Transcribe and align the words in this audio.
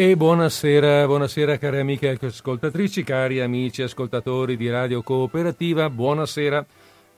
E 0.00 0.16
buonasera, 0.16 1.04
buonasera 1.04 1.58
cari 1.58 1.78
amiche 1.78 2.16
ascoltatrici, 2.18 3.04
cari 3.04 3.42
amici 3.42 3.82
ascoltatori 3.82 4.56
di 4.56 4.70
Radio 4.70 5.02
Cooperativa, 5.02 5.90
buonasera. 5.90 6.64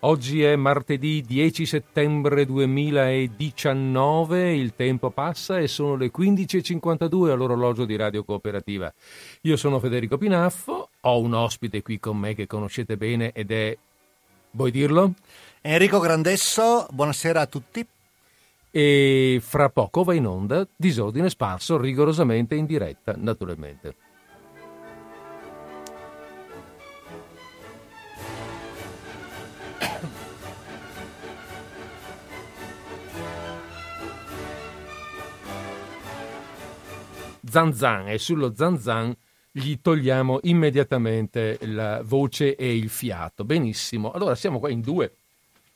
Oggi 0.00 0.42
è 0.42 0.56
martedì 0.56 1.22
10 1.22 1.64
settembre 1.64 2.44
2019, 2.44 4.56
il 4.56 4.74
tempo 4.74 5.10
passa 5.10 5.60
e 5.60 5.68
sono 5.68 5.94
le 5.94 6.10
15.52 6.10 7.30
all'orologio 7.30 7.84
di 7.84 7.94
Radio 7.94 8.24
Cooperativa. 8.24 8.92
Io 9.42 9.56
sono 9.56 9.78
Federico 9.78 10.18
Pinaffo, 10.18 10.88
ho 11.02 11.20
un 11.20 11.34
ospite 11.34 11.82
qui 11.82 12.00
con 12.00 12.16
me 12.16 12.34
che 12.34 12.48
conoscete 12.48 12.96
bene 12.96 13.30
ed 13.30 13.52
è... 13.52 13.78
vuoi 14.50 14.72
dirlo? 14.72 15.12
Enrico 15.60 16.00
Grandesso, 16.00 16.88
buonasera 16.90 17.42
a 17.42 17.46
tutti 17.46 17.86
e 18.74 19.38
fra 19.42 19.68
poco 19.68 20.02
va 20.02 20.14
in 20.14 20.26
onda 20.26 20.66
Disordine 20.74 21.28
Sparso 21.28 21.76
rigorosamente 21.76 22.54
in 22.54 22.64
diretta, 22.64 23.14
naturalmente. 23.18 23.96
Zanzan 37.44 38.08
e 38.08 38.16
sullo 38.16 38.54
Zanzan 38.54 39.14
gli 39.50 39.78
togliamo 39.82 40.38
immediatamente 40.44 41.58
la 41.60 42.00
voce 42.02 42.56
e 42.56 42.74
il 42.74 42.88
fiato. 42.88 43.44
Benissimo, 43.44 44.12
allora 44.12 44.34
siamo 44.34 44.58
qua 44.58 44.70
in 44.70 44.80
due 44.80 45.18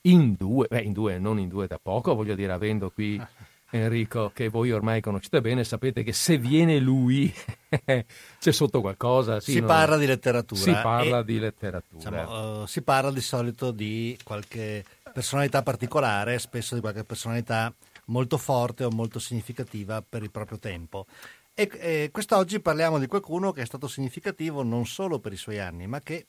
in 0.09 0.35
due, 0.37 0.67
beh 0.69 0.81
in 0.81 0.93
due, 0.93 1.19
non 1.19 1.39
in 1.39 1.49
due 1.49 1.67
da 1.67 1.79
poco, 1.81 2.15
voglio 2.15 2.35
dire, 2.35 2.53
avendo 2.53 2.91
qui 2.91 3.21
Enrico 3.71 4.31
che 4.33 4.48
voi 4.48 4.71
ormai 4.71 5.01
conoscete 5.01 5.41
bene, 5.41 5.65
sapete 5.65 6.05
che 6.05 6.13
se 6.13 6.39
viene 6.39 6.79
lui 6.79 7.33
c'è 8.39 8.53
sotto 8.53 8.81
qualcosa. 8.81 9.41
Sì, 9.41 9.53
si 9.53 9.61
no? 9.61 9.67
parla 9.67 9.97
di 9.97 10.07
letteratura. 10.07 10.61
Si 10.61 10.71
parla 10.71 11.21
e, 11.21 11.25
di 11.25 11.39
letteratura. 11.39 11.97
Diciamo, 11.97 12.61
uh, 12.63 12.67
si 12.67 12.83
parla 12.83 13.11
di 13.11 13.21
solito 13.21 13.73
di 13.73 14.17
qualche 14.23 14.85
personalità 15.13 15.63
particolare, 15.63 16.39
spesso 16.39 16.75
di 16.75 16.81
qualche 16.81 17.03
personalità 17.03 17.73
molto 18.07 18.39
forte 18.39 18.85
o 18.85 18.91
molto 18.91 19.19
significativa 19.19 20.03
per 20.09 20.23
il 20.23 20.31
proprio 20.31 20.59
tempo. 20.59 21.07
E, 21.53 21.69
e 21.79 22.11
quest'oggi 22.13 22.61
parliamo 22.61 22.98
di 22.98 23.07
qualcuno 23.07 23.51
che 23.51 23.63
è 23.63 23.67
stato 23.67 23.89
significativo 23.89 24.63
non 24.63 24.87
solo 24.87 25.19
per 25.19 25.33
i 25.33 25.37
suoi 25.37 25.59
anni, 25.59 25.87
ma 25.87 26.01
che 26.01 26.27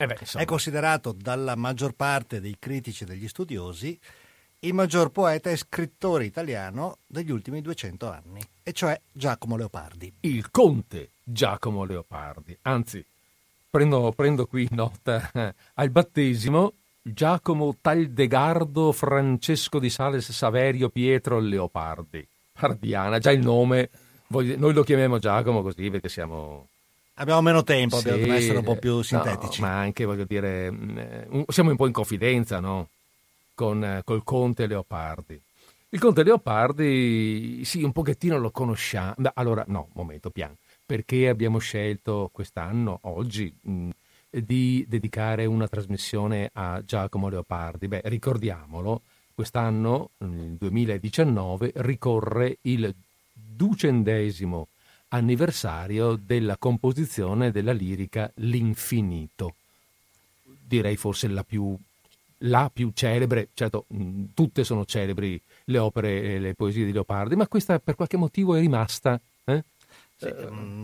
eh 0.00 0.06
beh, 0.06 0.18
è 0.34 0.44
considerato 0.44 1.12
dalla 1.12 1.56
maggior 1.56 1.92
parte 1.92 2.40
dei 2.40 2.56
critici 2.58 3.02
e 3.02 3.06
degli 3.06 3.26
studiosi 3.26 3.98
il 4.60 4.72
maggior 4.72 5.10
poeta 5.10 5.50
e 5.50 5.56
scrittore 5.56 6.24
italiano 6.24 6.98
degli 7.06 7.30
ultimi 7.32 7.60
200 7.60 8.08
anni, 8.08 8.40
e 8.62 8.72
cioè 8.72 9.00
Giacomo 9.10 9.56
Leopardi. 9.56 10.12
Il 10.20 10.50
conte 10.50 11.10
Giacomo 11.22 11.84
Leopardi. 11.84 12.56
Anzi, 12.62 13.04
prendo, 13.68 14.12
prendo 14.12 14.46
qui 14.46 14.68
nota 14.70 15.30
eh, 15.32 15.54
al 15.74 15.90
battesimo 15.90 16.74
Giacomo 17.02 17.76
Taldegardo 17.80 18.92
Francesco 18.92 19.80
di 19.80 19.90
Sales 19.90 20.30
Saverio 20.30 20.90
Pietro 20.90 21.40
Leopardi. 21.40 22.26
Pardiana, 22.52 23.18
già 23.18 23.32
il 23.32 23.40
nome, 23.40 23.90
noi 24.28 24.72
lo 24.72 24.82
chiamiamo 24.84 25.18
Giacomo 25.18 25.62
così 25.62 25.90
perché 25.90 26.08
siamo 26.08 26.66
Abbiamo 27.20 27.40
meno 27.40 27.64
tempo, 27.64 27.96
sì, 27.98 28.10
dobbiamo 28.10 28.34
essere 28.34 28.58
un 28.58 28.64
po' 28.64 28.76
più 28.76 29.02
sintetici. 29.02 29.60
No, 29.60 29.66
ma 29.66 29.78
anche, 29.78 30.04
voglio 30.04 30.24
dire, 30.24 30.70
mm, 30.70 31.42
siamo 31.48 31.70
un 31.70 31.76
po' 31.76 31.86
in 31.86 31.92
confidenza, 31.92 32.60
no? 32.60 32.88
Con, 33.54 33.82
eh, 33.82 34.02
col 34.04 34.22
Conte 34.22 34.66
Leopardi. 34.68 35.40
Il 35.90 35.98
Conte 35.98 36.22
Leopardi, 36.22 37.64
sì, 37.64 37.82
un 37.82 37.90
pochettino 37.90 38.38
lo 38.38 38.52
conosciamo. 38.52 39.14
Allora, 39.34 39.64
no, 39.66 39.88
momento, 39.94 40.30
piano. 40.30 40.56
Perché 40.86 41.28
abbiamo 41.28 41.58
scelto 41.58 42.30
quest'anno, 42.32 43.00
oggi, 43.02 43.52
mh, 43.62 43.72
mm, 43.72 43.90
di 44.30 44.84
dedicare 44.86 45.44
una 45.46 45.66
trasmissione 45.66 46.50
a 46.52 46.82
Giacomo 46.84 47.28
Leopardi? 47.28 47.88
Beh, 47.88 48.02
ricordiamolo, 48.04 49.02
quest'anno, 49.34 50.10
nel 50.18 50.56
2019, 50.56 51.72
ricorre 51.76 52.58
il 52.62 52.94
ducendesimo 53.32 54.68
anniversario 55.08 56.16
della 56.16 56.56
composizione 56.56 57.50
della 57.50 57.72
lirica 57.72 58.30
L'infinito. 58.36 59.54
Direi 60.42 60.96
forse 60.96 61.28
la 61.28 61.44
più, 61.44 61.76
la 62.38 62.70
più 62.72 62.90
celebre, 62.94 63.48
certo 63.54 63.86
tutte 64.34 64.64
sono 64.64 64.84
celebri 64.84 65.40
le 65.64 65.78
opere 65.78 66.22
e 66.22 66.38
le 66.38 66.54
poesie 66.54 66.84
di 66.84 66.92
Leopardi, 66.92 67.36
ma 67.36 67.48
questa 67.48 67.78
per 67.78 67.94
qualche 67.94 68.16
motivo 68.16 68.54
è 68.54 68.60
rimasta. 68.60 69.18
Eh? 69.44 69.64
Sì, 70.16 70.32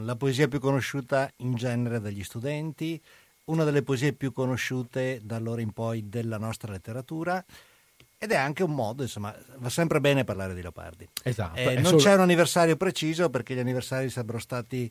la 0.02 0.16
poesia 0.16 0.48
più 0.48 0.60
conosciuta 0.60 1.30
in 1.38 1.54
genere 1.54 2.00
dagli 2.00 2.22
studenti, 2.22 3.00
una 3.44 3.64
delle 3.64 3.82
poesie 3.82 4.12
più 4.12 4.32
conosciute 4.32 5.20
da 5.22 5.36
allora 5.36 5.60
in 5.60 5.72
poi 5.72 6.08
della 6.08 6.38
nostra 6.38 6.72
letteratura 6.72 7.44
ed 8.24 8.32
è 8.32 8.36
anche 8.36 8.62
un 8.62 8.74
modo, 8.74 9.02
insomma, 9.02 9.34
va 9.58 9.68
sempre 9.68 10.00
bene 10.00 10.24
parlare 10.24 10.54
di 10.54 10.62
Leopardi. 10.62 11.06
Esatto. 11.22 11.58
Eh, 11.58 11.74
non 11.74 11.84
solo... 11.84 11.98
c'è 11.98 12.14
un 12.14 12.20
anniversario 12.20 12.74
preciso 12.76 13.28
perché 13.28 13.54
gli 13.54 13.58
anniversari 13.58 14.08
sarebbero 14.08 14.38
stati 14.38 14.90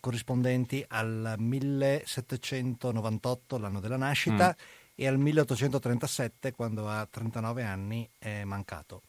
corrispondenti 0.00 0.84
al 0.88 1.36
1798, 1.38 3.58
l'anno 3.58 3.78
della 3.78 3.96
nascita, 3.96 4.48
mm. 4.48 4.52
e 4.96 5.06
al 5.06 5.18
1837, 5.18 6.50
quando 6.52 6.88
ha 6.88 7.06
39 7.08 7.62
anni, 7.62 8.10
è 8.18 8.42
mancato. 8.42 9.02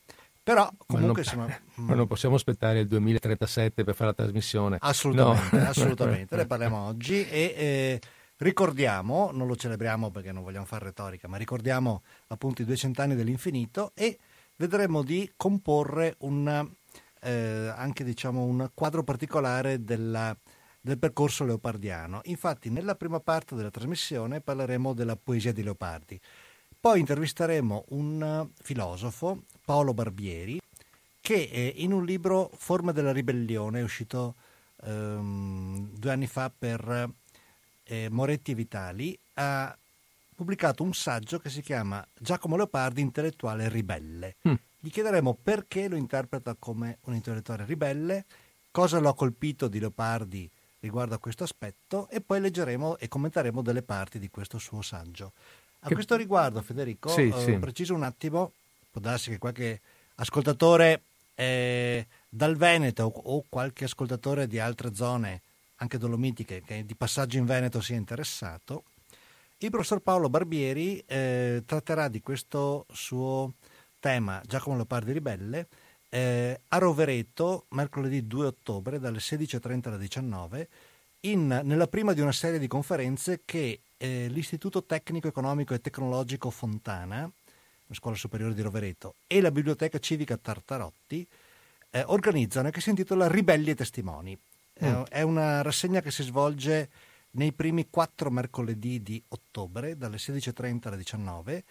Però 0.44 0.70
comunque 0.86 1.24
ma 1.36 1.44
non, 1.44 1.50
insomma, 1.50 1.88
ma 1.88 1.96
non 1.96 2.06
possiamo 2.06 2.36
aspettare 2.36 2.82
il 2.82 2.88
2037 2.88 3.84
per 3.84 3.96
fare 3.96 4.12
la 4.12 4.16
trasmissione. 4.16 4.78
Assolutamente, 4.80 5.58
no. 5.58 5.70
assolutamente. 5.70 6.36
ne 6.36 6.46
parliamo 6.46 6.86
oggi 6.86 7.28
e 7.28 7.56
eh, 7.58 8.00
Ricordiamo, 8.42 9.32
non 9.34 9.48
lo 9.48 9.56
celebriamo 9.58 10.12
perché 10.12 10.32
non 10.32 10.44
vogliamo 10.44 10.66
fare 10.66 10.86
retorica, 10.86 11.28
ma 11.28 11.36
ricordiamo 11.36 12.04
appunto 12.28 12.62
i 12.62 12.66
200 12.66 13.02
anni 13.02 13.16
dell'infinito 13.16 13.92
e 13.94 14.18
vedremo 14.56 15.04
di 15.04 15.30
comporre 15.36 16.16
un, 16.20 16.72
eh, 17.22 17.74
anche 17.76 18.06
diciamo, 18.06 18.46
un 18.46 18.72
quadro 18.74 19.04
particolare 19.04 19.84
della, 19.84 20.34
del 20.80 20.98
percorso 20.98 21.44
leopardiano. 21.44 22.22
Infatti 22.26 22.70
nella 22.70 22.96
prima 22.96 23.20
parte 23.20 23.56
della 23.56 23.72
trasmissione 23.72 24.40
parleremo 24.40 24.94
della 24.94 25.18
poesia 25.18 25.52
di 25.52 25.62
Leopardi, 25.62 26.18
poi 26.80 27.02
intervisteremo 27.02 27.88
un 27.90 28.50
filosofo, 28.62 29.44
Paolo 29.66 29.94
Barbieri, 29.94 30.62
che 31.20 31.50
eh, 31.52 31.74
in 31.76 31.92
un 31.92 32.06
libro 32.06 32.50
Forme 32.56 32.94
della 32.94 33.12
ribellione, 33.12 33.82
uscito 33.82 34.36
ehm, 34.86 35.90
due 35.92 36.12
anni 36.14 36.28
fa 36.28 36.50
per 36.58 37.18
eh, 37.90 38.08
Moretti 38.12 38.52
e 38.52 38.56
Vitali, 38.56 39.18
ha 39.34 39.76
pubblicato 40.36 40.84
un 40.84 40.94
saggio 40.94 41.40
che 41.40 41.50
si 41.50 41.62
chiama 41.62 42.06
Giacomo 42.14 42.56
Leopardi, 42.56 43.02
intellettuale 43.02 43.68
ribelle. 43.68 44.36
Mm. 44.48 44.54
Gli 44.80 44.92
chiederemo 44.92 45.38
perché 45.42 45.88
lo 45.88 45.96
interpreta 45.96 46.56
come 46.58 47.00
un 47.06 47.16
intellettuale 47.16 47.66
ribelle, 47.66 48.26
cosa 48.70 49.00
lo 49.00 49.10
ha 49.10 49.16
colpito 49.16 49.68
di 49.68 49.80
Leopardi 49.80 50.50
riguardo 50.82 51.16
a 51.16 51.18
questo 51.18 51.44
aspetto 51.44 52.08
e 52.10 52.22
poi 52.22 52.40
leggeremo 52.40 52.98
e 53.00 53.08
commenteremo 53.08 53.62
delle 53.62 53.82
parti 53.82 54.20
di 54.20 54.30
questo 54.30 54.60
suo 54.60 54.82
saggio. 54.82 55.34
A 55.80 55.88
che... 55.88 55.96
questo 55.96 56.16
riguardo, 56.16 56.62
Federico, 56.62 57.10
sì, 57.10 57.28
eh, 57.28 57.42
sì. 57.42 57.58
preciso 57.58 57.96
un 57.96 58.04
attimo, 58.04 58.54
può 58.92 59.02
darsi 59.02 59.32
che 59.32 59.40
qualche 59.40 59.82
ascoltatore 60.16 61.02
eh, 61.34 62.06
dal 62.30 62.56
Veneto 62.56 63.04
o 63.04 63.44
qualche 63.50 63.86
ascoltatore 63.86 64.48
di 64.48 64.60
altre 64.60 64.94
zone 64.94 65.42
anche 65.80 65.98
dolomitiche, 65.98 66.62
che 66.62 66.86
di 66.86 66.96
passaggio 66.96 67.38
in 67.38 67.46
Veneto 67.46 67.82
sia 67.82 67.96
interessato, 67.96 68.84
il 69.58 69.70
professor 69.70 70.00
Paolo 70.00 70.30
Barbieri 70.30 71.04
eh, 71.06 71.64
tratterà 71.66 72.08
di 72.08 72.22
questo 72.22 72.86
suo 72.94 73.56
tema, 74.00 74.42
Giacomo 74.46 74.76
Leopardi 74.78 75.12
Ribelle, 75.12 75.68
eh, 76.10 76.62
a 76.68 76.78
Rovereto, 76.78 77.66
mercoledì 77.70 78.26
2 78.26 78.46
ottobre, 78.46 79.00
dalle 79.00 79.20
16.30 79.20 79.88
alle 79.90 79.98
19, 79.98 80.70
in, 81.22 81.62
nella 81.64 81.88
prima 81.88 82.14
di 82.14 82.22
una 82.22 82.32
serie 82.32 82.58
di 82.58 82.68
conferenze 82.68 83.42
che 83.44 83.82
eh, 83.98 84.28
l'Istituto 84.30 84.86
Tecnico 84.86 85.28
Economico 85.28 85.74
e 85.74 85.82
Tecnologico 85.82 86.50
Fontana, 86.50 87.30
la 87.88 87.94
scuola 87.94 88.16
superiore 88.16 88.54
di 88.54 88.62
Rovereto, 88.62 89.16
e 89.28 89.42
la 89.42 89.52
Biblioteca 89.52 90.00
Civica 90.00 90.38
Tartarotti 90.38 91.28
eh, 91.92 92.04
organizzano 92.08 92.70
e 92.70 92.72
che 92.72 92.82
si 92.82 92.90
intitola 92.90 93.28
Ribelli 93.28 93.72
e 93.72 93.76
Testimoni. 93.76 94.40
Mm. 94.86 95.02
È 95.10 95.22
una 95.22 95.62
rassegna 95.62 96.02
che 96.02 96.12
si 96.12 96.24
svolge 96.24 96.90
nei 97.32 97.54
primi 97.54 97.90
quattro 97.90 98.32
mercoledì 98.32 99.02
di 99.02 99.22
ottobre, 99.30 99.98
dalle 99.98 100.18
16.30 100.18 100.88
alle 100.88 100.98
19. 100.98 101.64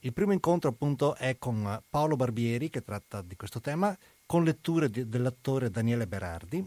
Il 0.00 0.12
primo 0.12 0.32
incontro 0.32 0.70
appunto 0.70 1.14
è 1.16 1.38
con 1.38 1.82
Paolo 1.88 2.16
Barbieri 2.16 2.68
che 2.70 2.82
tratta 2.82 3.22
di 3.22 3.36
questo 3.36 3.60
tema, 3.60 3.96
con 4.26 4.44
letture 4.44 4.90
di, 4.90 5.08
dell'attore 5.08 5.70
Daniele 5.70 6.06
Berardi. 6.06 6.64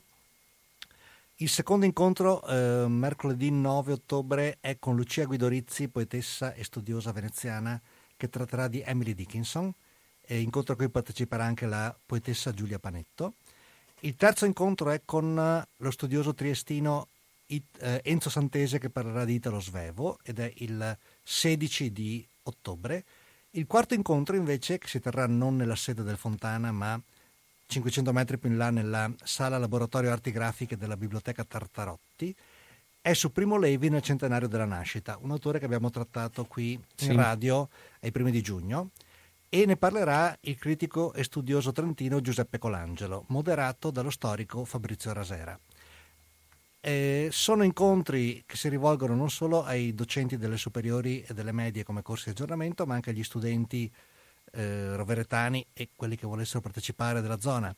Il 1.41 1.47
secondo 1.47 1.85
incontro, 1.85 2.45
eh, 2.45 2.85
mercoledì 2.89 3.49
9 3.49 3.93
ottobre, 3.93 4.57
è 4.59 4.77
con 4.77 4.97
Lucia 4.97 5.23
Guidorizzi, 5.23 5.87
poetessa 5.87 6.53
e 6.53 6.65
studiosa 6.65 7.13
veneziana, 7.13 7.81
che 8.17 8.27
tratterà 8.27 8.67
di 8.67 8.81
Emily 8.85 9.13
Dickinson, 9.13 9.73
e 10.19 10.41
incontro 10.41 10.73
a 10.73 10.75
cui 10.75 10.89
parteciperà 10.89 11.45
anche 11.45 11.65
la 11.65 11.97
poetessa 12.05 12.51
Giulia 12.51 12.77
Panetto. 12.77 13.35
Il 14.01 14.15
terzo 14.15 14.45
incontro 14.45 14.91
è 14.91 15.01
con 15.03 15.65
lo 15.77 15.91
studioso 15.91 16.33
triestino 16.33 17.07
eh, 17.47 18.01
Enzo 18.03 18.29
Santese 18.29 18.79
che 18.79 18.89
parlerà 18.89 19.25
di 19.25 19.33
Italo 19.33 19.59
Svevo 19.59 20.19
ed 20.23 20.39
è 20.39 20.51
il 20.57 20.97
16 21.23 21.91
di 21.91 22.25
ottobre. 22.43 23.03
Il 23.51 23.65
quarto 23.65 23.95
incontro 23.95 24.35
invece, 24.35 24.77
che 24.77 24.87
si 24.87 24.99
terrà 24.99 25.25
non 25.25 25.55
nella 25.55 25.75
sede 25.75 26.03
del 26.03 26.17
Fontana, 26.17 26.71
ma 26.71 26.99
500 27.65 28.13
metri 28.13 28.37
più 28.37 28.49
in 28.49 28.57
là 28.57 28.69
nella 28.69 29.11
sala 29.23 29.57
laboratorio 29.57 30.11
arti 30.11 30.31
grafiche 30.31 30.77
della 30.77 30.95
biblioteca 30.95 31.43
Tartarotti, 31.43 32.33
è 33.01 33.13
su 33.13 33.31
Primo 33.31 33.57
Levi 33.57 33.89
nel 33.89 34.01
centenario 34.01 34.47
della 34.47 34.65
nascita, 34.65 35.17
un 35.21 35.31
autore 35.31 35.59
che 35.59 35.65
abbiamo 35.65 35.89
trattato 35.89 36.45
qui 36.45 36.73
in 36.73 36.81
sì. 36.95 37.13
radio 37.13 37.67
ai 38.01 38.11
primi 38.11 38.31
di 38.31 38.41
giugno 38.41 38.91
e 39.49 39.65
ne 39.65 39.77
parlerà 39.77 40.37
il 40.41 40.57
critico 40.57 41.11
e 41.13 41.23
studioso 41.23 41.71
trentino 41.71 42.21
Giuseppe 42.21 42.59
Colangelo, 42.59 43.25
moderato 43.29 43.89
dallo 43.89 44.11
storico 44.11 44.63
Fabrizio 44.63 45.11
Rasera. 45.11 45.59
Eh, 46.81 47.29
sono 47.31 47.63
incontri 47.63 48.43
che 48.45 48.55
si 48.55 48.69
rivolgono 48.69 49.15
non 49.15 49.29
solo 49.29 49.63
ai 49.63 49.93
docenti 49.93 50.37
delle 50.37 50.55
superiori 50.55 51.23
e 51.23 51.33
delle 51.33 51.51
medie 51.51 51.83
come 51.83 52.03
corsi 52.03 52.25
di 52.25 52.29
aggiornamento, 52.31 52.85
ma 52.85 52.93
anche 52.93 53.09
agli 53.09 53.23
studenti 53.23 53.91
eh, 54.51 54.95
roveretani 54.95 55.65
e 55.73 55.89
quelli 55.95 56.15
che 56.15 56.27
volessero 56.27 56.61
partecipare 56.61 57.21
della 57.21 57.39
zona 57.39 57.75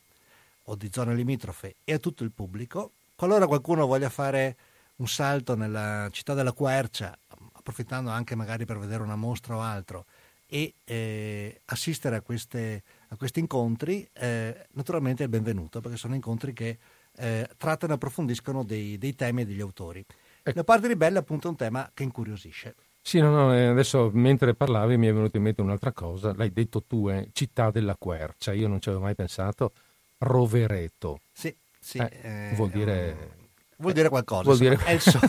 o 0.65 0.75
di 0.75 0.89
zone 0.91 1.15
limitrofe 1.15 1.75
e 1.83 1.93
a 1.93 1.99
tutto 1.99 2.23
il 2.23 2.31
pubblico. 2.31 2.91
Qualora 3.15 3.47
qualcuno 3.47 3.87
voglia 3.87 4.09
fare 4.09 4.55
un 4.97 5.07
salto 5.07 5.55
nella 5.55 6.09
città 6.11 6.33
della 6.33 6.51
Quercia, 6.51 7.17
approfittando 7.53 8.09
anche 8.09 8.35
magari 8.35 8.65
per 8.65 8.77
vedere 8.77 9.01
una 9.01 9.15
mostra 9.15 9.55
o 9.55 9.61
altro, 9.61 10.05
e 10.53 10.73
eh, 10.83 11.61
assistere 11.63 12.17
a, 12.17 12.21
queste, 12.21 12.83
a, 13.07 13.15
questi 13.15 13.39
incontri, 13.39 14.05
eh, 14.11 14.67
naturalmente 14.73 15.23
è 15.23 15.27
il 15.27 15.31
benvenuto, 15.31 15.79
perché 15.79 15.95
sono 15.95 16.13
incontri 16.13 16.51
che 16.51 16.77
eh, 17.15 17.49
trattano 17.55 17.93
e 17.93 17.95
approfondiscono 17.95 18.65
dei, 18.65 18.97
dei, 18.97 19.15
temi 19.15 19.43
e 19.43 19.45
degli 19.45 19.61
autori. 19.61 20.05
Ecco. 20.43 20.57
La 20.57 20.65
parte 20.65 20.87
ribelle 20.87 21.15
è 21.15 21.21
appunto 21.21 21.47
un 21.47 21.55
tema 21.55 21.89
che 21.93 22.03
incuriosisce. 22.03 22.75
Sì, 23.01 23.19
no, 23.19 23.29
no, 23.29 23.55
eh, 23.55 23.67
adesso 23.67 24.11
mentre 24.13 24.53
parlavi 24.53 24.97
mi 24.97 25.07
è 25.07 25.13
venuto 25.13 25.37
in 25.37 25.43
mente 25.43 25.61
un'altra 25.61 25.93
cosa, 25.93 26.33
l'hai 26.35 26.51
detto 26.51 26.83
tu, 26.83 27.07
eh, 27.07 27.29
città 27.31 27.71
della 27.71 27.95
quercia, 27.95 28.51
io 28.51 28.67
non 28.67 28.81
ci 28.81 28.89
avevo 28.89 29.05
mai 29.05 29.15
pensato, 29.15 29.71
Rovereto. 30.17 31.21
Sì, 31.31 31.55
sì. 31.79 31.97
Eh, 31.97 32.51
vuol 32.55 32.71
dire 32.71 33.39
Vuol 33.81 33.93
dire 33.93 34.09
qualcosa. 34.09 34.43
Vuol 34.43 34.57
dire... 34.57 34.77
È, 34.77 34.91
il 34.91 35.01
suo, 35.01 35.19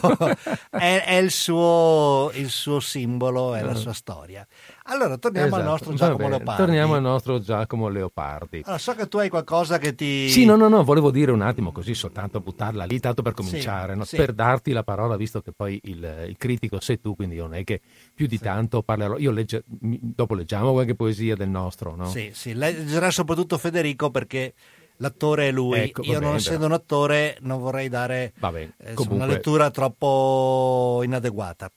è, 0.70 1.04
è 1.06 1.14
il, 1.14 1.30
suo, 1.30 2.30
il, 2.34 2.50
suo, 2.50 2.80
simbolo, 2.80 3.54
è 3.54 3.62
la 3.62 3.74
sua 3.74 3.94
storia. 3.94 4.46
Allora, 4.84 5.16
torniamo 5.16 5.46
esatto. 5.46 5.62
al 5.62 5.68
nostro 5.68 5.94
Giacomo 5.94 6.28
Leopardi. 6.28 6.62
Torniamo 6.62 6.94
al 6.94 7.00
nostro 7.00 7.40
Giacomo 7.40 7.88
Leopardi. 7.88 8.62
Allora, 8.64 8.78
so 8.78 8.94
che 8.94 9.08
tu 9.08 9.16
hai 9.18 9.28
qualcosa 9.28 9.78
che 9.78 9.94
ti... 9.94 10.28
Sì, 10.28 10.44
no, 10.44 10.56
no, 10.56 10.68
no, 10.68 10.84
volevo 10.84 11.10
dire 11.10 11.32
un 11.32 11.40
attimo 11.40 11.72
così, 11.72 11.94
soltanto 11.94 12.40
buttarla 12.40 12.84
lì, 12.84 13.00
tanto 13.00 13.22
per 13.22 13.32
cominciare, 13.32 13.92
sì, 13.92 13.98
no? 13.98 14.04
sì. 14.04 14.16
per 14.16 14.32
darti 14.32 14.72
la 14.72 14.82
parola, 14.82 15.16
visto 15.16 15.40
che 15.40 15.52
poi 15.52 15.80
il, 15.84 16.26
il, 16.28 16.36
critico 16.36 16.78
sei 16.80 17.00
tu, 17.00 17.16
quindi 17.16 17.36
non 17.36 17.54
è 17.54 17.64
che 17.64 17.80
più 18.14 18.26
di 18.26 18.36
sì. 18.36 18.42
tanto 18.42 18.82
parlerò. 18.82 19.16
Io 19.18 19.30
legge, 19.30 19.64
dopo 19.66 20.34
leggiamo 20.34 20.72
qualche 20.72 20.94
poesia 20.94 21.36
del 21.36 21.48
nostro, 21.48 21.94
no? 21.96 22.08
Sì, 22.08 22.30
sì, 22.34 22.54
leggerà 22.54 23.10
soprattutto 23.10 23.56
Federico 23.56 24.10
perché 24.10 24.52
l'attore 24.96 25.48
è 25.48 25.52
lui. 25.52 25.78
Ecco, 25.78 26.02
Io, 26.02 26.20
non 26.20 26.34
essendo 26.34 26.66
un 26.66 26.72
attore, 26.72 27.36
non 27.40 27.60
vorrei 27.60 27.88
dare 27.88 28.32
bene, 28.38 28.74
eh, 28.78 28.94
comunque... 28.94 29.24
una 29.24 29.26
lettura 29.26 29.70
troppo 29.70 31.00
inadeguata. 31.04 31.70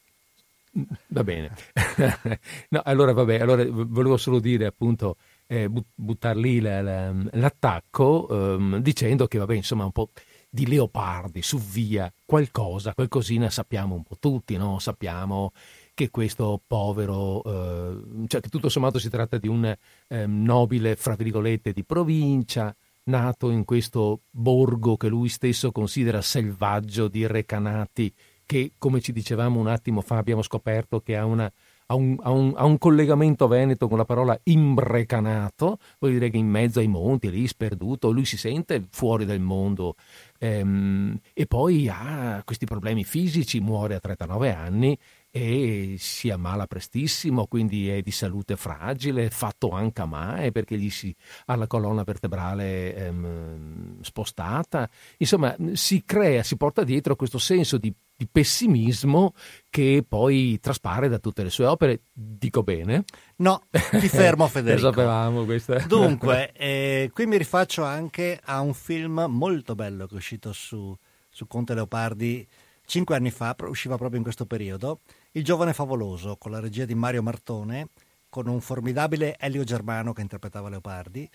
Va 1.07 1.23
bene. 1.23 1.55
no, 2.69 2.81
allora, 2.83 3.13
vabbè, 3.13 3.39
allora 3.39 3.65
volevo 3.69 4.17
solo 4.17 4.39
dire 4.39 4.65
appunto. 4.65 5.17
Eh, 5.47 5.69
buttar 5.93 6.35
lì 6.35 6.59
la, 6.59 6.81
la, 6.81 7.13
l'attacco 7.33 8.27
ehm, 8.27 8.77
dicendo 8.79 9.27
che 9.27 9.37
vabbè 9.37 9.53
insomma 9.53 9.85
un 9.85 9.91
po' 9.91 10.09
di 10.49 10.65
leopardi 10.65 11.43
su 11.43 11.59
via 11.59 12.11
qualcosa 12.25 12.95
qualcosina 12.95 13.51
sappiamo 13.51 13.93
un 13.93 14.01
po' 14.01 14.17
tutti 14.19 14.57
no? 14.57 14.79
sappiamo 14.79 15.51
che 15.95 16.11
questo 16.11 16.61
povero, 16.67 17.41
eh, 17.43 18.27
cioè 18.27 18.41
che 18.41 18.49
tutto 18.49 18.67
sommato 18.69 18.99
si 18.99 19.09
tratta 19.09 19.37
di 19.37 19.47
un 19.47 19.65
eh, 20.07 20.27
nobile, 20.27 20.97
fra 20.97 21.15
virgolette, 21.15 21.71
di 21.71 21.85
provincia, 21.85 22.75
nato 23.05 23.49
in 23.49 23.65
questo 23.65 24.21
borgo 24.29 24.97
che 24.97 25.07
lui 25.07 25.29
stesso 25.29 25.71
considera 25.71 26.21
selvaggio 26.21 27.07
di 27.07 27.27
recanati, 27.27 28.13
che 28.45 28.73
come 28.77 29.01
ci 29.01 29.11
dicevamo 29.11 29.59
un 29.59 29.67
attimo 29.67 30.01
fa 30.01 30.17
abbiamo 30.17 30.41
scoperto 30.41 31.01
che 31.01 31.17
ha, 31.17 31.25
una, 31.25 31.51
ha, 31.87 31.95
un, 31.95 32.17
ha, 32.21 32.31
un, 32.31 32.53
ha 32.55 32.65
un, 32.65 32.77
collegamento 32.77 33.47
veneto 33.47 33.87
con 33.87 33.97
la 33.97 34.05
parola 34.05 34.39
imbrecanato, 34.43 35.79
vuol 35.99 36.13
dire 36.13 36.29
che 36.29 36.37
in 36.37 36.47
mezzo 36.47 36.79
ai 36.79 36.87
monti, 36.87 37.29
lì 37.29 37.47
sperduto, 37.47 38.11
lui 38.11 38.25
si 38.25 38.37
sente 38.37 38.85
fuori 38.89 39.25
del 39.25 39.41
mondo. 39.41 39.95
Ehm, 40.39 41.19
e 41.33 41.45
poi 41.47 41.87
ha 41.89 42.41
questi 42.45 42.65
problemi 42.65 43.03
fisici, 43.03 43.59
muore 43.59 43.95
a 43.95 43.99
39 43.99 44.53
anni 44.53 44.97
e 45.37 45.95
si 45.97 46.29
ammala 46.29 46.65
prestissimo, 46.65 47.45
quindi 47.45 47.89
è 47.89 48.01
di 48.01 48.11
salute 48.11 48.55
fragile, 48.55 49.29
fatto 49.29 49.71
anche 49.71 50.01
a 50.01 50.05
mai 50.05 50.53
perché 50.53 50.77
gli 50.77 50.89
si 50.89 51.13
ha 51.47 51.57
la 51.57 51.67
colonna 51.67 52.03
vertebrale 52.03 52.95
ehm, 52.95 53.99
spostata. 53.99 54.89
Insomma, 55.17 55.53
si 55.73 56.05
crea, 56.05 56.41
si 56.41 56.55
porta 56.55 56.85
dietro 56.85 57.17
questo 57.17 57.37
senso 57.37 57.77
di, 57.77 57.93
di, 58.15 58.29
pessimismo 58.31 59.33
che 59.69 60.05
poi 60.07 60.57
traspare 60.61 61.09
da 61.09 61.19
tutte 61.19 61.43
le 61.43 61.49
sue 61.49 61.65
opere. 61.65 62.03
Dico 62.13 62.63
bene? 62.63 63.03
No, 63.39 63.63
ti 63.99 64.07
fermo 64.07 64.47
Federico. 64.47 64.85
Lo 64.87 64.93
sapevamo 64.93 65.43
questa. 65.43 65.79
Dunque, 65.79 66.53
eh, 66.53 67.11
qui 67.13 67.25
mi 67.25 67.35
rifaccio 67.35 67.83
anche 67.83 68.39
a 68.41 68.61
un 68.61 68.73
film 68.73 69.25
molto 69.27 69.75
bello 69.75 70.07
che 70.07 70.13
è 70.13 70.17
uscito 70.17 70.53
su, 70.53 70.95
su 71.27 71.45
Conte 71.45 71.73
Leopardi 71.73 72.47
cinque 72.85 73.15
anni 73.15 73.31
fa, 73.31 73.55
usciva 73.61 73.97
proprio 73.97 74.17
in 74.17 74.23
questo 74.23 74.45
periodo 74.45 75.01
il 75.31 75.43
giovane 75.43 75.73
favoloso, 75.73 76.37
con 76.37 76.51
la 76.51 76.59
regia 76.59 76.85
di 76.85 76.95
Mario 76.95 77.21
Martone, 77.21 77.89
con 78.29 78.47
un 78.47 78.61
formidabile 78.61 79.37
Elio 79.39 79.63
Germano 79.63 80.13
che 80.13 80.21
interpretava 80.21 80.69
Leopardi, 80.69 81.29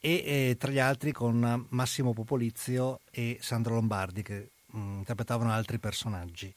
e 0.00 0.10
eh, 0.10 0.56
tra 0.58 0.70
gli 0.70 0.78
altri 0.78 1.12
con 1.12 1.66
Massimo 1.70 2.12
Popolizio 2.12 3.00
e 3.10 3.38
Sandro 3.40 3.74
Lombardi 3.74 4.22
che 4.22 4.50
mh, 4.66 4.78
mm, 4.78 4.98
interpretavano 4.98 5.52
altri 5.52 5.78
personaggi. 5.78 6.54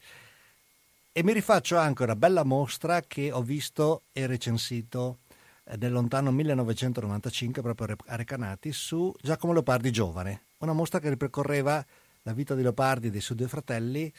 E 1.14 1.24
mi 1.24 1.34
rifaccio 1.34 1.78
anche 1.78 2.04
una 2.04 2.16
bella 2.16 2.44
mostra 2.44 3.02
che 3.02 3.32
ho 3.32 3.42
visto 3.42 4.04
e 4.14 4.28
recensito 4.28 5.20
eh, 5.66 5.76
nel 5.78 5.92
lontano 5.92 6.32
1995 6.32 7.62
proprio 7.62 7.96
a 8.06 8.16
Recanati 8.16 8.72
su 8.72 9.14
Giacomo 9.22 9.54
Leopardi 9.54 9.92
giovane, 9.92 10.44
una 10.60 10.74
mostra 10.74 11.00
che 11.00 11.10
ripercorreva 11.10 11.86
la 12.24 12.34
vita 12.34 12.56
di 12.56 12.62
Leopardi 12.62 13.08
e 13.08 13.10
dei 13.10 13.22
suoi 13.22 13.38
due 13.38 13.48
fratelli 13.48 14.12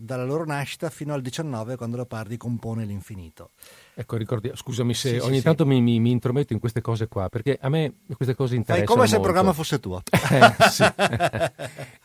dalla 0.00 0.24
loro 0.24 0.46
nascita 0.46 0.88
fino 0.88 1.12
al 1.12 1.20
19 1.20 1.76
quando 1.76 1.96
Leopardi 1.96 2.38
compone 2.38 2.84
l'infinito. 2.86 3.50
Ecco, 3.94 4.16
ricordi, 4.16 4.50
scusami 4.54 4.94
se 4.94 5.10
sì, 5.10 5.26
ogni 5.26 5.38
sì, 5.38 5.42
tanto 5.42 5.64
sì. 5.64 5.68
Mi, 5.68 5.82
mi, 5.82 6.00
mi, 6.00 6.10
intrometto 6.10 6.54
in 6.54 6.58
queste 6.58 6.80
cose 6.80 7.06
qua, 7.06 7.28
perché 7.28 7.58
a 7.60 7.68
me 7.68 7.96
queste 8.14 8.34
cose 8.34 8.56
interessano 8.56 8.86
Fai 8.86 8.96
come 8.96 9.08
se 9.08 9.16
il 9.16 9.22
programma 9.22 9.52
fosse 9.52 9.78
tuo. 9.78 10.02
eh, 10.30 11.52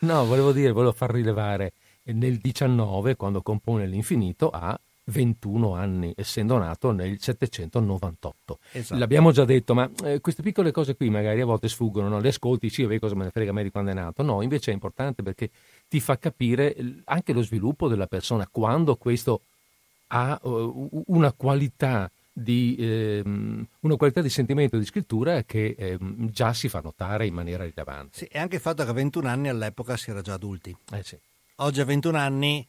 no, 0.00 0.26
volevo 0.26 0.52
dire, 0.52 0.72
volevo 0.72 0.92
far 0.92 1.10
rilevare, 1.10 1.72
nel 2.04 2.36
19 2.36 3.16
quando 3.16 3.40
compone 3.40 3.86
l'infinito 3.86 4.50
ha 4.50 4.78
21 5.08 5.74
anni, 5.74 6.12
essendo 6.16 6.58
nato 6.58 6.90
nel 6.90 7.20
798. 7.20 8.58
Esatto. 8.72 8.98
L'abbiamo 8.98 9.30
già 9.30 9.44
detto, 9.44 9.74
ma 9.74 9.88
eh, 10.04 10.20
queste 10.20 10.42
piccole 10.42 10.72
cose 10.72 10.96
qui 10.96 11.10
magari 11.10 11.40
a 11.40 11.44
volte 11.44 11.68
sfuggono, 11.68 12.08
no? 12.08 12.18
le 12.20 12.28
ascolti, 12.28 12.68
sì, 12.70 12.82
vabbè, 12.82 12.98
cosa 12.98 13.14
me 13.14 13.24
ne 13.24 13.30
frega 13.30 13.50
a 13.50 13.54
me 13.54 13.62
di 13.62 13.70
quando 13.70 13.90
è 13.90 13.94
nato. 13.94 14.22
No, 14.22 14.42
invece 14.42 14.70
è 14.70 14.74
importante 14.74 15.22
perché 15.22 15.50
ti 15.88 16.00
fa 16.00 16.18
capire 16.18 16.76
anche 17.04 17.32
lo 17.32 17.42
sviluppo 17.42 17.88
della 17.88 18.06
persona, 18.06 18.48
quando 18.50 18.96
questo 18.96 19.42
ha 20.08 20.38
uh, 20.42 21.02
una 21.06 21.32
qualità 21.32 22.10
di, 22.38 22.76
eh, 22.78 23.22
una 23.24 23.96
qualità 23.96 24.20
di 24.20 24.28
sentimento 24.28 24.76
di 24.76 24.84
scrittura 24.84 25.42
che 25.44 25.74
eh, 25.76 25.96
già 26.00 26.52
si 26.52 26.68
fa 26.68 26.80
notare 26.80 27.26
in 27.26 27.32
maniera 27.32 27.64
rilevante. 27.64 28.18
Sì, 28.18 28.24
e 28.24 28.38
anche 28.38 28.56
il 28.56 28.60
fatto 28.60 28.84
che 28.84 28.90
a 28.90 28.92
21 28.92 29.26
anni 29.26 29.48
all'epoca 29.48 29.96
si 29.96 30.10
era 30.10 30.20
già 30.20 30.34
adulti. 30.34 30.76
Eh 30.92 31.02
sì. 31.02 31.18
Oggi 31.56 31.80
a 31.80 31.84
21 31.86 32.18
anni 32.18 32.66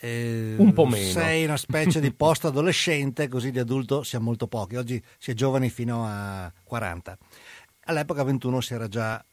eh, 0.00 0.56
un 0.58 0.72
po' 0.72 0.86
meno. 0.86 1.12
Sei 1.12 1.44
una 1.44 1.56
specie 1.56 2.00
di 2.00 2.10
post-adolescente, 2.12 3.28
così 3.28 3.52
di 3.52 3.60
adulto 3.60 4.02
siamo 4.02 4.24
molto 4.24 4.48
pochi. 4.48 4.76
Oggi 4.76 5.00
si 5.18 5.30
è 5.30 5.34
giovani 5.34 5.70
fino 5.70 6.04
a 6.04 6.52
40. 6.64 7.16
All'epoca 7.84 8.24
21 8.24 8.60
si 8.60 8.74
era 8.74 8.88
già 8.88 9.24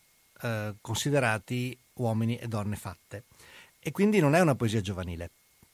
eh, 0.44 0.76
considerati 0.80 1.78
uomini 1.94 2.38
e 2.38 2.48
donne 2.48 2.76
fatte. 2.76 3.26
E 3.80 3.92
quindi 3.92 4.20
non 4.20 4.36
è 4.36 4.40
una 4.40 4.56
poesia 4.56 4.82
giovanile, 4.82 5.32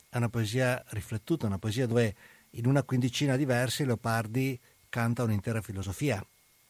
è 0.09 0.17
una 0.17 0.29
poesia 0.29 0.81
riflettuta, 0.89 1.45
una 1.45 1.59
poesia 1.59 1.87
dove 1.87 2.15
in 2.51 2.65
una 2.65 2.83
quindicina 2.83 3.35
di 3.35 3.45
versi 3.45 3.85
Leopardi 3.85 4.59
canta 4.89 5.23
un'intera 5.23 5.61
filosofia 5.61 6.25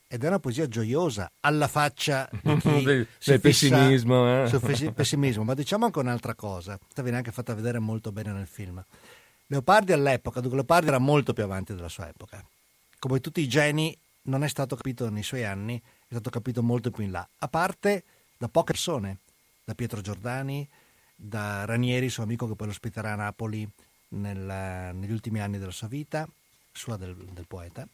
ed 0.09 0.23
è 0.23 0.27
una 0.27 0.39
poesia 0.39 0.67
gioiosa 0.67 1.31
alla 1.41 1.67
faccia 1.67 2.29
del, 2.41 3.07
del 3.23 3.41
pessimismo, 3.41 4.43
eh? 4.43 4.47
sul 4.47 4.93
pessimismo, 4.93 5.43
ma 5.43 5.53
diciamo 5.53 5.85
anche 5.85 5.99
un'altra 5.99 6.33
cosa, 6.33 6.77
questa 6.77 7.01
viene 7.01 7.17
anche 7.17 7.31
fatta 7.31 7.53
vedere 7.53 7.79
molto 7.79 8.11
bene 8.11 8.31
nel 8.31 8.47
film. 8.47 8.83
Leopardi 9.47 9.91
all'epoca, 9.91 10.39
dunque 10.39 10.57
Leopardi 10.57 10.87
era 10.87 10.97
molto 10.97 11.33
più 11.33 11.43
avanti 11.43 11.73
della 11.75 11.89
sua 11.89 12.07
epoca. 12.07 12.43
Come 12.99 13.19
tutti 13.19 13.41
i 13.41 13.47
geni, 13.47 13.97
non 14.23 14.43
è 14.43 14.47
stato 14.47 14.75
capito 14.75 15.09
nei 15.09 15.23
suoi 15.23 15.45
anni, 15.45 15.77
è 15.77 16.13
stato 16.13 16.29
capito 16.29 16.63
molto 16.63 16.89
più 16.89 17.03
in 17.03 17.11
là. 17.11 17.27
A 17.39 17.47
parte 17.47 18.03
da 18.37 18.47
poche 18.47 18.71
persone, 18.73 19.19
da 19.67 19.75
Pietro 19.75 19.99
Giordani, 19.99 20.65
da 21.13 21.65
Ranieri, 21.65 22.07
suo 22.07 22.23
amico 22.23 22.47
che 22.47 22.55
poi 22.55 22.67
lo 22.67 22.71
ospiterà 22.71 23.11
a 23.11 23.15
Napoli 23.15 23.69
nel, 24.09 24.95
negli 24.95 25.11
ultimi 25.11 25.41
anni 25.41 25.57
della 25.57 25.71
sua 25.71 25.89
vita, 25.89 26.25
sua 26.71 26.95
del, 26.95 27.13
del 27.13 27.45
poeta, 27.45 27.85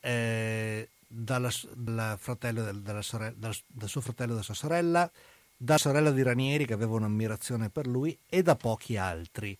eh, 0.00 0.88
dalla, 1.06 1.48
dalla 1.74 2.16
fratello, 2.20 2.72
dalla 2.72 3.02
sorella, 3.02 3.36
dal, 3.38 3.56
dal 3.68 3.88
suo 3.88 4.00
fratello 4.00 4.30
e 4.30 4.32
dalla 4.32 4.42
sua 4.42 4.54
sorella, 4.54 5.08
dalla 5.56 5.78
sorella 5.78 6.10
di 6.10 6.22
Ranieri 6.24 6.66
che 6.66 6.72
aveva 6.72 6.96
un'ammirazione 6.96 7.68
per 7.68 7.86
lui 7.86 8.18
e 8.28 8.42
da 8.42 8.56
pochi 8.56 8.96
altri. 8.96 9.56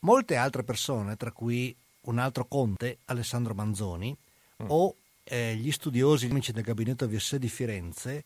Molte 0.00 0.36
altre 0.36 0.64
persone, 0.64 1.16
tra 1.16 1.30
cui 1.30 1.74
un 2.02 2.18
altro 2.18 2.44
conte, 2.44 2.98
Alessandro 3.06 3.54
Manzoni, 3.54 4.14
mm. 4.62 4.66
o 4.68 4.94
eh, 5.24 5.54
gli 5.54 5.72
studiosi 5.72 6.26
amici 6.26 6.52
del 6.52 6.62
gabinetto 6.62 7.08
VS 7.08 7.36
di 7.36 7.48
Firenze, 7.48 8.24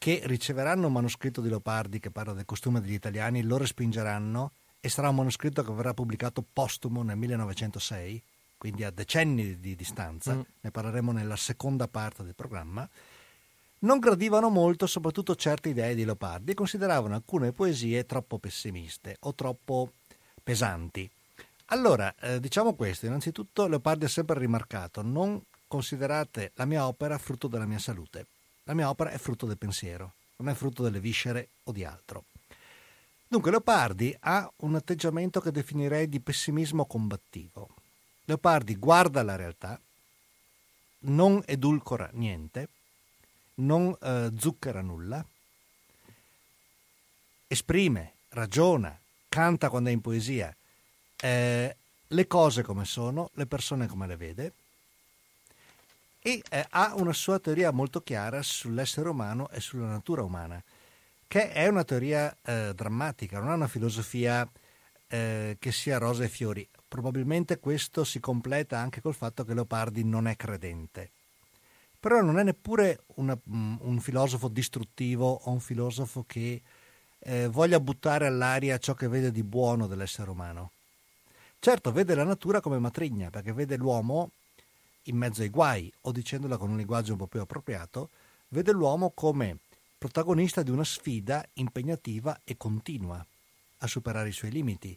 che 0.00 0.22
riceveranno 0.24 0.86
un 0.86 0.94
manoscritto 0.94 1.42
di 1.42 1.50
Leopardi 1.50 2.00
che 2.00 2.10
parla 2.10 2.32
del 2.32 2.46
costume 2.46 2.80
degli 2.80 2.94
italiani, 2.94 3.42
lo 3.42 3.58
respingeranno 3.58 4.52
e 4.80 4.88
sarà 4.88 5.10
un 5.10 5.16
manoscritto 5.16 5.62
che 5.62 5.74
verrà 5.74 5.92
pubblicato 5.92 6.42
postumo 6.54 7.02
nel 7.02 7.18
1906, 7.18 8.22
quindi 8.56 8.82
a 8.82 8.90
decenni 8.90 9.60
di 9.60 9.76
distanza, 9.76 10.36
mm. 10.36 10.40
ne 10.62 10.70
parleremo 10.70 11.12
nella 11.12 11.36
seconda 11.36 11.86
parte 11.86 12.22
del 12.22 12.34
programma, 12.34 12.88
non 13.80 13.98
gradivano 13.98 14.48
molto 14.48 14.86
soprattutto 14.86 15.36
certe 15.36 15.68
idee 15.68 15.94
di 15.94 16.06
Leopardi 16.06 16.52
e 16.52 16.54
consideravano 16.54 17.14
alcune 17.14 17.52
poesie 17.52 18.06
troppo 18.06 18.38
pessimiste 18.38 19.18
o 19.20 19.34
troppo 19.34 19.92
pesanti. 20.42 21.10
Allora, 21.66 22.14
eh, 22.20 22.40
diciamo 22.40 22.72
questo, 22.72 23.04
innanzitutto 23.04 23.66
Leopardi 23.66 24.06
ha 24.06 24.08
sempre 24.08 24.38
rimarcato, 24.38 25.02
non 25.02 25.42
considerate 25.68 26.52
la 26.54 26.64
mia 26.64 26.86
opera 26.86 27.18
frutto 27.18 27.48
della 27.48 27.66
mia 27.66 27.78
salute, 27.78 28.24
la 28.70 28.76
mia 28.76 28.88
opera 28.88 29.10
è 29.10 29.18
frutto 29.18 29.46
del 29.46 29.58
pensiero, 29.58 30.12
non 30.36 30.48
è 30.48 30.54
frutto 30.54 30.84
delle 30.84 31.00
viscere 31.00 31.48
o 31.64 31.72
di 31.72 31.84
altro. 31.84 32.26
Dunque 33.26 33.50
Leopardi 33.50 34.16
ha 34.20 34.48
un 34.58 34.76
atteggiamento 34.76 35.40
che 35.40 35.50
definirei 35.50 36.08
di 36.08 36.20
pessimismo 36.20 36.86
combattivo. 36.86 37.68
Leopardi 38.26 38.76
guarda 38.76 39.24
la 39.24 39.34
realtà, 39.34 39.80
non 41.00 41.42
edulcora 41.46 42.10
niente, 42.12 42.68
non 43.54 43.96
eh, 44.00 44.30
zucchera 44.38 44.82
nulla, 44.82 45.24
esprime, 47.48 48.12
ragiona, 48.28 48.96
canta 49.28 49.68
quando 49.68 49.90
è 49.90 49.92
in 49.92 50.00
poesia, 50.00 50.54
eh, 51.16 51.76
le 52.06 52.26
cose 52.28 52.62
come 52.62 52.84
sono, 52.84 53.30
le 53.34 53.46
persone 53.46 53.88
come 53.88 54.06
le 54.06 54.16
vede 54.16 54.52
e 56.22 56.42
eh, 56.50 56.66
ha 56.70 56.94
una 56.96 57.12
sua 57.12 57.38
teoria 57.38 57.70
molto 57.70 58.02
chiara 58.02 58.42
sull'essere 58.42 59.08
umano 59.08 59.48
e 59.50 59.60
sulla 59.60 59.86
natura 59.86 60.22
umana, 60.22 60.62
che 61.26 61.50
è 61.52 61.66
una 61.68 61.84
teoria 61.84 62.36
eh, 62.42 62.72
drammatica, 62.74 63.38
non 63.40 63.50
è 63.50 63.54
una 63.54 63.68
filosofia 63.68 64.48
eh, 65.08 65.56
che 65.58 65.72
sia 65.72 65.98
rosa 65.98 66.24
e 66.24 66.28
fiori. 66.28 66.66
Probabilmente 66.86 67.58
questo 67.58 68.04
si 68.04 68.20
completa 68.20 68.78
anche 68.78 69.00
col 69.00 69.14
fatto 69.14 69.44
che 69.44 69.54
Leopardi 69.54 70.04
non 70.04 70.26
è 70.26 70.36
credente. 70.36 71.10
Però 71.98 72.20
non 72.20 72.38
è 72.38 72.42
neppure 72.42 73.04
una, 73.16 73.36
mm, 73.36 73.76
un 73.80 74.00
filosofo 74.00 74.48
distruttivo 74.48 75.40
o 75.44 75.50
un 75.50 75.60
filosofo 75.60 76.24
che 76.26 76.62
eh, 77.18 77.48
voglia 77.48 77.78
buttare 77.80 78.26
all'aria 78.26 78.78
ciò 78.78 78.94
che 78.94 79.08
vede 79.08 79.30
di 79.30 79.42
buono 79.42 79.86
dell'essere 79.86 80.30
umano. 80.30 80.72
Certo, 81.58 81.92
vede 81.92 82.14
la 82.14 82.24
natura 82.24 82.60
come 82.60 82.78
matrigna, 82.78 83.30
perché 83.30 83.52
vede 83.52 83.76
l'uomo 83.76 84.30
in 85.10 85.16
mezzo 85.16 85.42
ai 85.42 85.50
guai, 85.50 85.92
o 86.02 86.12
dicendola 86.12 86.56
con 86.56 86.70
un 86.70 86.76
linguaggio 86.76 87.12
un 87.12 87.18
po' 87.18 87.26
più 87.26 87.40
appropriato, 87.40 88.08
vede 88.48 88.72
l'uomo 88.72 89.10
come 89.10 89.58
protagonista 89.98 90.62
di 90.62 90.70
una 90.70 90.84
sfida 90.84 91.44
impegnativa 91.54 92.40
e 92.44 92.56
continua 92.56 93.24
a 93.78 93.86
superare 93.86 94.28
i 94.28 94.32
suoi 94.32 94.50
limiti, 94.50 94.96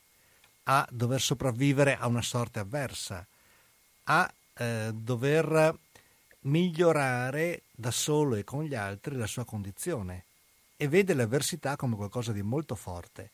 a 0.65 0.87
dover 0.89 1.19
sopravvivere 1.19 1.97
a 1.97 2.07
una 2.07 2.21
sorte 2.21 2.59
avversa, 2.59 3.25
a 4.05 4.33
eh, 4.55 4.91
dover 4.93 5.77
migliorare 6.41 7.63
da 7.71 7.91
solo 7.91 8.35
e 8.35 8.43
con 8.43 8.63
gli 8.63 8.75
altri 8.75 9.15
la 9.15 9.27
sua 9.27 9.45
condizione 9.45 10.25
e 10.77 10.87
vede 10.87 11.13
l'avversità 11.13 11.75
come 11.75 11.95
qualcosa 11.95 12.31
di 12.31 12.41
molto 12.41 12.75
forte. 12.75 13.31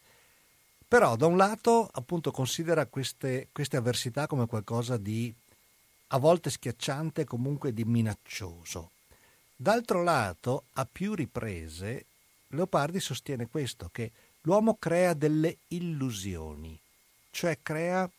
Però 0.87 1.15
da 1.15 1.27
un 1.27 1.37
lato 1.37 1.87
appunto 1.91 2.31
considera 2.31 2.85
queste, 2.87 3.49
queste 3.51 3.77
avversità 3.77 4.25
come 4.25 4.47
qualcosa 4.47 4.97
di 4.97 5.33
a 6.11 6.17
volte 6.17 6.49
schiacciante 6.49 7.21
e 7.21 7.25
comunque 7.25 7.73
di 7.73 7.83
minaccioso. 7.83 8.91
D'altro 9.55 10.03
lato, 10.03 10.63
a 10.73 10.85
più 10.85 11.13
riprese, 11.13 12.05
Leopardi 12.49 12.99
sostiene 12.99 13.47
questo, 13.47 13.89
che 13.91 14.11
l'uomo 14.41 14.75
crea 14.79 15.13
delle 15.13 15.57
illusioni, 15.67 16.79
cioè 17.31 17.59
crea 17.61 18.09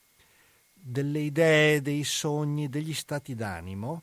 delle 0.72 1.20
idee, 1.20 1.82
dei 1.82 2.04
sogni, 2.04 2.68
degli 2.68 2.94
stati 2.94 3.34
d'animo 3.34 4.02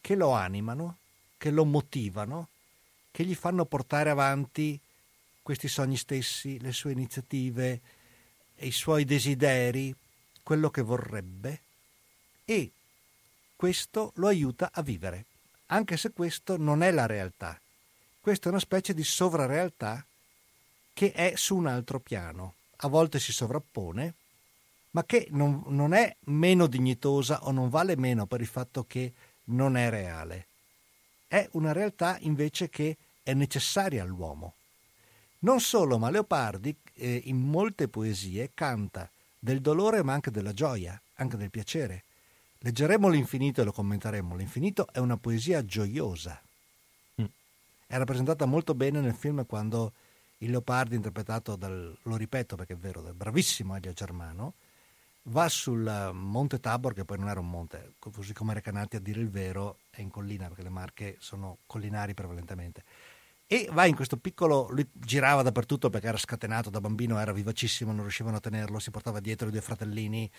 che 0.00 0.14
lo 0.14 0.32
animano, 0.32 0.98
che 1.38 1.50
lo 1.50 1.64
motivano, 1.64 2.48
che 3.10 3.24
gli 3.24 3.34
fanno 3.34 3.64
portare 3.64 4.10
avanti 4.10 4.78
questi 5.40 5.68
sogni 5.68 5.96
stessi, 5.96 6.60
le 6.60 6.72
sue 6.72 6.92
iniziative, 6.92 7.80
i 8.58 8.70
suoi 8.70 9.04
desideri, 9.04 9.94
quello 10.42 10.70
che 10.70 10.82
vorrebbe 10.82 11.60
e 12.44 12.70
questo 13.64 14.12
lo 14.16 14.26
aiuta 14.26 14.68
a 14.74 14.82
vivere, 14.82 15.24
anche 15.68 15.96
se 15.96 16.10
questo 16.10 16.58
non 16.58 16.82
è 16.82 16.90
la 16.90 17.06
realtà. 17.06 17.58
Questa 18.20 18.44
è 18.44 18.50
una 18.50 18.60
specie 18.60 18.92
di 18.92 19.02
sovrarealtà 19.02 20.04
che 20.92 21.12
è 21.12 21.32
su 21.34 21.56
un 21.56 21.66
altro 21.66 21.98
piano, 21.98 22.56
a 22.76 22.88
volte 22.88 23.18
si 23.18 23.32
sovrappone, 23.32 24.14
ma 24.90 25.04
che 25.04 25.28
non, 25.30 25.62
non 25.68 25.94
è 25.94 26.14
meno 26.24 26.66
dignitosa 26.66 27.42
o 27.44 27.52
non 27.52 27.70
vale 27.70 27.96
meno 27.96 28.26
per 28.26 28.42
il 28.42 28.46
fatto 28.46 28.84
che 28.86 29.14
non 29.44 29.78
è 29.78 29.88
reale. 29.88 30.46
È 31.26 31.48
una 31.52 31.72
realtà 31.72 32.18
invece 32.20 32.68
che 32.68 32.98
è 33.22 33.32
necessaria 33.32 34.02
all'uomo. 34.02 34.52
Non 35.38 35.58
solo, 35.60 35.96
ma 35.96 36.10
Leopardi 36.10 36.76
eh, 36.96 37.22
in 37.24 37.38
molte 37.38 37.88
poesie 37.88 38.50
canta 38.52 39.08
del 39.38 39.62
dolore 39.62 40.02
ma 40.02 40.12
anche 40.12 40.30
della 40.30 40.52
gioia, 40.52 41.00
anche 41.14 41.38
del 41.38 41.48
piacere. 41.48 42.02
Leggeremo 42.64 43.10
l'infinito 43.10 43.60
e 43.60 43.64
lo 43.64 43.72
commenteremo. 43.72 44.34
L'infinito 44.36 44.88
è 44.90 44.98
una 44.98 45.18
poesia 45.18 45.62
gioiosa. 45.66 46.40
Mm. 47.20 47.26
È 47.86 47.98
rappresentata 47.98 48.46
molto 48.46 48.74
bene 48.74 49.00
nel 49.00 49.12
film 49.12 49.44
quando 49.44 49.92
il 50.38 50.50
Leopardi, 50.50 50.94
interpretato 50.94 51.56
dal, 51.56 51.94
lo 52.00 52.16
ripeto 52.16 52.56
perché 52.56 52.72
è 52.72 52.76
vero, 52.76 53.02
dal 53.02 53.12
bravissimo 53.12 53.76
Elio 53.76 53.92
Germano, 53.92 54.54
va 55.24 55.46
sul 55.50 56.10
Monte 56.14 56.58
Tabor, 56.58 56.94
che 56.94 57.04
poi 57.04 57.18
non 57.18 57.28
era 57.28 57.38
un 57.38 57.50
monte, 57.50 57.92
così 57.98 58.32
come 58.32 58.54
Recanati 58.54 58.96
a 58.96 59.00
dire 59.00 59.20
il 59.20 59.28
vero, 59.28 59.80
è 59.90 60.00
in 60.00 60.08
collina, 60.08 60.46
perché 60.46 60.62
le 60.62 60.70
Marche 60.70 61.16
sono 61.18 61.58
collinari 61.66 62.14
prevalentemente 62.14 62.82
e 63.46 63.68
va 63.72 63.84
in 63.84 63.94
questo 63.94 64.16
piccolo, 64.16 64.68
lui 64.70 64.88
girava 64.92 65.42
dappertutto 65.42 65.90
perché 65.90 66.06
era 66.06 66.16
scatenato 66.16 66.70
da 66.70 66.80
bambino, 66.80 67.18
era 67.18 67.32
vivacissimo, 67.32 67.92
non 67.92 68.00
riuscivano 68.00 68.36
a 68.36 68.40
tenerlo, 68.40 68.78
si 68.78 68.90
portava 68.90 69.20
dietro 69.20 69.48
i 69.48 69.50
due 69.50 69.60
fratellini, 69.60 70.30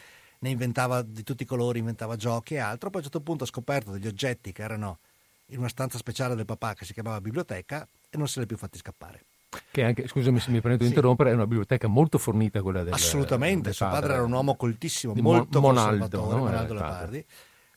ne 0.46 0.52
inventava 0.52 1.02
di 1.02 1.24
tutti 1.24 1.44
i 1.44 1.46
colori, 1.46 1.80
inventava 1.80 2.16
giochi 2.16 2.54
e 2.54 2.60
altro, 2.60 2.90
poi 2.90 3.02
a 3.02 3.06
un 3.06 3.12
certo 3.12 3.22
punto 3.22 3.44
ha 3.44 3.48
scoperto 3.48 3.92
degli 3.92 4.06
oggetti 4.06 4.52
che 4.52 4.62
erano 4.62 5.00
in 5.48 5.58
una 5.58 5.70
stanza 5.70 5.98
speciale 5.98 6.36
del 6.36 6.46
papà 6.46 6.76
che 6.76 6.86
si 6.86 6.94
chiamava 6.94 7.20
biblioteca 7.20 7.88
e 8.10 8.18
non 8.18 8.28
se 8.28 8.38
li 8.40 8.46
ha 8.46 8.48
più 8.48 8.58
fatti 8.58 8.78
scappare. 8.78 9.26
Che 9.72 9.84
anche, 9.84 10.08
scusami 10.08 10.40
se 10.40 10.52
mi 10.52 10.62
permetto 10.62 10.84
di 10.84 10.90
sì. 10.90 10.96
interrompere, 10.96 11.32
è 11.32 11.34
una 11.34 11.48
biblioteca 11.48 11.88
molto 11.88 12.18
fornita 12.18 12.62
quella 12.62 12.84
del 12.84 12.94
Assolutamente, 12.94 13.64
del 13.66 13.74
suo 13.74 13.88
padre. 13.88 14.14
era 14.14 14.24
un 14.24 14.32
uomo 14.32 14.56
coltissimo, 14.56 15.14
molto 15.16 15.62
Monaldo, 15.62 16.30
no? 16.30 16.38
Monaldo 16.38 16.74
eh, 16.74 16.76
Leopardi. 16.76 17.26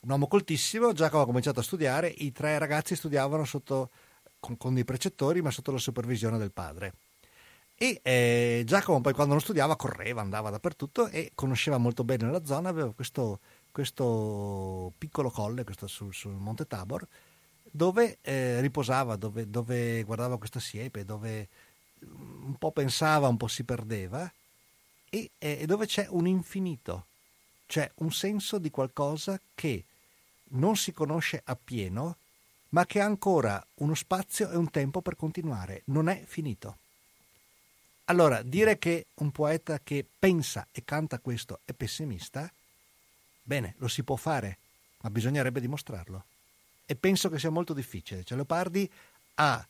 Un 0.01 0.11
uomo 0.11 0.27
coltissimo, 0.27 0.93
Giacomo 0.93 1.23
ha 1.23 1.27
cominciato 1.27 1.61
a 1.61 1.63
studiare, 1.63 2.09
i 2.09 2.33
tre 2.33 2.59
ragazzi 2.59 2.95
studiavano 2.95 3.45
sotto 3.45 3.91
con, 4.39 4.57
con 4.57 4.75
dei 4.75 4.85
precettori, 4.85 5.41
ma 5.41 5.51
sotto 5.51 5.73
la 5.73 5.79
supervisione 5.79 6.39
del 6.39 6.53
padre. 6.53 6.93
E 7.81 8.01
eh, 8.03 8.63
Giacomo 8.67 9.01
poi 9.01 9.13
quando 9.13 9.35
non 9.35 9.41
studiava 9.41 9.77
correva, 9.77 10.21
andava 10.21 10.51
dappertutto 10.51 11.07
e 11.07 11.31
conosceva 11.37 11.79
molto 11.79 12.03
bene 12.03 12.29
la 12.29 12.45
zona, 12.45 12.71
aveva 12.71 12.93
questo, 12.93 13.39
questo 13.71 14.93
piccolo 14.99 15.31
colle 15.31 15.63
questo 15.63 15.87
sul, 15.87 16.13
sul, 16.13 16.33
Monte 16.33 16.67
Tabor 16.67 17.07
dove 17.71 18.19
eh, 18.23 18.61
riposava, 18.61 19.15
dove, 19.15 19.49
dove, 19.49 20.03
guardava 20.03 20.39
questa 20.39 20.59
siepe, 20.59 21.05
dove 21.05 21.49
mm, 22.05 22.47
un 22.47 22.57
po' 22.57 22.73
pensava, 22.73 23.29
un 23.29 23.37
po' 23.37 23.47
si 23.47 23.63
perdeva 23.63 24.29
e, 25.09 25.31
e 25.39 25.65
dove 25.65 25.87
c'è 25.87 26.09
un 26.11 26.27
infinito, 26.27 27.07
cioè 27.67 27.89
un 27.97 28.11
senso 28.11 28.59
di 28.59 28.71
qualcosa 28.71 29.41
che 29.55 29.85
non 30.51 30.77
si 30.77 30.93
conosce 30.93 31.41
appieno 31.45 32.17
ma 32.71 32.85
che 32.87 33.01
ha 33.01 33.05
ancora 33.05 33.65
uno 33.77 33.95
spazio 33.95 34.51
e 34.51 34.57
un 34.57 34.69
tempo 34.71 35.01
per 35.01 35.15
continuare, 35.15 35.83
non 35.87 36.09
è 36.09 36.25
finito. 36.27 36.79
Allora, 38.11 38.41
dire 38.43 38.79
che 38.79 39.09
un 39.17 39.31
poeta 39.31 39.81
che 39.83 40.05
pensa 40.19 40.67
e 40.73 40.83
canta 40.83 41.19
questo 41.19 41.61
è 41.67 41.75
pessimista, 41.75 42.51
bene, 43.43 43.75
lo 43.79 43.89
si 43.89 44.03
può 44.03 44.17
fare, 44.17 44.59
ma 45.03 45.11
bisognerebbe 45.11 45.61
dimostrarlo. 45.61 46.25
E 46.87 46.97
penso 46.97 47.29
che 47.29 47.39
sia 47.39 47.51
molto 47.51 47.75
difficile. 47.75 48.25
Cioè, 48.25 48.37
Leopardi 48.37 48.91
ha 49.35 49.67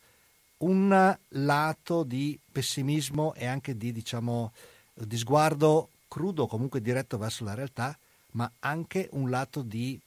un 0.58 1.18
lato 1.28 2.02
di 2.04 2.38
pessimismo 2.50 3.34
e 3.34 3.44
anche 3.44 3.76
di, 3.76 3.90
diciamo, 3.90 4.52
di 4.94 5.16
sguardo 5.16 5.90
crudo, 6.06 6.46
comunque 6.46 6.80
diretto 6.80 7.18
verso 7.18 7.42
la 7.42 7.54
realtà, 7.54 7.98
ma 8.32 8.48
anche 8.60 9.08
un 9.12 9.30
lato 9.30 9.62
di, 9.62 10.00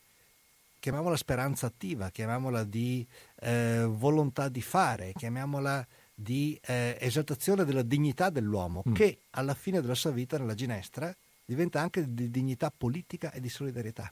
chiamiamola 0.80 1.18
speranza 1.18 1.68
attiva, 1.68 2.10
chiamiamola 2.10 2.64
di 2.64 3.06
eh, 3.42 3.84
volontà 3.90 4.48
di 4.48 4.62
fare, 4.62 5.12
chiamiamola 5.18 5.86
di 6.14 6.60
eh, 6.66 6.98
esaltazione 7.00 7.66
della 7.66 7.82
dignità 7.82 8.30
dell'uomo, 8.30 8.84
mm. 8.88 8.94
che 8.94 9.22
alla 9.32 9.54
fine 9.54 9.82
della 9.82 9.96
sua 9.96 10.12
vita 10.12 10.38
nella 10.38 10.56
ginestra 10.56 11.14
diventa 11.46 11.82
anche 11.82 12.14
di 12.14 12.30
dignità 12.30 12.72
politica 12.76 13.32
e 13.32 13.40
di 13.40 13.50
solidarietà. 13.50 14.12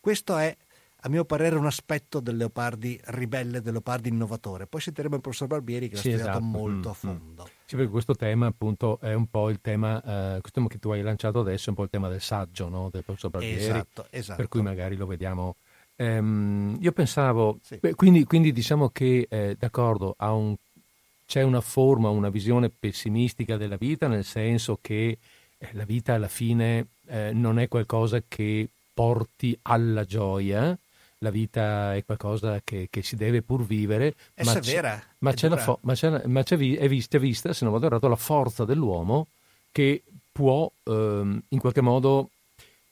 Questo 0.00 0.36
è 0.36 0.56
a 1.00 1.08
mio 1.08 1.24
parere 1.24 1.56
un 1.56 1.66
aspetto 1.66 2.20
del 2.20 2.36
Leopardi 2.36 2.98
ribelle, 3.06 3.60
del 3.60 3.72
Leopardi 3.72 4.08
innovatore. 4.08 4.66
Poi 4.66 4.80
sentiremo 4.80 5.16
il 5.16 5.20
professor 5.20 5.46
Barbieri 5.46 5.88
che 5.88 5.96
l'ha 5.96 6.00
sì, 6.00 6.10
studiato 6.10 6.38
esatto. 6.38 6.44
molto 6.44 6.88
mm, 6.88 6.90
a 6.90 6.90
mm. 6.90 6.94
fondo. 6.94 7.48
Sì, 7.64 7.76
perché 7.76 7.90
questo 7.90 8.14
tema 8.14 8.46
appunto 8.46 8.98
è 9.00 9.12
un 9.12 9.26
po' 9.26 9.50
il 9.50 9.60
tema, 9.60 9.98
eh, 9.98 10.40
questo 10.40 10.60
tema 10.60 10.68
che 10.68 10.78
tu 10.78 10.90
hai 10.90 11.02
lanciato 11.02 11.40
adesso 11.40 11.66
è 11.66 11.68
un 11.70 11.74
po' 11.76 11.82
il 11.84 11.90
tema 11.90 12.08
del 12.08 12.20
saggio 12.20 12.68
no? 12.68 12.88
del 12.90 13.04
professor 13.04 13.30
Barbieri. 13.30 13.62
Esatto, 13.62 14.06
esatto. 14.10 14.36
Per 14.36 14.48
cui 14.48 14.62
magari 14.62 14.96
lo 14.96 15.06
vediamo. 15.06 15.56
Ehm, 15.96 16.76
io 16.80 16.92
pensavo, 16.92 17.58
sì. 17.62 17.78
beh, 17.80 17.94
quindi, 17.94 18.24
quindi, 18.24 18.52
diciamo 18.52 18.88
che 18.90 19.26
eh, 19.30 19.56
d'accordo, 19.58 20.14
un, 20.18 20.56
c'è 21.26 21.42
una 21.42 21.60
forma, 21.60 22.08
una 22.08 22.30
visione 22.30 22.70
pessimistica 22.70 23.56
della 23.56 23.76
vita, 23.76 24.06
nel 24.06 24.24
senso 24.24 24.78
che 24.80 25.18
eh, 25.58 25.68
la 25.72 25.84
vita 25.84 26.14
alla 26.14 26.28
fine 26.28 26.86
eh, 27.08 27.32
non 27.32 27.58
è 27.58 27.68
qualcosa 27.68 28.22
che 28.26 28.68
porti 28.94 29.58
alla 29.62 30.04
gioia, 30.04 30.76
la 31.18 31.30
vita 31.30 31.94
è 31.94 32.04
qualcosa 32.04 32.60
che, 32.62 32.88
che 32.90 33.02
si 33.02 33.16
deve 33.16 33.42
pur 33.42 33.64
vivere. 33.64 34.14
È 34.34 34.44
ma 34.44 34.52
severa. 34.52 34.96
C'è, 34.96 35.04
ma, 35.18 35.32
c'è 35.32 35.56
fo- 35.56 35.78
ma, 35.82 35.94
c'è, 35.94 36.26
ma 36.26 36.42
c'è, 36.42 36.56
è, 36.56 36.88
vista, 36.88 37.16
è 37.16 37.20
vista, 37.20 37.52
se 37.52 37.64
non 37.64 37.72
vado 37.72 37.86
errato, 37.86 38.08
la 38.08 38.16
forza 38.16 38.64
dell'uomo 38.64 39.28
che 39.72 40.02
può 40.30 40.70
ehm, 40.84 41.42
in 41.48 41.58
qualche 41.58 41.80
modo 41.80 42.30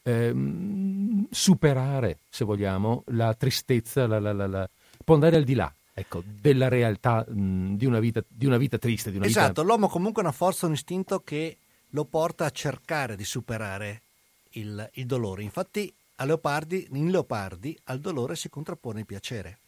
ehm, 0.02 1.26
superare, 1.30 2.18
se 2.28 2.44
vogliamo, 2.44 3.04
la 3.08 3.34
tristezza, 3.34 4.06
la, 4.06 4.18
la, 4.18 4.32
la, 4.32 4.68
può 5.04 5.14
andare 5.14 5.36
al 5.36 5.44
di 5.44 5.54
là. 5.54 5.72
Ecco, 5.96 6.22
della 6.26 6.68
realtà 6.68 7.24
mh, 7.26 7.76
di, 7.76 7.86
una 7.86 8.00
vita, 8.00 8.22
di, 8.26 8.46
una 8.46 8.56
vita, 8.56 8.78
triste. 8.78 9.10
Una 9.10 9.26
esatto, 9.26 9.48
vita... 9.48 9.62
l'uomo 9.62 9.88
comunque 9.88 10.22
ha 10.22 10.24
una 10.26 10.34
forza, 10.34 10.66
un 10.66 10.72
istinto 10.72 11.20
che 11.20 11.56
lo 11.90 12.04
porta 12.04 12.46
a 12.46 12.50
cercare 12.50 13.14
di 13.14 13.24
superare 13.24 14.02
il, 14.50 14.90
il 14.94 15.06
dolore. 15.06 15.44
Infatti 15.44 15.92
Leopardi, 16.16 16.88
in 16.92 17.10
Leopardi 17.10 17.78
al 17.84 18.00
dolore 18.00 18.36
si 18.36 18.48
contrappone 18.48 19.00
il 19.00 19.06
piacere. 19.06 19.58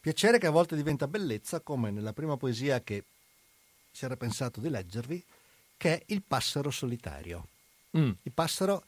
Piacere 0.00 0.38
che 0.38 0.46
a 0.46 0.50
volte 0.50 0.74
diventa 0.74 1.06
bellezza, 1.06 1.60
come 1.60 1.90
nella 1.90 2.12
prima 2.12 2.36
poesia 2.36 2.80
che 2.80 3.04
si 3.90 4.04
era 4.04 4.16
pensato 4.16 4.60
di 4.60 4.68
leggervi, 4.68 5.22
che 5.76 5.98
è 5.98 6.02
Il 6.06 6.22
passero 6.22 6.70
solitario. 6.70 7.46
Mm. 7.96 8.10
Il 8.22 8.32
passero, 8.32 8.84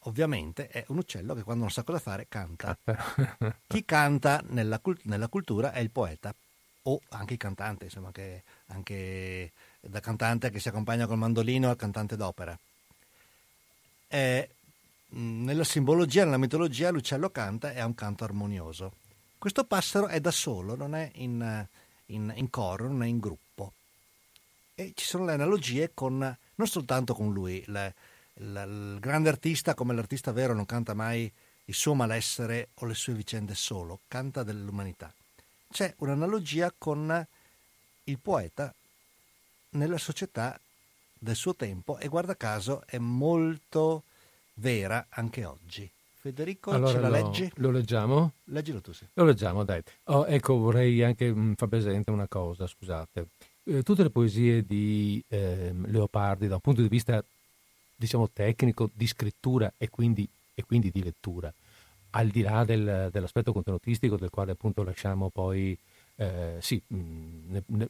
ovviamente, 0.00 0.68
è 0.68 0.84
un 0.88 0.98
uccello 0.98 1.34
che 1.34 1.42
quando 1.42 1.62
non 1.62 1.72
sa 1.72 1.82
cosa 1.82 1.98
fare 1.98 2.26
canta. 2.28 2.76
Chi 3.66 3.84
canta 3.84 4.42
nella, 4.48 4.80
nella 5.02 5.28
cultura 5.28 5.72
è 5.72 5.80
il 5.80 5.90
poeta, 5.90 6.34
o 6.82 7.00
anche 7.10 7.34
il 7.34 7.38
cantante, 7.38 7.84
insomma, 7.84 8.10
che 8.12 8.42
anche 8.66 9.52
da 9.80 10.00
cantante 10.00 10.50
che 10.50 10.60
si 10.60 10.68
accompagna 10.68 11.06
col 11.06 11.18
mandolino 11.18 11.68
al 11.68 11.76
cantante 11.76 12.16
d'opera. 12.16 12.58
Mm, 15.16 15.44
nella 15.44 15.64
simbologia, 15.64 16.24
nella 16.24 16.36
mitologia, 16.36 16.90
l'uccello 16.90 17.30
canta 17.30 17.72
e 17.72 17.80
ha 17.80 17.86
un 17.86 17.94
canto 17.94 18.24
armonioso. 18.24 18.92
Questo 19.38 19.64
passero 19.64 20.06
è 20.08 20.20
da 20.20 20.30
solo, 20.30 20.76
non 20.76 20.94
è 20.94 21.10
in, 21.14 21.66
in, 22.06 22.32
in 22.36 22.50
coro, 22.50 22.88
non 22.88 23.02
è 23.02 23.06
in 23.06 23.18
gruppo. 23.18 23.72
E 24.74 24.92
ci 24.94 25.06
sono 25.06 25.24
le 25.24 25.32
analogie 25.32 25.92
con, 25.94 26.18
non 26.18 26.66
soltanto 26.66 27.14
con 27.14 27.32
lui, 27.32 27.62
le, 27.66 27.94
il 28.40 28.98
grande 29.00 29.28
artista 29.28 29.74
come 29.74 29.94
l'artista 29.94 30.32
vero 30.32 30.54
non 30.54 30.66
canta 30.66 30.94
mai 30.94 31.30
il 31.64 31.74
suo 31.74 31.94
malessere 31.94 32.68
o 32.74 32.86
le 32.86 32.94
sue 32.94 33.12
vicende 33.12 33.54
solo, 33.54 34.00
canta 34.08 34.42
dell'umanità. 34.42 35.12
C'è 35.70 35.94
un'analogia 35.98 36.72
con 36.76 37.26
il 38.04 38.18
poeta 38.18 38.72
nella 39.70 39.98
società 39.98 40.58
del 41.18 41.36
suo 41.36 41.54
tempo 41.54 41.98
e 41.98 42.08
guarda 42.08 42.36
caso 42.36 42.82
è 42.86 42.98
molto 42.98 44.04
vera 44.54 45.06
anche 45.10 45.44
oggi. 45.44 45.90
Federico, 46.20 46.70
allora, 46.70 46.92
ce 46.92 47.00
la 47.00 47.08
lo, 47.08 47.14
leggi? 47.14 47.52
Lo 47.56 47.70
leggiamo? 47.70 48.32
Leggilo 48.44 48.80
tu, 48.80 48.92
sì. 48.92 49.06
Lo 49.14 49.24
leggiamo, 49.24 49.62
dai. 49.62 49.80
Oh, 50.04 50.26
ecco, 50.26 50.56
vorrei 50.56 51.02
anche 51.02 51.32
mm, 51.32 51.52
far 51.52 51.68
presente 51.68 52.10
una 52.10 52.26
cosa, 52.26 52.66
scusate. 52.66 53.28
Eh, 53.64 53.82
tutte 53.82 54.02
le 54.02 54.10
poesie 54.10 54.64
di 54.64 55.22
eh, 55.28 55.72
Leopardi, 55.86 56.48
da 56.48 56.54
un 56.54 56.60
punto 56.60 56.82
di 56.82 56.88
vista, 56.88 57.22
diciamo, 57.98 58.30
tecnico, 58.32 58.88
di 58.94 59.06
scrittura 59.06 59.72
e 59.76 59.90
quindi, 59.90 60.26
e 60.54 60.64
quindi 60.64 60.90
di 60.90 61.02
lettura, 61.02 61.52
al 62.10 62.28
di 62.28 62.42
là 62.42 62.64
del, 62.64 63.08
dell'aspetto 63.12 63.52
contenutistico 63.52 64.16
del 64.16 64.30
quale 64.30 64.52
appunto 64.52 64.82
lasciamo 64.82 65.28
poi, 65.28 65.76
eh, 66.16 66.56
sì, 66.60 66.80
mm, 66.94 67.50
ne, 67.50 67.62
ne, 67.66 67.88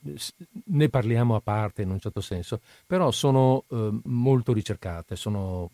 ne, 0.65 0.89
parliamo 0.89 1.37
a 1.37 1.41
parte 1.41 1.83
in 1.83 1.91
un 1.91 2.01
certo 2.01 2.21
senso, 2.21 2.61
però 2.87 3.11
sono 3.11 3.65
eh, 3.69 3.91
molto 4.05 4.53
ricercate, 4.53 5.15
sono 5.15 5.71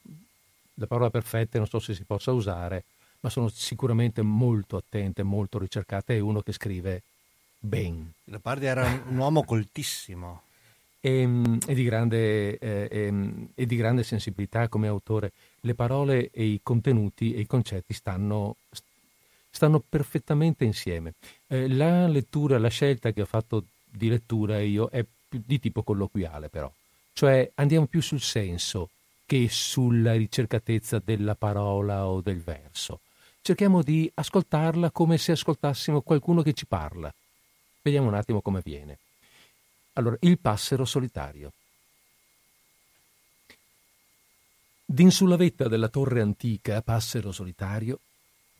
la 0.74 0.86
parola 0.86 1.10
perfetta 1.10 1.58
non 1.58 1.68
so 1.68 1.78
se 1.78 1.94
si 1.94 2.02
possa 2.02 2.32
usare, 2.32 2.84
ma 3.20 3.30
sono 3.30 3.48
sicuramente 3.48 4.22
molto 4.22 4.76
attente, 4.76 5.22
molto 5.22 5.58
ricercate. 5.58 6.16
È 6.16 6.20
uno 6.20 6.42
che 6.42 6.52
scrive 6.52 7.02
ben. 7.58 8.12
Leopardi 8.24 8.66
era 8.66 9.02
un 9.08 9.16
uomo 9.16 9.44
coltissimo. 9.44 10.42
E, 11.04 11.20
ehm, 11.20 11.58
e, 11.66 11.74
di 11.74 11.84
grande, 11.84 12.58
eh, 12.58 12.88
e, 12.90 13.00
ehm, 13.06 13.48
e, 13.54 13.66
di 13.66 13.76
grande, 13.76 14.02
sensibilità 14.02 14.68
come 14.68 14.88
autore. 14.88 15.32
Le 15.60 15.74
parole 15.74 16.30
e 16.30 16.44
i 16.44 16.60
contenuti 16.62 17.34
e 17.34 17.40
i 17.40 17.46
concetti 17.46 17.92
stanno, 17.92 18.56
stanno 19.50 19.82
perfettamente 19.86 20.64
insieme. 20.64 21.12
Eh, 21.46 21.68
la 21.68 22.06
lettura, 22.06 22.58
la 22.58 22.68
scelta 22.68 23.12
che 23.12 23.20
ho 23.20 23.26
fatto 23.26 23.64
di 23.84 24.08
lettura 24.08 24.60
io 24.60 24.88
è 24.88 25.04
di 25.28 25.58
tipo 25.58 25.82
colloquiale 25.82 26.48
però, 26.48 26.70
cioè 27.12 27.50
andiamo 27.56 27.86
più 27.86 28.00
sul 28.00 28.20
senso, 28.20 28.88
che 29.26 29.48
sulla 29.50 30.14
ricercatezza 30.14 31.02
della 31.04 31.34
parola 31.34 32.06
o 32.06 32.20
del 32.20 32.40
verso. 32.40 33.00
Cerchiamo 33.42 33.82
di 33.82 34.10
ascoltarla 34.14 34.90
come 34.90 35.18
se 35.18 35.32
ascoltassimo 35.32 36.00
qualcuno 36.00 36.42
che 36.42 36.54
ci 36.54 36.66
parla. 36.66 37.12
Vediamo 37.82 38.08
un 38.08 38.14
attimo 38.14 38.40
come 38.40 38.62
viene. 38.64 38.98
Allora, 39.94 40.16
il 40.20 40.38
passero 40.38 40.84
solitario. 40.84 41.52
D'in 44.84 45.10
sulla 45.10 45.36
vetta 45.36 45.68
della 45.68 45.88
torre 45.88 46.20
antica, 46.20 46.82
passero 46.82 47.32
solitario, 47.32 48.00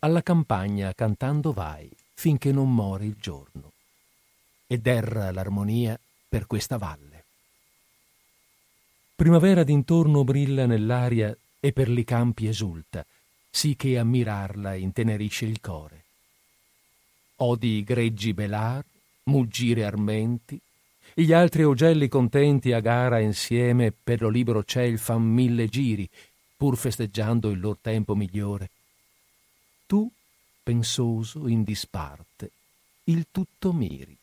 alla 0.01 0.23
campagna 0.23 0.92
cantando 0.94 1.53
vai 1.53 1.90
finché 2.14 2.53
non 2.53 2.73
muore 2.73 3.07
il 3.07 3.16
giorno. 3.18 3.73
Ed 4.66 4.87
erra 4.87 5.31
l'armonia 5.33 5.99
per 6.29 6.47
questa 6.47 6.79
valle. 6.79 7.25
Primavera 9.14 9.62
d'intorno 9.64 10.25
brilla 10.25 10.66
nell'aria 10.66 11.37
e 11.61 11.73
per 11.73 11.88
li 11.88 12.05
campi 12.05 12.47
esulta, 12.47 13.05
sì 13.51 13.77
che 13.77 13.99
ammirarla 13.99 14.75
intenerisce 14.75 15.44
il 15.44 15.61
core. 15.61 16.03
Odi 17.37 17.83
greggi 17.85 18.33
belar, 18.33 18.85
muggire 19.25 19.85
armenti, 19.85 20.61
gli 21.22 21.33
altri 21.33 21.62
augelli 21.62 22.09
contenti 22.09 22.72
a 22.72 22.81
gara 22.81 23.20
insieme 23.20 23.92
per 23.92 24.20
lo 24.20 24.29
libero 24.29 24.64
ciel 24.64 24.98
fan 24.98 25.22
mille 25.22 25.68
giri, 25.68 26.09
pur 26.57 26.77
festeggiando 26.77 27.50
il 27.50 27.61
lor 27.61 27.79
tempo 27.81 28.16
migliore. 28.16 28.70
Tu, 29.87 30.11
pensoso 30.62 31.46
in 31.46 31.62
disparte, 31.62 32.50
il 33.05 33.27
tutto 33.31 33.72
miri. 33.72 34.16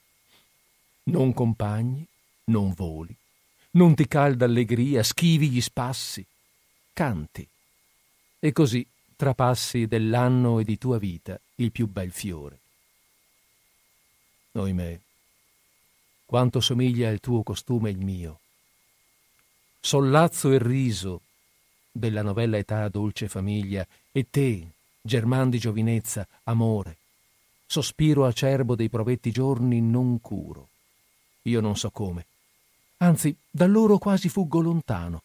Non 1.04 1.34
compagni, 1.34 2.06
non 2.46 2.74
voli, 2.74 3.16
non 3.72 3.96
ti 3.96 4.06
calda 4.08 4.46
allegria, 4.46 5.02
schivi 5.02 5.50
gli 5.50 5.62
spassi, 5.62 6.26
canti. 6.92 7.48
E 8.38 8.52
così 8.52 8.86
trapassi 9.16 9.88
dell'anno 9.88 10.60
e 10.60 10.66
di 10.66 10.78
tua 10.78 10.98
vita 10.98 11.40
il 11.56 11.72
più 11.72 11.88
bel 11.88 12.12
fiore. 12.12 12.60
Oimè, 14.54 15.00
quanto 16.32 16.62
somiglia 16.62 17.10
il 17.10 17.20
tuo 17.20 17.44
costume 17.44 17.90
il 17.90 17.98
mio. 17.98 18.40
Sollazzo 19.82 20.50
e 20.54 20.60
riso 20.60 21.24
della 21.92 22.22
novella 22.22 22.58
età 22.58 22.88
dolce 22.88 23.28
famiglia, 23.28 23.86
e 24.14 24.30
te, 24.30 24.66
german 25.02 25.50
di 25.50 25.58
giovinezza, 25.60 26.26
amore, 26.44 26.96
sospiro 27.66 28.26
acerbo 28.26 28.76
dei 28.76 28.88
provetti 28.88 29.30
giorni 29.30 29.82
non 29.82 30.22
curo. 30.22 30.70
Io 31.42 31.60
non 31.60 31.76
so 31.76 31.92
come, 31.92 32.26
anzi 33.00 33.36
da 33.50 33.66
loro 33.66 33.98
quasi 33.98 34.30
fuggo 34.30 34.62
lontano. 34.62 35.24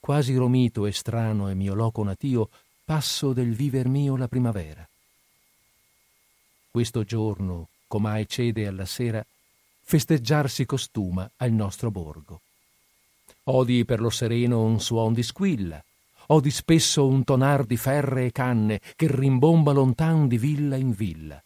Quasi 0.00 0.34
romito 0.34 0.86
e 0.86 0.92
strano 0.92 1.48
e 1.48 1.54
mio 1.54 1.74
loco 1.74 2.02
natio, 2.02 2.50
passo 2.84 3.32
del 3.32 3.54
viver 3.54 3.86
mio 3.86 4.16
la 4.16 4.26
primavera. 4.26 4.84
Questo 6.68 7.04
giorno, 7.04 7.68
com'ai 7.86 8.26
cede 8.26 8.66
alla 8.66 8.86
sera, 8.86 9.24
festeggiar 9.84 10.50
si 10.50 10.64
costuma 10.64 11.30
al 11.36 11.52
nostro 11.52 11.90
borgo. 11.90 12.40
Odi 13.44 13.84
per 13.84 14.00
lo 14.00 14.10
sereno 14.10 14.62
un 14.62 14.80
suon 14.80 15.12
di 15.12 15.22
squilla, 15.22 15.82
odi 16.28 16.50
spesso 16.50 17.06
un 17.06 17.22
tonar 17.22 17.64
di 17.64 17.76
ferre 17.76 18.26
e 18.26 18.32
canne 18.32 18.80
che 18.96 19.06
rimbomba 19.08 19.72
lontan 19.72 20.26
di 20.26 20.38
villa 20.38 20.76
in 20.76 20.92
villa. 20.92 21.40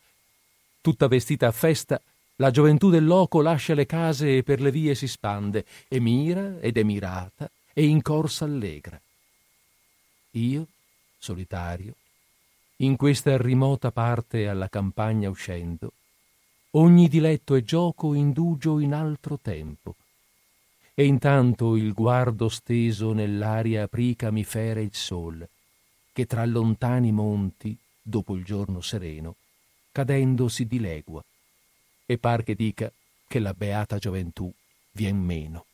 Tutta 0.81 1.09
vestita 1.09 1.49
a 1.49 1.53
festa, 1.53 2.01
la 2.37 2.53
gioventù 2.53 2.89
del 2.89 3.05
loco 3.05 3.43
lascia 3.43 3.75
le 3.75 3.85
case 3.85 4.37
e 4.37 4.43
per 4.45 4.61
le 4.61 4.71
vie 4.71 4.95
si 4.95 5.09
spande, 5.09 5.65
e 5.89 5.99
mira 5.99 6.61
ed 6.61 6.77
è 6.77 6.85
mirata, 6.85 7.51
e 7.73 7.85
in 7.85 8.01
corsa 8.01 8.45
allegra. 8.45 8.99
Io, 10.33 10.67
solitario, 11.19 11.95
in 12.77 12.95
questa 12.95 13.37
rimota 13.37 13.91
parte 13.91 14.47
alla 14.47 14.69
campagna 14.69 15.29
uscendo, 15.29 15.93
ogni 16.73 17.09
diletto 17.09 17.55
e 17.55 17.65
gioco 17.65 18.15
indugio 18.15 18.79
in 18.79 18.93
altro 18.93 19.39
tempo, 19.41 19.95
e 20.95 21.05
intanto 21.05 21.77
il 21.77 21.93
guardo 21.93 22.49
steso 22.49 23.13
nell'aria 23.13 23.85
aprica 23.85 24.31
mi 24.31 24.45
fere 24.45 24.83
il 24.83 24.95
sol, 24.95 25.49
che 26.13 26.27
tra 26.27 26.45
lontani 26.45 27.13
monti, 27.13 27.77
dopo 28.03 28.35
il 28.35 28.45
giorno 28.45 28.81
sereno, 28.81 29.37
cadendo 29.93 30.49
si 30.49 30.67
dilegua, 30.67 31.23
e 32.05 32.19
par 32.19 32.43
che 32.43 32.55
dica 32.55 32.91
che 33.29 33.39
la 33.39 33.55
beata 33.55 33.99
gioventù 33.99 34.53
vien 34.93 35.17
meno. 35.17 35.67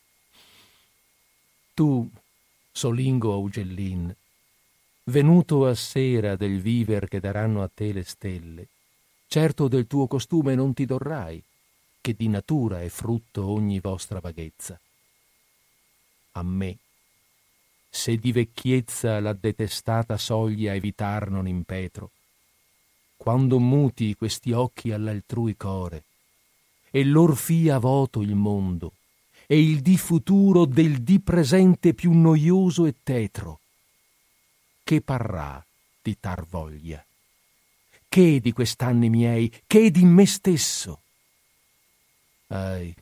Tu, 1.73 2.07
solingo 2.71 3.33
augellin, 3.33 4.15
venuto 5.05 5.65
a 5.65 5.73
sera 5.73 6.35
del 6.35 6.61
viver 6.61 7.07
che 7.07 7.19
daranno 7.19 7.63
a 7.63 7.69
te 7.73 7.91
le 7.93 8.03
stelle, 8.03 8.67
certo 9.35 9.67
del 9.67 9.85
tuo 9.85 10.07
costume 10.07 10.55
non 10.55 10.73
ti 10.73 10.85
dorrai, 10.85 11.43
che 11.99 12.13
di 12.13 12.29
natura 12.29 12.81
è 12.81 12.87
frutto 12.87 13.45
ogni 13.45 13.81
vostra 13.81 14.21
vaghezza 14.21 14.79
a 16.31 16.41
me. 16.41 16.77
Se 17.89 18.15
di 18.15 18.31
vecchiezza 18.31 19.19
la 19.19 19.33
detestata 19.33 20.15
soglia 20.15 20.73
evitar 20.73 21.29
non 21.29 21.49
impetro, 21.49 22.11
quando 23.17 23.59
muti 23.59 24.15
questi 24.15 24.53
occhi 24.53 24.93
all'altrui 24.93 25.57
core, 25.57 26.05
e 26.89 27.03
lor 27.03 27.35
fia 27.35 27.77
voto 27.77 28.21
il 28.21 28.35
mondo, 28.35 28.93
e 29.47 29.61
il 29.61 29.81
di 29.81 29.97
futuro 29.97 30.63
del 30.63 31.01
di 31.01 31.19
presente 31.19 31.93
più 31.93 32.13
noioso 32.13 32.85
e 32.85 32.95
tetro, 33.03 33.59
che 34.81 35.01
parrà 35.01 35.61
di 36.01 36.17
tar 36.21 36.45
voglia? 36.45 37.05
Che 38.15 38.39
di 38.39 38.53
quest'anni 38.53 39.09
miei, 39.09 39.51
che 39.67 39.91
di 39.91 40.05
me 40.05 40.25
stesso? 40.25 41.01
Ai, 42.47 42.95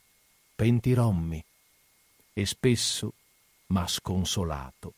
pentirommi, 0.55 1.45
e 2.33 2.45
spesso 2.47 3.13
ma 3.67 3.85
sconsolato, 3.85 4.93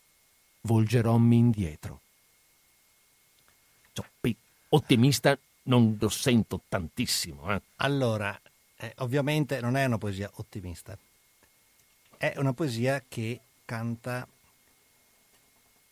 volgerommi 0.61 1.35
indietro. 1.35 1.99
Cioè, 3.91 4.05
ottimista 4.69 5.37
non 5.63 5.97
lo 5.99 6.07
sento 6.07 6.61
tantissimo. 6.69 7.53
Eh? 7.53 7.61
Allora, 7.75 8.39
eh, 8.77 8.93
ovviamente 8.99 9.59
non 9.59 9.75
è 9.75 9.83
una 9.83 9.97
poesia 9.97 10.31
ottimista, 10.35 10.97
è 12.15 12.35
una 12.37 12.53
poesia 12.53 13.03
che 13.05 13.41
canta... 13.65 14.25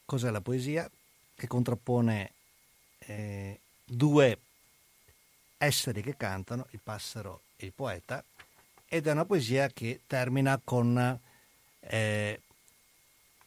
Cos'è 0.05 0.29
la 0.29 0.39
poesia? 0.39 0.89
Che 1.35 1.47
contrappone 1.47 2.31
eh, 2.99 3.57
due 3.83 4.39
esseri 5.57 6.01
che 6.01 6.17
cantano, 6.17 6.67
il 6.71 6.79
passero 6.83 7.41
e 7.55 7.65
il 7.65 7.73
poeta, 7.73 8.23
ed 8.85 9.07
è 9.07 9.11
una 9.11 9.25
poesia 9.25 9.69
che 9.69 10.01
termina 10.05 10.59
con 10.63 11.19
eh, 11.79 12.41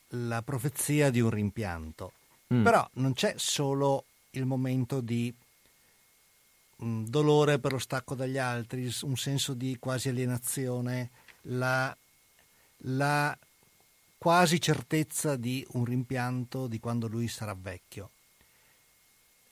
la 0.09 0.43
profezia 0.43 1.11
di 1.11 1.21
un 1.21 1.31
rimpianto. 1.31 2.13
Mm. 2.53 2.63
Però 2.63 2.89
non 2.95 3.13
c'è 3.13 3.35
solo 3.37 4.05
il 4.31 4.45
momento 4.45 5.01
di 5.01 5.33
mh, 6.77 6.87
mm, 6.87 7.05
dolore 7.07 7.59
per 7.59 7.73
lo 7.73 7.79
stacco 7.79 8.15
dagli 8.15 8.39
altri, 8.39 8.93
un 9.03 9.17
senso 9.17 9.55
di 9.55 9.77
quasi 9.79 10.09
alienazione, 10.09 11.11
la, 11.43 11.97
la 12.79 13.37
quasi 14.19 14.61
certezza 14.61 15.37
di 15.37 15.65
un 15.73 15.85
rimpianto 15.85 16.67
di 16.67 16.81
quando 16.81 17.07
lui 17.07 17.29
sarà 17.29 17.57
vecchio. 17.59 18.11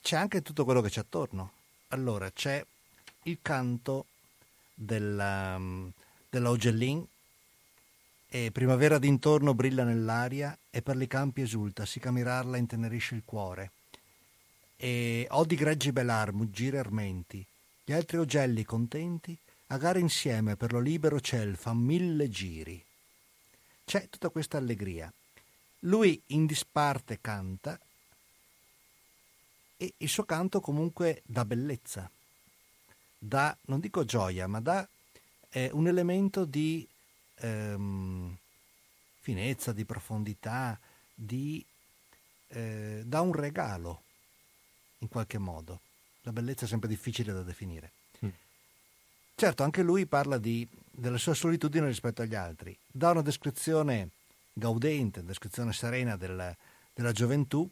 C'è 0.05 0.17
anche 0.17 0.43
tutto 0.43 0.65
quello 0.65 0.81
che 0.81 0.89
c'è 0.89 0.99
attorno. 0.99 1.53
Allora 1.87 2.29
c'è 2.29 2.63
il 3.23 3.39
canto 3.41 4.05
della, 4.71 5.57
mm, 5.57 5.87
dell'Augellin 6.29 7.03
e 8.27 8.51
primavera 8.51 8.99
d'intorno 8.99 9.55
brilla 9.55 9.83
nell'aria 9.83 10.55
e 10.69 10.83
per 10.83 11.01
i 11.01 11.07
campi 11.07 11.41
esulta, 11.41 11.87
si 11.87 11.99
camirarla 11.99 12.57
intenerisce 12.57 13.15
il 13.15 13.23
cuore. 13.25 13.71
E 14.77 15.25
odi 15.31 15.55
greggi 15.55 15.91
belar, 15.91 16.33
muggire 16.33 16.77
armenti, 16.77 17.43
gli 17.83 17.91
altri 17.91 18.17
ugelli 18.17 18.63
contenti 18.63 19.35
a 19.69 19.77
gara 19.77 19.97
insieme 19.97 20.55
per 20.55 20.71
lo 20.71 20.79
libero 20.79 21.19
ciel 21.19 21.55
fan 21.55 21.79
mille 21.79 22.29
giri. 22.29 22.79
C'è 23.83 24.07
tutta 24.11 24.29
questa 24.29 24.59
allegria. 24.59 25.11
Lui 25.79 26.21
in 26.27 26.45
disparte 26.45 27.17
canta 27.19 27.79
e 29.77 29.93
il 29.97 30.09
suo 30.09 30.23
canto 30.23 30.59
comunque 30.59 31.21
dà 31.25 31.45
bellezza, 31.45 32.09
dà, 33.17 33.55
non 33.65 33.79
dico 33.79 34.05
gioia, 34.05 34.47
ma 34.47 34.59
dà 34.59 34.87
eh, 35.49 35.69
un 35.73 35.87
elemento 35.87 36.45
di 36.45 36.87
ehm, 37.35 38.35
finezza, 39.19 39.73
di 39.73 39.85
profondità, 39.85 40.79
di, 41.13 41.63
eh, 42.47 43.01
dà 43.05 43.21
un 43.21 43.33
regalo 43.33 44.03
in 44.99 45.07
qualche 45.07 45.37
modo. 45.37 45.81
La 46.21 46.31
bellezza 46.31 46.65
è 46.65 46.67
sempre 46.67 46.89
difficile 46.89 47.33
da 47.33 47.43
definire. 47.43 47.91
Mm. 48.25 48.29
Certo, 49.35 49.63
anche 49.63 49.81
lui 49.81 50.05
parla 50.05 50.37
di, 50.37 50.67
della 50.91 51.17
sua 51.17 51.33
solitudine 51.33 51.87
rispetto 51.87 52.21
agli 52.21 52.35
altri, 52.35 52.75
dà 52.87 53.11
una 53.11 53.21
descrizione 53.21 54.09
gaudente, 54.53 55.19
una 55.19 55.27
descrizione 55.27 55.73
serena 55.73 56.15
del, 56.15 56.55
della 56.93 57.11
gioventù. 57.11 57.69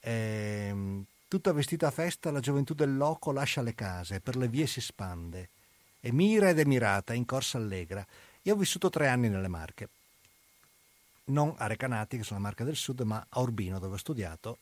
Eh, 0.00 1.04
tutta 1.30 1.52
vestita 1.52 1.86
a 1.86 1.90
festa, 1.92 2.32
la 2.32 2.40
gioventù 2.40 2.74
del 2.74 2.96
loco 2.96 3.30
lascia 3.30 3.62
le 3.62 3.76
case, 3.76 4.18
per 4.18 4.34
le 4.34 4.48
vie 4.48 4.66
si 4.66 4.80
spande, 4.80 5.50
e 6.00 6.10
mira 6.10 6.48
ed 6.48 6.58
è 6.58 6.64
mirata, 6.64 7.14
in 7.14 7.24
corsa 7.24 7.56
allegra. 7.56 8.04
Io 8.42 8.54
ho 8.54 8.56
vissuto 8.56 8.90
tre 8.90 9.06
anni 9.06 9.28
nelle 9.28 9.46
Marche, 9.46 9.88
non 11.26 11.54
a 11.56 11.68
Recanati, 11.68 12.16
che 12.16 12.24
sono 12.24 12.40
la 12.40 12.46
Marca 12.46 12.64
del 12.64 12.74
Sud, 12.74 13.02
ma 13.02 13.24
a 13.28 13.40
Urbino, 13.40 13.78
dove 13.78 13.94
ho 13.94 13.98
studiato 13.98 14.58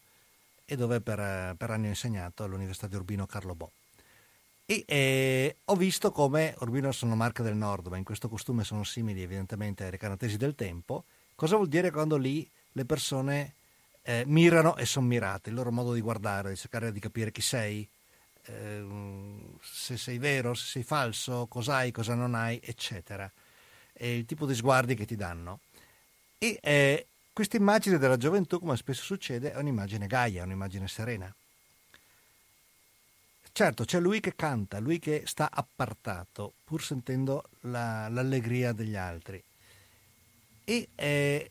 e 0.67 0.77
dove 0.77 1.01
per, 1.01 1.55
per 1.57 1.71
anni 1.71 1.87
ho 1.87 1.89
insegnato 1.89 2.45
all'Università 2.45 2.87
di 2.87 2.97
Urbino 2.97 3.25
Carlo 3.25 3.55
Bo. 3.55 3.73
E 4.67 4.85
eh, 4.87 5.57
ho 5.65 5.75
visto 5.75 6.13
come 6.13 6.55
Urbino 6.59 6.93
sono 6.93 7.17
Marche 7.17 7.43
del 7.43 7.57
Nord, 7.57 7.87
ma 7.87 7.97
in 7.97 8.05
questo 8.05 8.29
costume 8.29 8.63
sono 8.63 8.85
simili 8.85 9.23
evidentemente 9.23 9.85
ai 9.85 9.91
recanatesi 9.91 10.37
del 10.37 10.55
tempo. 10.55 11.05
Cosa 11.35 11.57
vuol 11.57 11.69
dire 11.69 11.91
quando 11.91 12.19
lì 12.19 12.47
le 12.73 12.85
persone 12.85 13.55
eh, 14.09 14.25
mirano 14.27 14.77
e 14.77 14.87
sono 14.87 15.07
mirate, 15.07 15.51
il 15.51 15.55
loro 15.55 15.71
modo 15.71 15.92
di 15.92 16.01
guardare, 16.01 16.51
di 16.51 16.57
cercare 16.57 16.92
di 16.92 17.01
capire 17.01 17.31
chi 17.31 17.42
sei, 17.42 17.88
eh, 18.44 18.85
se 19.62 19.97
sei 19.97 20.18
vero, 20.18 20.55
se 20.55 20.66
sei 20.66 20.83
falso, 20.83 21.47
cosa 21.47 21.77
hai, 21.77 21.90
cosa 21.90 22.14
non 22.14 22.35
hai, 22.35 22.61
eccetera 22.62 23.31
e 23.99 24.16
il 24.16 24.25
tipo 24.25 24.47
di 24.47 24.55
sguardi 24.55 24.94
che 24.94 25.05
ti 25.05 25.16
danno. 25.16 25.61
E 26.38 26.59
eh, 26.62 27.07
questa 27.33 27.57
immagine 27.57 27.99
della 27.99 28.16
gioventù, 28.16 28.61
come 28.61 28.77
spesso 28.77 29.03
succede, 29.03 29.53
è 29.53 29.59
un'immagine 29.59 30.07
gaia, 30.07 30.44
un'immagine 30.44 30.87
serena. 30.87 31.33
Certo, 33.51 33.85
c'è 33.85 33.99
lui 33.99 34.21
che 34.21 34.37
canta, 34.37 34.79
lui 34.79 35.01
che 35.01 35.25
sta 35.27 35.49
appartato, 35.51 36.53
pur 36.62 36.81
sentendo 36.81 37.49
la, 37.62 38.09
l'allegria 38.09 38.73
degli 38.73 38.94
altri. 38.94 39.42
E 40.64 40.88
eh, 40.94 41.51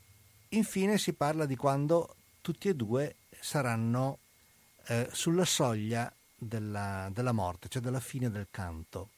infine 0.50 0.98
si 0.98 1.12
parla 1.12 1.46
di 1.46 1.58
quando 1.58 2.16
tutti 2.48 2.70
e 2.70 2.76
due 2.76 3.16
saranno 3.42 4.20
eh, 4.86 5.10
sulla 5.12 5.44
soglia 5.44 6.10
della, 6.34 7.10
della 7.12 7.34
morte, 7.34 7.68
cioè 7.68 7.82
della 7.82 8.00
fine 8.00 8.32
del 8.32 8.48
canto 8.50 9.10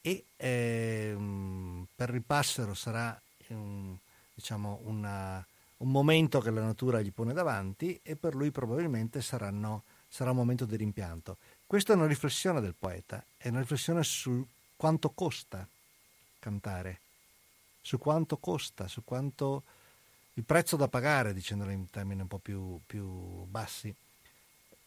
e 0.00 0.26
ehm, 0.36 1.84
per 1.96 2.14
il 2.14 2.22
passero 2.22 2.74
sarà 2.74 3.20
um, 3.48 3.98
diciamo 4.32 4.82
una, 4.84 5.44
un 5.78 5.90
momento 5.90 6.38
che 6.38 6.50
la 6.50 6.62
natura 6.62 7.00
gli 7.00 7.10
pone 7.10 7.32
davanti 7.32 7.98
e 8.04 8.14
per 8.14 8.36
lui 8.36 8.52
probabilmente 8.52 9.20
saranno, 9.20 9.82
sarà 10.06 10.30
un 10.30 10.36
momento 10.36 10.64
di 10.64 10.76
rimpianto. 10.76 11.38
Questa 11.66 11.92
è 11.92 11.96
una 11.96 12.06
riflessione 12.06 12.60
del 12.60 12.76
poeta, 12.78 13.20
è 13.36 13.48
una 13.48 13.58
riflessione 13.58 14.04
su 14.04 14.46
quanto 14.76 15.10
costa 15.10 15.66
cantare, 16.38 17.00
su 17.80 17.98
quanto 17.98 18.36
costa, 18.36 18.86
su 18.86 19.02
quanto 19.02 19.64
il 20.36 20.44
prezzo 20.44 20.76
da 20.76 20.88
pagare, 20.88 21.32
dicendolo 21.32 21.70
in 21.70 21.88
termini 21.90 22.20
un 22.20 22.28
po' 22.28 22.38
più, 22.38 22.78
più 22.86 23.04
bassi, 23.44 23.94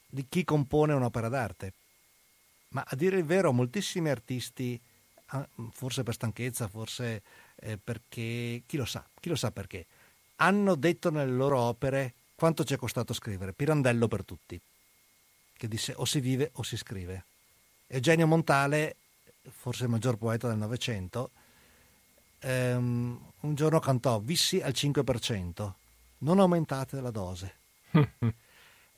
di 0.06 0.26
chi 0.30 0.44
compone 0.44 0.94
un'opera 0.94 1.28
d'arte. 1.28 1.74
Ma 2.70 2.84
a 2.88 2.96
dire 2.96 3.18
il 3.18 3.26
vero, 3.26 3.52
moltissimi 3.52 4.10
artisti 4.10 4.80
forse 5.72 6.04
per 6.04 6.14
stanchezza, 6.14 6.68
forse 6.68 7.22
eh, 7.56 7.78
perché, 7.78 8.64
chi 8.66 8.78
lo 8.78 8.86
sa, 8.86 9.04
chi 9.20 9.30
lo 9.30 9.36
sa 9.36 9.52
perché, 9.52 9.86
hanno 10.38 10.76
detto 10.76 11.10
nelle 11.10 11.32
loro 11.32 11.60
opere 11.60 12.14
quanto 12.36 12.64
ci 12.64 12.74
è 12.76 12.78
costato 12.78 13.14
scrivere. 13.14 13.54
Pirandello 13.54 14.08
per 14.08 14.24
tutti, 14.24 14.60
che 15.54 15.68
disse 15.68 15.94
o 15.96 16.06
si 16.06 16.20
vive 16.20 16.52
o 16.54 16.64
si 16.64 16.78
scrive. 16.78 17.26
Eugenio 17.88 18.28
Montale, 18.28 18.96
forse 19.50 19.84
il 19.84 19.90
maggior 19.90 20.18
poeta 20.18 20.48
del 20.48 20.58
Novecento, 20.58 21.32
ehm, 22.40 23.32
un 23.42 23.56
giorno 23.56 23.80
cantò 23.80 24.20
Vissi 24.20 24.60
al 24.60 24.72
5%, 24.74 25.72
non 26.20 26.40
aumentate 26.40 27.02
la 27.02 27.12
dose. 27.12 27.56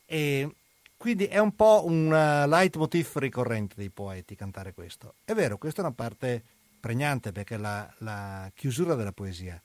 e 0.05 0.55
quindi 0.97 1.25
è 1.25 1.39
un 1.39 1.55
po' 1.55 1.83
un 1.85 2.05
uh, 2.05 2.47
leitmotiv 2.47 3.17
ricorrente 3.17 3.75
dei 3.75 3.89
poeti 3.89 4.35
cantare 4.35 4.73
questo. 4.73 5.15
È 5.23 5.33
vero, 5.33 5.57
questa 5.57 5.81
è 5.81 5.85
una 5.85 5.93
parte 5.93 6.43
pregnante 6.79 7.31
perché 7.31 7.55
è 7.55 7.57
la, 7.57 7.91
la 7.99 8.51
chiusura 8.53 8.93
della 8.95 9.11
poesia. 9.11 9.59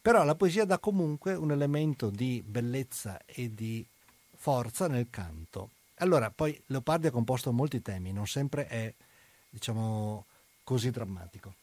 Però 0.00 0.24
la 0.24 0.34
poesia 0.34 0.64
dà 0.64 0.78
comunque 0.78 1.34
un 1.34 1.50
elemento 1.50 2.08
di 2.08 2.42
bellezza 2.46 3.20
e 3.26 3.52
di 3.52 3.84
forza 4.36 4.88
nel 4.88 5.08
canto. 5.10 5.70
Allora, 5.96 6.30
poi 6.30 6.58
Leopardi 6.66 7.08
ha 7.08 7.10
composto 7.10 7.52
molti 7.52 7.82
temi, 7.82 8.12
non 8.12 8.26
sempre 8.26 8.66
è, 8.68 8.94
diciamo, 9.50 10.24
così 10.64 10.90
drammatico. 10.90 11.54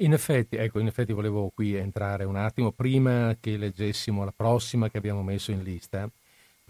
In 0.00 0.12
effetti, 0.12 0.56
ecco, 0.56 0.78
in 0.78 0.86
effetti 0.86 1.12
volevo 1.12 1.50
qui 1.54 1.74
entrare 1.74 2.24
un 2.24 2.36
attimo 2.36 2.72
prima 2.72 3.36
che 3.38 3.56
leggessimo 3.56 4.24
la 4.24 4.32
prossima 4.34 4.88
che 4.88 4.98
abbiamo 4.98 5.22
messo 5.22 5.50
in 5.50 5.62
lista 5.62 6.08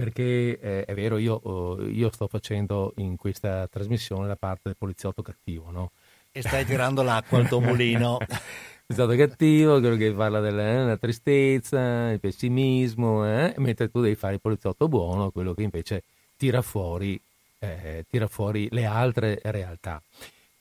perché 0.01 0.59
eh, 0.59 0.85
è 0.85 0.95
vero, 0.95 1.19
io, 1.19 1.35
oh, 1.43 1.87
io, 1.87 2.11
sto 2.11 2.27
facendo 2.27 2.95
in 2.97 3.17
questa 3.17 3.69
trasmissione 3.69 4.27
la 4.27 4.37
parte 4.37 4.63
del 4.65 4.77
poliziotto 4.79 5.21
cattivo, 5.21 5.71
no? 5.71 5.91
E 6.33 6.41
stai 6.41 6.65
tirando 6.65 7.03
l'acqua 7.03 7.39
al 7.39 7.49
tuo 7.49 7.61
mulino. 7.61 8.17
poliziotto 8.87 9.17
cattivo, 9.17 9.79
quello 9.79 9.97
che 9.97 10.11
parla 10.13 10.41
della 10.41 10.93
eh, 10.93 10.99
tristezza, 10.99 12.11
il 12.11 12.19
pessimismo, 12.19 13.27
eh? 13.27 13.55
mentre 13.59 13.91
tu 13.91 14.01
devi 14.01 14.15
fare 14.15 14.35
il 14.35 14.41
poliziotto 14.41 14.89
buono, 14.89 15.31
quello 15.31 15.53
che 15.53 15.63
invece 15.63 16.03
tira 16.37 16.63
fuori, 16.63 17.21
eh, 17.59 18.07
tira 18.09 18.27
fuori 18.27 18.69
le 18.71 18.87
altre 18.87 19.39
realtà. 19.43 20.03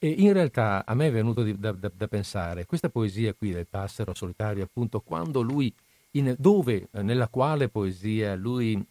E 0.01 0.07
in 0.07 0.31
realtà 0.31 0.85
a 0.85 0.93
me 0.93 1.07
è 1.07 1.11
venuto 1.11 1.43
di, 1.43 1.59
da, 1.59 1.73
da, 1.73 1.91
da, 1.93 2.07
pensare, 2.07 2.65
questa 2.65 2.89
poesia 2.89 3.33
qui 3.33 3.51
del 3.51 3.67
passero 3.67 4.13
solitario, 4.13 4.63
appunto, 4.63 5.01
quando 5.01 5.41
lui, 5.41 5.73
in, 6.11 6.33
dove, 6.37 6.87
nella 6.91 7.27
quale 7.27 7.67
poesia 7.67 8.33
lui 8.35 8.81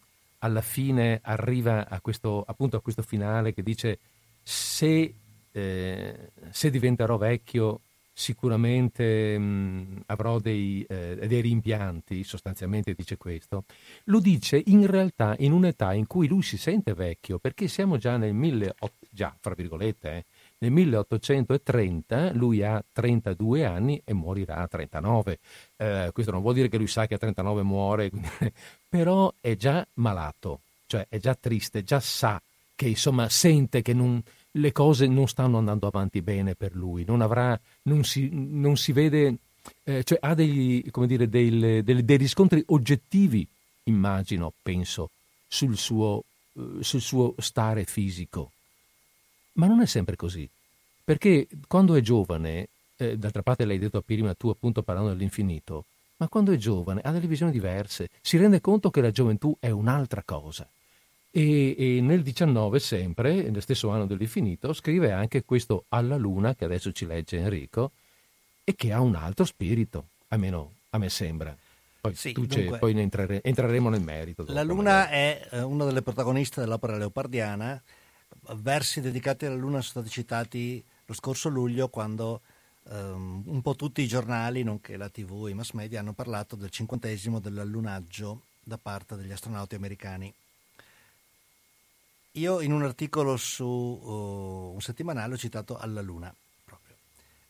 alla 0.40 0.60
fine 0.60 1.20
arriva 1.22 1.88
a 1.88 2.00
questo, 2.02 2.44
appunto 2.46 2.76
a 2.76 2.82
questo 2.82 3.02
finale 3.02 3.54
che 3.54 3.62
dice 3.62 3.98
se, 4.42 5.14
eh, 5.50 6.30
se 6.50 6.70
diventerò 6.70 7.16
vecchio 7.16 7.80
sicuramente 8.12 9.38
mh, 9.38 10.02
avrò 10.06 10.40
dei, 10.40 10.84
eh, 10.88 11.26
dei, 11.26 11.40
rimpianti, 11.40 12.24
sostanzialmente 12.24 12.92
dice 12.92 13.16
questo, 13.16 13.64
lo 14.04 14.18
dice 14.18 14.60
in 14.66 14.86
realtà 14.86 15.36
in 15.38 15.52
un'età 15.52 15.94
in 15.94 16.06
cui 16.06 16.26
lui 16.26 16.42
si 16.42 16.58
sente 16.58 16.94
vecchio, 16.94 17.38
perché 17.38 17.68
siamo 17.68 17.96
già 17.96 18.16
nel 18.16 18.34
1800, 18.34 19.06
già, 19.10 19.34
fra 19.40 19.54
virgolette, 19.54 20.10
eh, 20.10 20.24
nel 20.58 20.72
1830 20.72 22.32
lui 22.32 22.62
ha 22.62 22.82
32 22.92 23.64
anni 23.64 24.00
e 24.04 24.12
morirà 24.12 24.56
a 24.56 24.66
39. 24.66 25.38
Eh, 25.76 26.10
questo 26.12 26.32
non 26.32 26.42
vuol 26.42 26.54
dire 26.54 26.68
che 26.68 26.78
lui 26.78 26.88
sa 26.88 27.06
che 27.06 27.14
a 27.14 27.18
39 27.18 27.62
muore, 27.62 28.10
però 28.88 29.32
è 29.40 29.56
già 29.56 29.86
malato, 29.94 30.60
cioè 30.86 31.06
è 31.08 31.18
già 31.18 31.36
triste, 31.38 31.84
già 31.84 32.00
sa 32.00 32.40
che 32.74 32.88
insomma 32.88 33.28
sente 33.28 33.82
che 33.82 33.92
non, 33.92 34.22
le 34.52 34.72
cose 34.72 35.06
non 35.06 35.28
stanno 35.28 35.58
andando 35.58 35.86
avanti 35.86 36.22
bene 36.22 36.54
per 36.54 36.74
lui, 36.74 37.04
non, 37.04 37.20
avrà, 37.20 37.58
non, 37.82 38.04
si, 38.04 38.28
non 38.32 38.76
si 38.76 38.92
vede, 38.92 39.34
eh, 39.84 40.04
cioè 40.04 40.18
ha 40.20 40.34
degli, 40.34 40.82
dire, 41.06 41.28
dei, 41.28 41.82
dei, 41.82 42.04
dei 42.04 42.16
riscontri 42.16 42.62
oggettivi, 42.68 43.46
immagino, 43.84 44.52
penso, 44.62 45.10
sul 45.46 45.76
suo, 45.76 46.22
eh, 46.54 46.82
sul 46.82 47.00
suo 47.00 47.34
stare 47.38 47.84
fisico. 47.84 48.52
Ma 49.58 49.66
non 49.66 49.80
è 49.80 49.86
sempre 49.86 50.16
così, 50.16 50.48
perché 51.04 51.48
quando 51.66 51.94
è 51.94 52.00
giovane, 52.00 52.68
eh, 52.96 53.16
d'altra 53.16 53.42
parte 53.42 53.64
l'hai 53.64 53.78
detto 53.78 54.00
prima 54.02 54.34
tu 54.34 54.48
appunto 54.48 54.82
parlando 54.82 55.10
dell'infinito, 55.10 55.84
ma 56.18 56.28
quando 56.28 56.52
è 56.52 56.56
giovane 56.56 57.00
ha 57.02 57.10
delle 57.10 57.26
visioni 57.26 57.50
diverse, 57.52 58.08
si 58.20 58.36
rende 58.36 58.60
conto 58.60 58.90
che 58.90 59.00
la 59.00 59.10
gioventù 59.10 59.56
è 59.58 59.70
un'altra 59.70 60.22
cosa. 60.24 60.68
E, 61.30 61.74
e, 61.78 62.00
nel 62.00 62.22
19 62.22 62.78
sempre, 62.78 63.42
nello 63.42 63.60
stesso 63.60 63.90
anno 63.90 64.06
dell'infinito, 64.06 64.72
scrive 64.72 65.12
anche 65.12 65.44
questo 65.44 65.84
Alla 65.88 66.16
Luna, 66.16 66.54
che 66.54 66.64
adesso 66.64 66.92
ci 66.92 67.06
legge 67.06 67.38
Enrico, 67.38 67.92
e 68.64 68.74
che 68.74 68.92
ha 68.92 69.00
un 69.00 69.14
altro 69.14 69.44
spirito, 69.44 70.08
almeno 70.28 70.74
a 70.90 70.98
me 70.98 71.08
sembra. 71.08 71.56
Poi, 72.00 72.14
sì, 72.14 72.32
dunque, 72.32 72.78
poi 72.78 72.98
entrere, 72.98 73.40
entreremo 73.42 73.88
nel 73.88 74.02
merito. 74.02 74.44
La 74.48 74.62
Luna 74.62 74.92
magari. 74.92 75.16
è 75.16 75.48
eh, 75.52 75.62
una 75.62 75.84
delle 75.84 76.02
protagoniste 76.02 76.60
dell'opera 76.60 76.96
leopardiana 76.96 77.80
versi 78.56 79.00
dedicati 79.00 79.46
alla 79.46 79.56
Luna 79.56 79.80
sono 79.80 80.02
stati 80.04 80.08
citati 80.08 80.84
lo 81.04 81.14
scorso 81.14 81.48
luglio 81.48 81.88
quando 81.88 82.42
um, 82.84 83.42
un 83.46 83.62
po' 83.62 83.74
tutti 83.74 84.02
i 84.02 84.06
giornali, 84.06 84.62
nonché 84.62 84.96
la 84.96 85.08
TV 85.08 85.46
e 85.46 85.50
i 85.50 85.54
mass 85.54 85.72
media, 85.72 86.00
hanno 86.00 86.12
parlato 86.12 86.56
del 86.56 86.70
cinquantesimo 86.70 87.40
dell'allunaggio 87.40 88.42
da 88.62 88.76
parte 88.76 89.16
degli 89.16 89.32
astronauti 89.32 89.74
americani. 89.74 90.32
Io 92.32 92.60
in 92.60 92.72
un 92.72 92.82
articolo 92.82 93.36
su 93.36 93.64
uh, 93.64 94.72
un 94.74 94.80
settimanale 94.80 95.34
ho 95.34 95.38
citato 95.38 95.78
Alla 95.78 96.02
Luna 96.02 96.32
proprio. 96.64 96.94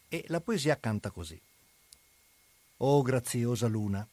E 0.08 0.24
la 0.28 0.40
poesia 0.40 0.78
canta 0.78 1.10
così. 1.10 1.38
Oh 2.78 3.02
graziosa 3.02 3.66
luna, 3.66 4.06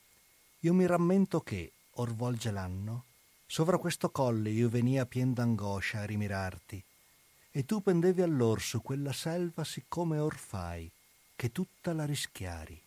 io 0.61 0.73
mi 0.73 0.87
rammento 0.87 1.41
che, 1.41 1.71
or 1.91 2.15
volge 2.15 2.49
l'anno, 2.49 3.03
Sovra 3.47 3.77
questo 3.77 4.09
colle 4.09 4.49
io 4.49 4.69
venia 4.69 5.05
pien 5.05 5.33
d'angoscia 5.33 5.99
a 5.99 6.05
rimirarti, 6.05 6.83
e 7.51 7.63
tu 7.63 7.81
pendevi 7.81 8.21
allor 8.21 8.61
su 8.61 8.81
quella 8.81 9.13
selva 9.13 9.63
siccome 9.63 10.17
or 10.17 10.35
fai, 10.35 10.91
che 11.35 11.51
tutta 11.51 11.93
la 11.93 12.03
rischiari. 12.03 12.77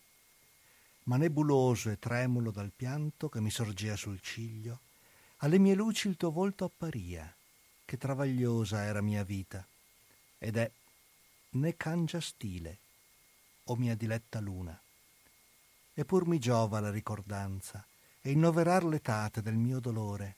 Ma 1.04 1.16
nebuloso 1.16 1.88
e 1.88 1.98
tremulo 1.98 2.50
dal 2.50 2.70
pianto 2.74 3.30
che 3.30 3.40
mi 3.40 3.50
sorgea 3.50 3.96
sul 3.96 4.20
ciglio, 4.20 4.80
alle 5.38 5.58
mie 5.58 5.74
luci 5.74 6.08
il 6.08 6.16
tuo 6.16 6.30
volto 6.30 6.64
apparia, 6.64 7.34
che 7.84 7.96
travagliosa 7.96 8.82
era 8.82 9.00
mia 9.00 9.24
vita, 9.24 9.64
ed 10.38 10.56
è 10.58 10.70
né 11.50 11.76
cangia 11.76 12.20
stile, 12.20 12.76
o 13.64 13.76
mia 13.76 13.94
diletta 13.94 14.40
luna. 14.40 14.78
Eppur 15.94 16.26
mi 16.26 16.38
giova 16.38 16.80
la 16.80 16.90
ricordanza 16.90 17.82
e 18.20 18.32
innoverar 18.32 18.84
l'etate 18.84 19.40
del 19.40 19.54
mio 19.54 19.80
dolore, 19.80 20.36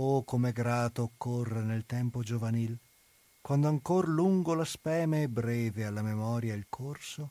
Oh, 0.00 0.22
come 0.22 0.52
grato 0.52 1.02
occorre 1.02 1.60
nel 1.60 1.84
tempo 1.84 2.22
giovanil, 2.22 2.78
quando 3.40 3.66
ancor 3.66 4.06
lungo 4.06 4.54
la 4.54 4.64
speme 4.64 5.22
e 5.22 5.28
breve 5.28 5.84
alla 5.84 6.02
memoria 6.02 6.54
il 6.54 6.66
corso, 6.68 7.30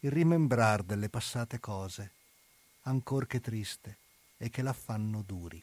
il 0.00 0.10
rimembrar 0.10 0.82
delle 0.82 1.08
passate 1.08 1.60
cose, 1.60 2.10
ancor 2.82 3.28
che 3.28 3.40
triste 3.40 3.98
e 4.36 4.50
che 4.50 4.62
l'affanno 4.62 5.22
duri. 5.24 5.62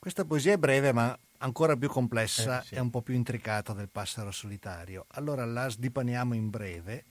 Questa 0.00 0.24
poesia 0.24 0.54
è 0.54 0.58
breve 0.58 0.90
ma 0.92 1.16
ancora 1.38 1.76
più 1.76 1.88
complessa 1.88 2.62
eh, 2.62 2.64
sì. 2.64 2.74
e 2.74 2.80
un 2.80 2.90
po' 2.90 3.00
più 3.00 3.14
intricata 3.14 3.74
del 3.74 3.88
passero 3.88 4.32
solitario. 4.32 5.04
Allora 5.10 5.44
la 5.44 5.68
sdipaniamo 5.68 6.34
in 6.34 6.50
breve. 6.50 7.04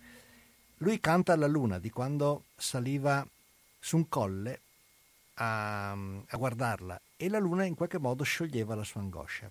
Lui 0.79 0.99
canta 0.99 1.31
alla 1.31 1.47
luna 1.47 1.79
di 1.79 1.89
quando 1.89 2.43
saliva 2.57 3.25
su 3.79 3.95
un 3.95 4.09
colle 4.09 4.59
a, 5.35 5.91
a 5.91 6.37
guardarla 6.37 6.99
e 7.17 7.29
la 7.29 7.39
luna 7.39 7.63
in 7.65 7.75
qualche 7.75 7.97
modo 7.97 8.23
scioglieva 8.23 8.75
la 8.75 8.83
sua 8.83 9.01
angoscia. 9.01 9.49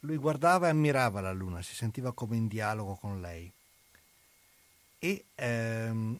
Lui 0.00 0.16
guardava 0.16 0.68
e 0.68 0.70
ammirava 0.70 1.20
la 1.20 1.32
luna, 1.32 1.60
si 1.62 1.74
sentiva 1.74 2.12
come 2.12 2.36
in 2.36 2.46
dialogo 2.46 2.94
con 2.94 3.20
lei. 3.20 3.50
E, 5.00 5.24
ehm, 5.34 6.18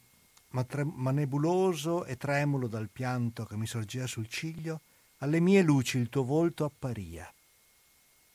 ma, 0.51 0.65
tre, 0.65 0.85
ma, 0.85 1.11
nebuloso 1.13 2.05
e 2.05 2.17
tremulo 2.17 2.67
dal 2.67 2.89
pianto 2.89 3.45
che 3.45 3.57
mi 3.57 3.67
sorgeva 3.67 4.07
sul 4.07 4.29
ciglio, 4.29 4.81
alle 5.19 5.41
mie 5.41 5.63
luci 5.63 5.99
il 5.99 6.09
tuo 6.09 6.25
volto 6.25 6.65
apparia. 6.65 7.33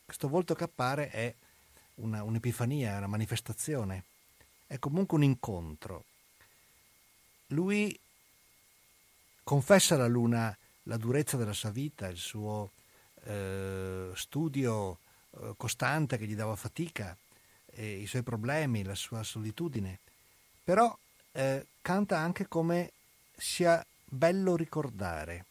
Questo 0.05 0.27
volto 0.29 0.53
che 0.53 0.63
appare 0.63 1.09
è 1.09 1.33
una, 1.95 2.23
un'epifania, 2.23 2.97
una 2.97 3.07
manifestazione, 3.07 4.03
è 4.67 4.79
comunque 4.79 5.17
un 5.17 5.23
incontro. 5.23 6.05
Lui 7.47 7.97
confessa 9.43 9.95
alla 9.95 10.07
Luna 10.07 10.55
la 10.83 10.97
durezza 10.97 11.37
della 11.37 11.53
sua 11.53 11.69
vita, 11.69 12.07
il 12.07 12.17
suo 12.17 12.71
eh, 13.25 14.11
studio 14.13 14.97
eh, 15.31 15.53
costante 15.57 16.17
che 16.17 16.25
gli 16.25 16.35
dava 16.35 16.55
fatica, 16.55 17.15
eh, 17.71 17.99
i 17.99 18.07
suoi 18.07 18.23
problemi, 18.23 18.83
la 18.83 18.95
sua 18.95 19.23
solitudine, 19.23 19.99
però 20.63 20.95
eh, 21.31 21.65
canta 21.81 22.17
anche 22.17 22.47
come 22.47 22.91
sia 23.35 23.85
bello 24.05 24.55
ricordare 24.55 25.45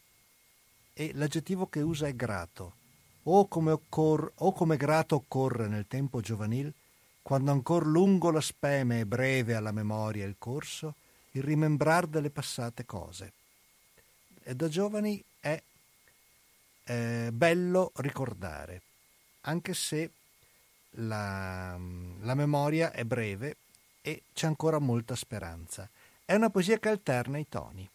e 0.93 1.11
l'aggettivo 1.13 1.67
che 1.67 1.81
usa 1.81 2.07
è 2.07 2.15
grato. 2.15 2.81
o 3.25 3.47
come, 3.47 3.71
occor- 3.71 4.31
o 4.35 4.51
come 4.51 4.75
grato 4.75 5.15
occorre 5.15 5.67
nel 5.67 5.87
tempo 5.87 6.19
giovanil, 6.19 6.73
quando 7.21 7.51
ancor 7.51 7.87
lungo 7.87 8.31
la 8.31 8.41
speme 8.41 8.99
e 8.99 9.05
breve 9.05 9.55
alla 9.55 9.71
memoria 9.71 10.25
il 10.25 10.35
corso, 10.37 10.95
il 11.31 11.41
rimembrar 11.41 12.05
delle 12.07 12.29
passate 12.29 12.85
cose. 12.85 13.31
E 14.43 14.55
da 14.55 14.67
giovani 14.67 15.23
è 15.39 15.61
eh, 16.85 17.29
bello 17.31 17.91
ricordare, 17.95 18.81
anche 19.41 19.73
se 19.73 20.09
la, 20.91 21.77
la 22.21 22.35
memoria 22.35 22.91
è 22.91 23.03
breve 23.03 23.55
e 24.01 24.23
c'è 24.33 24.47
ancora 24.47 24.79
molta 24.79 25.15
speranza. 25.15 25.89
È 26.25 26.33
una 26.35 26.49
poesia 26.49 26.77
che 26.79 26.89
alterna 26.89 27.37
i 27.37 27.47
toni. 27.47 27.87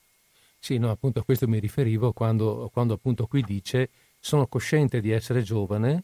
Sì, 0.58 0.78
no, 0.78 0.90
appunto 0.90 1.20
a 1.20 1.24
questo 1.24 1.46
mi 1.46 1.58
riferivo 1.58 2.12
quando, 2.12 2.70
quando 2.72 2.94
appunto 2.94 3.26
qui 3.26 3.42
dice 3.42 3.90
sono 4.18 4.46
cosciente 4.46 5.00
di 5.00 5.10
essere 5.10 5.42
giovane 5.42 6.02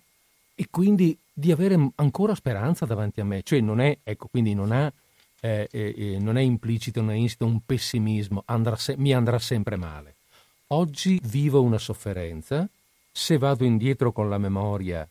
e 0.54 0.68
quindi 0.70 1.18
di 1.33 1.50
avere 1.50 1.90
ancora 1.96 2.35
speranza 2.35 2.87
davanti 2.87 3.20
a 3.20 3.24
me. 3.24 3.42
Cioè 3.42 3.61
non 3.61 3.80
è, 3.80 3.98
ecco, 4.02 4.28
quindi 4.28 4.54
non, 4.54 4.72
ha, 4.72 4.92
eh, 5.40 5.68
eh, 5.70 6.18
non 6.20 6.37
è 6.37 6.42
implicito, 6.42 7.00
non 7.00 7.11
è 7.11 7.16
insito 7.16 7.44
un 7.46 7.61
pessimismo, 7.64 8.42
andrà 8.46 8.76
se- 8.76 8.96
mi 8.96 9.12
andrà 9.12 9.38
sempre 9.38 9.76
male. 9.76 10.13
Oggi 10.74 11.20
vivo 11.22 11.62
una 11.62 11.78
sofferenza, 11.78 12.68
se 13.12 13.38
vado 13.38 13.62
indietro 13.62 14.10
con 14.10 14.28
la 14.28 14.38
memoria 14.38 15.08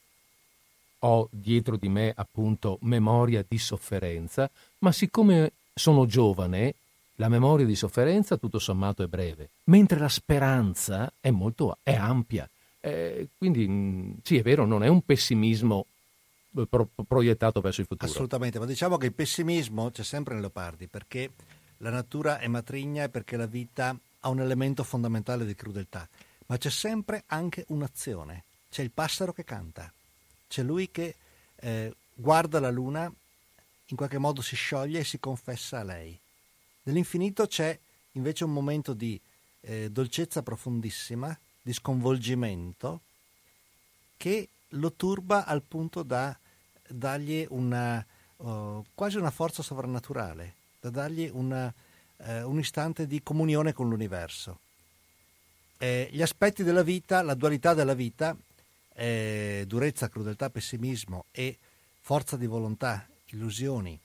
ho 1.05 1.29
dietro 1.31 1.77
di 1.77 1.87
me 1.87 2.11
appunto 2.13 2.79
memoria 2.81 3.45
di 3.47 3.57
sofferenza, 3.57 4.49
ma 4.79 4.91
siccome 4.91 5.53
sono 5.73 6.05
giovane, 6.05 6.75
la 7.15 7.29
memoria 7.29 7.65
di 7.65 7.75
sofferenza 7.75 8.35
tutto 8.35 8.59
sommato 8.59 9.03
è 9.03 9.07
breve, 9.07 9.51
mentre 9.65 9.99
la 9.99 10.09
speranza 10.09 11.09
è 11.21 11.29
molto 11.29 11.77
è 11.81 11.93
ampia. 11.93 12.47
Eh, 12.81 13.29
quindi 13.37 13.65
mm, 13.65 14.11
sì, 14.21 14.37
è 14.37 14.41
vero, 14.41 14.65
non 14.65 14.83
è 14.83 14.89
un 14.89 15.01
pessimismo 15.05 15.85
eh, 16.57 16.67
pro- 16.69 16.89
proiettato 17.07 17.61
verso 17.61 17.79
il 17.79 17.87
futuro. 17.87 18.11
Assolutamente, 18.11 18.59
ma 18.59 18.65
diciamo 18.65 18.97
che 18.97 19.05
il 19.05 19.13
pessimismo 19.13 19.91
c'è 19.91 20.03
sempre 20.03 20.33
in 20.33 20.41
Leopardi 20.41 20.87
perché 20.87 21.31
la 21.77 21.89
natura 21.89 22.39
è 22.39 22.47
matrigna 22.47 23.03
e 23.03 23.09
perché 23.09 23.37
la 23.37 23.45
vita 23.45 23.97
ha 24.25 24.29
un 24.29 24.39
elemento 24.39 24.83
fondamentale 24.83 25.45
di 25.45 25.55
crudeltà, 25.55 26.07
ma 26.47 26.57
c'è 26.57 26.69
sempre 26.69 27.23
anche 27.27 27.65
un'azione. 27.69 28.43
C'è 28.69 28.81
il 28.81 28.91
passero 28.91 29.33
che 29.33 29.43
canta, 29.43 29.91
c'è 30.47 30.63
lui 30.63 30.89
che 30.89 31.15
eh, 31.57 31.93
guarda 32.13 32.59
la 32.59 32.71
luna, 32.71 33.11
in 33.87 33.95
qualche 33.95 34.17
modo 34.17 34.41
si 34.41 34.55
scioglie 34.55 34.99
e 34.99 35.03
si 35.03 35.19
confessa 35.19 35.79
a 35.79 35.83
lei. 35.83 36.17
Nell'infinito 36.83 37.45
c'è 37.47 37.77
invece 38.13 38.43
un 38.45 38.51
momento 38.51 38.93
di 38.93 39.19
eh, 39.61 39.91
dolcezza 39.91 40.41
profondissima, 40.41 41.37
di 41.61 41.73
sconvolgimento, 41.73 43.01
che 44.17 44.49
lo 44.69 44.91
turba 44.93 45.45
al 45.45 45.61
punto 45.61 46.01
da 46.01 46.35
dargli 46.87 47.45
una, 47.49 48.05
uh, 48.37 48.83
quasi 48.93 49.17
una 49.17 49.31
forza 49.31 49.61
sovrannaturale, 49.61 50.53
da 50.79 50.89
dargli 50.89 51.29
una, 51.31 51.73
uh, 52.25 52.49
un 52.49 52.59
istante 52.59 53.07
di 53.07 53.21
comunione 53.21 53.73
con 53.73 53.89
l'universo. 53.89 54.59
Eh, 55.77 56.09
gli 56.11 56.21
aspetti 56.21 56.63
della 56.63 56.83
vita, 56.83 57.21
la 57.21 57.33
dualità 57.33 57.73
della 57.73 57.93
vita, 57.93 58.35
eh, 58.95 59.65
durezza, 59.67 60.09
crudeltà, 60.09 60.49
pessimismo 60.49 61.25
e 61.31 61.57
forza 61.99 62.37
di 62.37 62.45
volontà, 62.45 63.05
illusioni, 63.27 63.99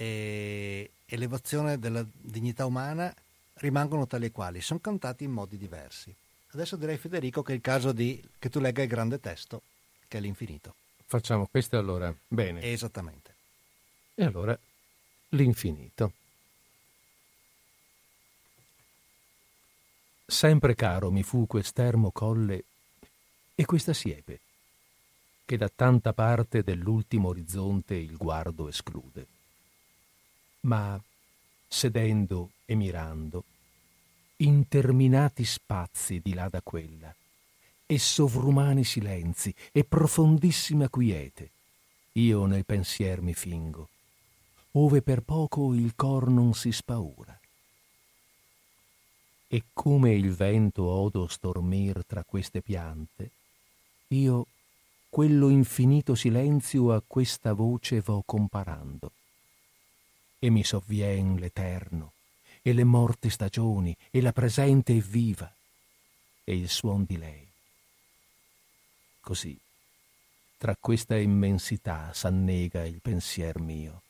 elevazione 0.00 1.78
della 1.78 2.04
dignità 2.12 2.64
umana 2.66 3.12
rimangono 3.54 4.06
tali 4.06 4.26
e 4.26 4.30
quali, 4.30 4.60
sono 4.60 4.78
cantati 4.80 5.24
in 5.24 5.32
modi 5.32 5.56
diversi. 5.56 6.14
Adesso 6.50 6.76
direi 6.76 6.96
Federico 6.96 7.42
che 7.42 7.52
è 7.52 7.54
il 7.56 7.60
caso 7.60 7.92
di 7.92 8.22
che 8.38 8.48
tu 8.48 8.60
legga 8.60 8.82
il 8.82 8.88
grande 8.88 9.20
testo, 9.20 9.62
che 10.06 10.18
è 10.18 10.20
l'infinito. 10.20 10.74
Facciamo 11.04 11.46
questo 11.46 11.78
allora. 11.78 12.14
Bene. 12.26 12.62
Esattamente. 12.62 13.34
E 14.14 14.24
allora 14.24 14.58
l'infinito. 15.30 16.12
Sempre 20.30 20.74
caro 20.74 21.10
mi 21.10 21.22
fu 21.22 21.46
quest'ermo 21.46 22.10
colle 22.10 22.64
e 23.54 23.64
questa 23.64 23.94
siepe, 23.94 24.40
che 25.46 25.56
da 25.56 25.70
tanta 25.74 26.12
parte 26.12 26.62
dell'ultimo 26.62 27.28
orizzonte 27.28 27.94
il 27.94 28.14
guardo 28.18 28.68
esclude. 28.68 29.26
Ma 30.60 31.00
sedendo 31.66 32.50
e 32.66 32.74
mirando, 32.74 33.42
interminati 34.36 35.46
spazi 35.46 36.20
di 36.20 36.34
là 36.34 36.50
da 36.50 36.60
quella, 36.60 37.12
e 37.86 37.98
sovrumani 37.98 38.84
silenzi 38.84 39.54
e 39.72 39.82
profondissima 39.84 40.90
quiete, 40.90 41.50
io 42.12 42.44
nel 42.44 42.66
pensier 42.66 43.22
mi 43.22 43.32
fingo, 43.32 43.88
ove 44.72 45.00
per 45.00 45.22
poco 45.22 45.72
il 45.72 45.94
cor 45.96 46.28
non 46.28 46.52
si 46.52 46.70
spaura. 46.70 47.37
E 49.50 49.64
come 49.72 50.12
il 50.12 50.34
vento 50.34 50.84
odo 50.84 51.26
stormir 51.26 52.04
tra 52.06 52.22
queste 52.22 52.60
piante, 52.60 53.30
io 54.08 54.46
quello 55.08 55.48
infinito 55.48 56.14
silenzio 56.14 56.92
a 56.92 57.02
questa 57.06 57.54
voce 57.54 58.02
vo 58.02 58.22
comparando. 58.26 59.10
E 60.38 60.50
mi 60.50 60.62
sovvien 60.62 61.36
l'eterno, 61.36 62.12
e 62.60 62.74
le 62.74 62.84
morte 62.84 63.30
stagioni, 63.30 63.96
e 64.10 64.20
la 64.20 64.32
presente 64.32 64.94
e 64.94 65.00
viva, 65.00 65.50
e 66.44 66.54
il 66.54 66.68
suon 66.68 67.04
di 67.04 67.16
lei. 67.16 67.46
Così, 69.20 69.58
tra 70.58 70.76
questa 70.78 71.16
immensità 71.16 72.12
s'annega 72.12 72.84
il 72.84 73.00
pensier 73.00 73.58
mio, 73.60 74.02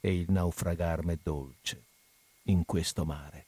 e 0.00 0.18
il 0.18 0.30
naufragar 0.30 1.04
m'è 1.04 1.18
dolce 1.22 1.84
in 2.44 2.64
questo 2.64 3.04
mare. 3.04 3.44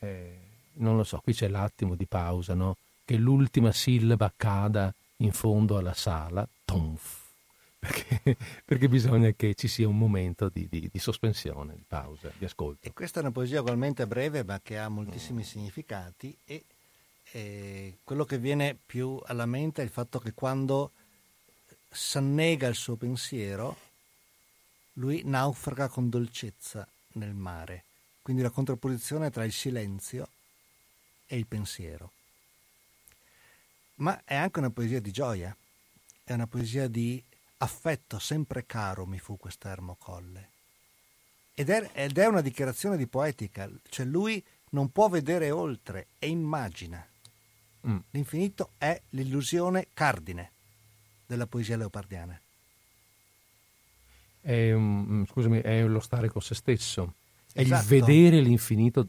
Eh, 0.00 0.38
non 0.74 0.96
lo 0.96 1.04
so, 1.04 1.20
qui 1.20 1.32
c'è 1.32 1.48
l'attimo 1.48 1.94
di 1.94 2.06
pausa, 2.06 2.54
no? 2.54 2.76
Che 3.04 3.16
l'ultima 3.16 3.72
sillaba 3.72 4.32
cada 4.36 4.92
in 5.18 5.32
fondo 5.32 5.76
alla 5.76 5.94
sala, 5.94 6.46
tonf, 6.64 7.26
perché, 7.78 8.36
perché, 8.64 8.88
bisogna 8.88 9.30
che 9.30 9.54
ci 9.54 9.68
sia 9.68 9.88
un 9.88 9.96
momento 9.96 10.48
di, 10.48 10.68
di, 10.68 10.88
di, 10.90 10.98
sospensione, 10.98 11.74
di 11.74 11.84
pausa, 11.86 12.30
di 12.36 12.44
ascolto. 12.44 12.86
E 12.86 12.92
questa 12.92 13.20
è 13.20 13.22
una 13.22 13.32
poesia 13.32 13.60
ugualmente 13.60 14.06
breve 14.06 14.44
ma 14.44 14.60
che 14.62 14.78
ha 14.78 14.88
moltissimi 14.88 15.42
significati 15.42 16.36
e, 16.44 16.64
e 17.32 17.98
quello 18.04 18.24
che 18.24 18.38
viene 18.38 18.76
più 18.84 19.20
alla 19.26 19.46
mente 19.46 19.80
è 19.80 19.84
il 19.84 19.90
fatto 19.90 20.18
che 20.18 20.32
quando 20.32 20.92
s'annega 21.90 22.68
il 22.68 22.74
suo 22.74 22.96
pensiero, 22.96 23.76
lui 24.94 25.22
naufraga 25.24 25.88
con 25.88 26.08
dolcezza 26.08 26.86
nel 27.12 27.32
mare. 27.32 27.84
Quindi 28.28 28.44
la 28.44 28.52
contrapposizione 28.54 29.30
tra 29.30 29.42
il 29.42 29.52
silenzio 29.52 30.28
e 31.24 31.38
il 31.38 31.46
pensiero. 31.46 32.12
Ma 33.94 34.22
è 34.22 34.34
anche 34.34 34.58
una 34.58 34.68
poesia 34.68 35.00
di 35.00 35.10
gioia, 35.10 35.56
è 36.24 36.34
una 36.34 36.46
poesia 36.46 36.88
di 36.88 37.24
affetto, 37.56 38.18
sempre 38.18 38.66
caro 38.66 39.06
mi 39.06 39.18
fu 39.18 39.38
quest'ermo 39.38 39.96
colle. 39.98 40.50
Ed 41.54 41.70
è, 41.70 41.88
ed 41.94 42.18
è 42.18 42.26
una 42.26 42.42
dichiarazione 42.42 42.98
di 42.98 43.06
poetica, 43.06 43.66
cioè 43.88 44.04
lui 44.04 44.44
non 44.72 44.92
può 44.92 45.08
vedere 45.08 45.50
oltre 45.50 46.08
e 46.18 46.28
immagina. 46.28 47.02
Mm. 47.86 47.98
L'infinito 48.10 48.72
è 48.76 49.00
l'illusione 49.12 49.86
cardine 49.94 50.50
della 51.24 51.46
poesia 51.46 51.78
leopardiana. 51.78 52.38
È, 54.42 54.72
um, 54.72 55.24
scusami, 55.24 55.62
è 55.62 55.82
lo 55.86 56.00
stare 56.00 56.28
con 56.28 56.42
se 56.42 56.54
stesso, 56.54 57.14
è 57.58 57.62
esatto. 57.62 57.82
il 57.82 58.00
vedere 58.00 58.40
l'infinito 58.40 59.08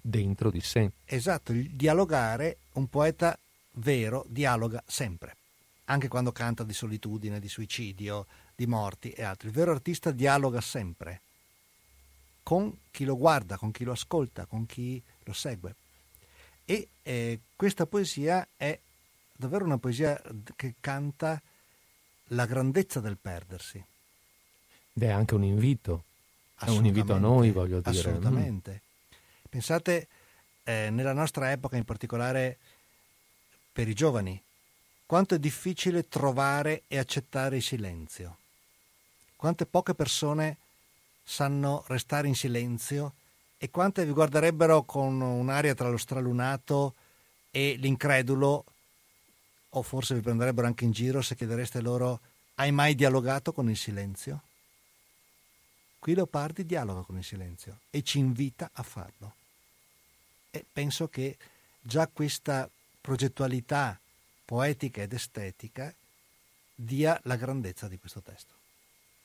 dentro 0.00 0.50
di 0.50 0.62
sé. 0.62 0.92
Esatto, 1.04 1.52
il 1.52 1.68
dialogare, 1.72 2.56
un 2.72 2.88
poeta 2.88 3.38
vero 3.72 4.24
dialoga 4.28 4.82
sempre, 4.86 5.36
anche 5.84 6.08
quando 6.08 6.32
canta 6.32 6.64
di 6.64 6.72
solitudine, 6.72 7.38
di 7.38 7.48
suicidio, 7.48 8.26
di 8.54 8.66
morti 8.66 9.10
e 9.10 9.22
altro. 9.22 9.48
Il 9.48 9.54
vero 9.54 9.72
artista 9.72 10.10
dialoga 10.10 10.62
sempre 10.62 11.20
con 12.42 12.74
chi 12.90 13.04
lo 13.04 13.18
guarda, 13.18 13.58
con 13.58 13.70
chi 13.70 13.84
lo 13.84 13.92
ascolta, 13.92 14.46
con 14.46 14.64
chi 14.64 15.00
lo 15.24 15.34
segue. 15.34 15.74
E 16.64 16.88
eh, 17.02 17.40
questa 17.54 17.84
poesia 17.84 18.48
è 18.56 18.78
davvero 19.36 19.66
una 19.66 19.76
poesia 19.76 20.18
che 20.56 20.76
canta 20.80 21.40
la 22.28 22.46
grandezza 22.46 23.00
del 23.00 23.18
perdersi. 23.18 23.84
Ed 24.94 25.02
è 25.02 25.10
anche 25.10 25.34
un 25.34 25.44
invito, 25.44 26.04
è 26.64 26.70
un 26.70 26.86
invito 26.86 27.14
a 27.14 27.18
noi, 27.18 27.50
voglio 27.50 27.80
dire. 27.80 27.98
Assolutamente. 27.98 28.80
Pensate 29.48 30.06
eh, 30.64 30.88
nella 30.90 31.12
nostra 31.12 31.50
epoca, 31.50 31.76
in 31.76 31.84
particolare 31.84 32.58
per 33.72 33.88
i 33.88 33.94
giovani, 33.94 34.40
quanto 35.06 35.34
è 35.34 35.38
difficile 35.38 36.08
trovare 36.08 36.82
e 36.88 36.98
accettare 36.98 37.56
il 37.56 37.62
silenzio. 37.62 38.36
Quante 39.36 39.66
poche 39.66 39.94
persone 39.94 40.56
sanno 41.22 41.84
restare 41.88 42.28
in 42.28 42.34
silenzio 42.34 43.14
e 43.58 43.70
quante 43.70 44.04
vi 44.04 44.12
guarderebbero 44.12 44.82
con 44.82 45.20
un'aria 45.20 45.74
tra 45.74 45.88
lo 45.88 45.96
stralunato 45.96 46.94
e 47.50 47.76
l'incredulo 47.78 48.64
o 49.70 49.82
forse 49.82 50.14
vi 50.14 50.20
prenderebbero 50.20 50.66
anche 50.66 50.84
in 50.84 50.92
giro 50.92 51.22
se 51.22 51.34
chiedereste 51.34 51.80
loro 51.80 52.20
hai 52.56 52.72
mai 52.72 52.94
dialogato 52.94 53.52
con 53.52 53.70
il 53.70 53.76
silenzio? 53.76 54.42
Qui 56.02 56.16
Leopardi 56.16 56.66
dialoga 56.66 57.02
con 57.02 57.16
il 57.16 57.22
silenzio 57.22 57.78
e 57.88 58.02
ci 58.02 58.18
invita 58.18 58.70
a 58.72 58.82
farlo. 58.82 59.34
E 60.50 60.64
penso 60.72 61.06
che 61.06 61.36
già 61.80 62.08
questa 62.12 62.68
progettualità 63.00 63.96
poetica 64.44 65.00
ed 65.00 65.12
estetica 65.12 65.94
dia 66.74 67.16
la 67.22 67.36
grandezza 67.36 67.86
di 67.86 68.00
questo 68.00 68.20
testo. 68.20 68.52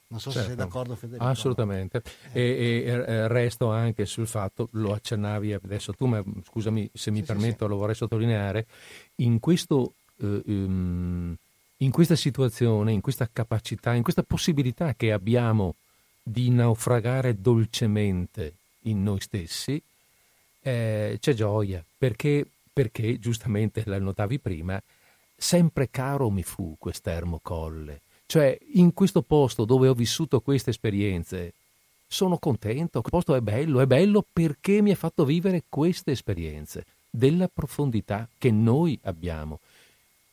Non 0.09 0.19
so 0.19 0.30
certo. 0.30 0.38
se 0.38 0.45
sei 0.45 0.55
certo. 0.55 0.63
d'accordo 0.63 0.95
Federico. 0.95 1.25
Assolutamente. 1.25 2.03
Eh. 2.34 2.41
E, 2.41 2.84
e, 2.86 2.91
e, 2.91 3.28
resto 3.28 3.71
anche 3.71 4.05
sul 4.05 4.28
fatto, 4.28 4.69
lo 4.73 4.93
accennavi 4.93 5.53
adesso 5.53 5.93
tu, 5.93 6.05
ma 6.05 6.23
scusami 6.43 6.91
se 6.93 7.09
mi 7.09 7.21
sì, 7.21 7.25
permetto, 7.25 7.65
sì, 7.65 7.71
lo 7.71 7.78
vorrei 7.78 7.95
sottolineare, 7.95 8.67
in, 9.15 9.39
questo, 9.39 9.95
eh, 10.17 10.43
um, 10.45 11.36
in 11.78 11.89
questa 11.89 12.15
situazione, 12.15 12.91
in 12.91 13.01
questa 13.01 13.28
capacità, 13.34 13.95
in 13.95 14.03
questa 14.03 14.21
possibilità 14.21 14.93
che 14.93 15.11
abbiamo 15.11 15.73
di 16.30 16.49
naufragare 16.49 17.39
dolcemente 17.39 18.53
in 18.82 19.01
noi 19.01 19.21
stessi, 19.21 19.82
eh, 20.61 21.17
c'è 21.21 21.34
gioia, 21.34 21.84
perché, 21.97 22.45
perché, 22.73 23.17
giustamente 23.17 23.84
la 23.86 23.97
notavi 23.97 24.38
prima, 24.38 24.82
sempre 25.36 25.89
caro 25.89 26.30
mi 26.30 26.43
fu 26.43 26.75
quest'ermo 26.78 27.39
colle. 27.41 28.01
Cioè, 28.25 28.57
in 28.73 28.93
questo 28.93 29.21
posto 29.21 29.63
dove 29.63 29.88
ho 29.88 29.93
vissuto 29.93 30.41
queste 30.41 30.71
esperienze, 30.71 31.53
sono 32.05 32.38
contento, 32.38 32.97
il 32.99 33.09
posto 33.09 33.34
è 33.34 33.39
bello, 33.39 33.80
è 33.80 33.86
bello 33.86 34.25
perché 34.32 34.82
mi 34.82 34.91
ha 34.91 34.95
fatto 34.95 35.23
vivere 35.23 35.63
queste 35.69 36.11
esperienze, 36.11 36.86
della 37.09 37.47
profondità 37.47 38.28
che 38.38 38.51
noi 38.51 38.99
abbiamo, 39.03 39.59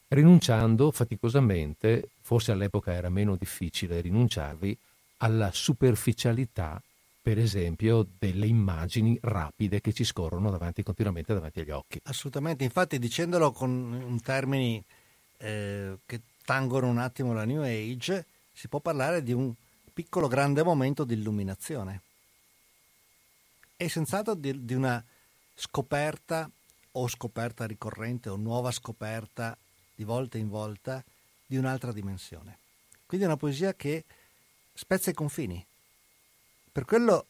rinunciando 0.08 0.90
faticosamente, 0.90 2.08
forse 2.20 2.50
all'epoca 2.50 2.92
era 2.92 3.08
meno 3.08 3.36
difficile 3.36 4.00
rinunciarvi, 4.00 4.76
alla 5.24 5.50
superficialità, 5.52 6.80
per 7.22 7.38
esempio, 7.38 8.06
delle 8.18 8.46
immagini 8.46 9.18
rapide 9.22 9.80
che 9.80 9.94
ci 9.94 10.04
scorrono 10.04 10.50
davanti, 10.50 10.82
continuamente 10.82 11.32
davanti 11.32 11.60
agli 11.60 11.70
occhi. 11.70 11.98
Assolutamente, 12.04 12.62
infatti 12.62 12.98
dicendolo 12.98 13.50
con 13.50 14.20
termini 14.22 14.84
eh, 15.38 15.96
che 16.04 16.20
tangono 16.44 16.88
un 16.88 16.98
attimo 16.98 17.32
la 17.32 17.46
New 17.46 17.62
Age, 17.62 18.26
si 18.52 18.68
può 18.68 18.80
parlare 18.80 19.22
di 19.22 19.32
un 19.32 19.54
piccolo 19.94 20.28
grande 20.28 20.62
momento 20.62 21.04
di 21.04 21.14
illuminazione. 21.14 22.02
E 23.78 23.88
senz'altro 23.88 24.34
di, 24.34 24.62
di 24.62 24.74
una 24.74 25.02
scoperta 25.54 26.50
o 26.92 27.08
scoperta 27.08 27.64
ricorrente 27.64 28.28
o 28.28 28.36
nuova 28.36 28.70
scoperta 28.70 29.56
di 29.94 30.04
volta 30.04 30.36
in 30.36 30.50
volta 30.50 31.02
di 31.46 31.56
un'altra 31.56 31.92
dimensione. 31.92 32.58
Quindi 33.06 33.24
è 33.24 33.28
una 33.28 33.38
poesia 33.38 33.72
che 33.72 34.04
spezza 34.74 35.10
i 35.10 35.14
confini. 35.14 35.64
Per 36.70 36.84
quello 36.84 37.26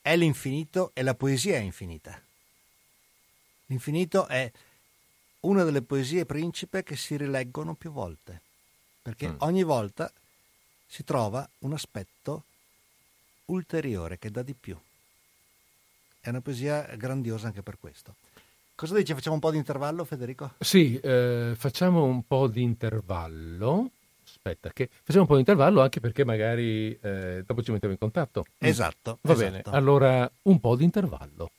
è 0.00 0.16
l'infinito 0.16 0.90
e 0.94 1.02
la 1.02 1.14
poesia 1.14 1.56
è 1.56 1.60
infinita. 1.60 2.20
L'infinito 3.66 4.26
è 4.26 4.50
una 5.40 5.62
delle 5.62 5.82
poesie 5.82 6.24
principe 6.24 6.82
che 6.82 6.96
si 6.96 7.16
rileggono 7.16 7.74
più 7.74 7.92
volte 7.92 8.42
perché 9.08 9.28
mm. 9.28 9.36
ogni 9.38 9.62
volta 9.62 10.12
si 10.86 11.02
trova 11.02 11.48
un 11.60 11.72
aspetto 11.72 12.44
ulteriore 13.46 14.18
che 14.18 14.30
dà 14.30 14.42
di 14.42 14.52
più. 14.52 14.76
È 16.20 16.28
una 16.28 16.42
poesia 16.42 16.82
grandiosa 16.94 17.46
anche 17.46 17.62
per 17.62 17.78
questo. 17.80 18.16
Cosa 18.74 18.94
dici? 18.94 19.14
Facciamo 19.14 19.36
un 19.36 19.40
po' 19.40 19.50
di 19.50 19.56
intervallo, 19.56 20.04
Federico? 20.04 20.52
Sì, 20.58 21.00
eh, 21.00 21.54
facciamo 21.56 22.04
un 22.04 22.22
po' 22.26 22.48
di 22.48 22.62
intervallo. 22.62 23.90
Aspetta, 24.40 24.70
che 24.72 24.88
facciamo 25.02 25.22
un 25.22 25.28
po' 25.28 25.34
di 25.34 25.40
intervallo 25.40 25.82
anche 25.82 26.00
perché 26.00 26.24
magari 26.24 26.96
eh, 27.02 27.42
dopo 27.44 27.62
ci 27.62 27.72
mettiamo 27.72 27.92
in 27.92 28.00
contatto. 28.00 28.44
Esatto. 28.58 29.18
Va 29.22 29.32
esatto. 29.32 29.50
bene, 29.50 29.62
allora 29.64 30.30
un 30.42 30.60
po' 30.60 30.76
di 30.76 30.84
intervallo. 30.84 31.50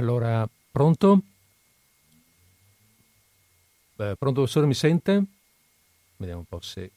Allora, 0.00 0.48
pronto? 0.72 1.18
Eh, 3.98 4.16
pronto, 4.18 4.32
professore, 4.32 4.64
mi 4.64 4.72
sente? 4.72 5.22
Vediamo 6.16 6.40
un 6.40 6.46
po' 6.46 6.62
se 6.62 6.90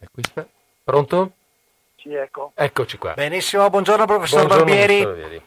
è 0.00 0.06
questa. 0.10 0.44
Pronto? 0.82 1.30
Sì, 1.94 2.12
ecco. 2.12 2.50
Eccoci 2.56 2.98
qua. 2.98 3.14
Benissimo, 3.14 3.70
buongiorno 3.70 4.04
professor 4.04 4.46
buongiorno, 4.46 4.64
Barbieri. 4.64 5.42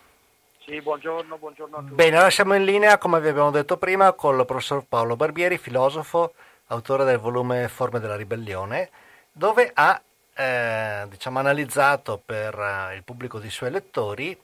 Sì, 0.63 0.79
buongiorno, 0.79 1.37
buongiorno 1.37 1.75
a 1.75 1.79
tutti. 1.81 1.93
Bene, 1.93 2.19
ora 2.19 2.29
siamo 2.29 2.53
in 2.53 2.63
linea, 2.63 2.97
come 2.97 3.19
vi 3.19 3.27
abbiamo 3.27 3.51
detto 3.51 3.75
prima, 3.75 4.13
con 4.13 4.39
il 4.39 4.45
professor 4.45 4.85
Paolo 4.87 5.17
Barbieri, 5.17 5.57
filosofo, 5.57 6.35
autore 6.67 7.03
del 7.03 7.17
volume 7.17 7.67
Forme 7.67 7.99
della 7.99 8.15
ribellione, 8.15 8.89
dove 9.33 9.69
ha 9.73 10.01
eh, 10.33 11.05
diciamo, 11.09 11.39
analizzato 11.39 12.21
per 12.25 12.57
uh, 12.57 12.95
il 12.95 13.03
pubblico 13.03 13.39
dei 13.39 13.49
suoi 13.49 13.71
lettori 13.71 14.39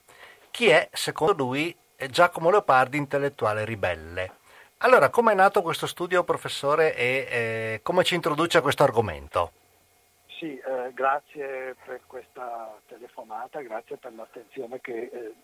chi 0.50 0.68
è, 0.68 0.90
secondo 0.92 1.32
lui, 1.32 1.74
Giacomo 2.10 2.50
Leopardi, 2.50 2.96
intellettuale 2.96 3.64
ribelle. 3.64 4.32
Allora, 4.78 5.08
come 5.08 5.32
è 5.32 5.34
nato 5.34 5.62
questo 5.62 5.86
studio, 5.86 6.24
professore, 6.24 6.94
e 6.94 7.26
eh, 7.30 7.80
come 7.82 8.04
ci 8.04 8.14
introduce 8.14 8.58
a 8.58 8.60
questo 8.60 8.82
argomento? 8.82 9.52
Sì, 10.26 10.58
eh, 10.58 10.92
grazie 10.92 11.76
per 11.86 12.00
questa 12.06 12.76
telefonata, 12.86 13.60
grazie 13.62 13.96
per 13.96 14.12
l'attenzione 14.14 14.80
che 14.80 15.10
eh, 15.12 15.34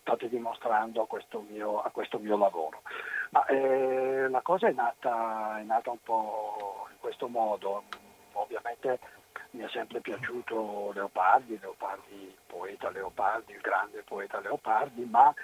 state 0.00 0.28
dimostrando 0.28 1.02
a 1.02 1.06
questo 1.06 1.44
mio, 1.50 1.82
a 1.82 1.90
questo 1.90 2.18
mio 2.18 2.38
lavoro. 2.38 2.82
Ma, 3.30 3.44
eh, 3.46 4.28
la 4.28 4.40
cosa 4.40 4.68
è 4.68 4.72
nata, 4.72 5.58
è 5.58 5.62
nata 5.62 5.90
un 5.90 6.00
po' 6.02 6.86
in 6.90 6.98
questo 7.00 7.28
modo, 7.28 7.82
ovviamente 8.32 8.98
mi 9.50 9.64
è 9.64 9.68
sempre 9.68 10.00
piaciuto 10.00 10.92
Leopardi, 10.94 11.58
Leopardi, 11.60 12.34
poeta 12.46 12.90
Leopardi, 12.90 13.52
il 13.52 13.60
grande 13.60 14.02
poeta 14.02 14.40
Leopardi, 14.40 15.04
ma 15.04 15.34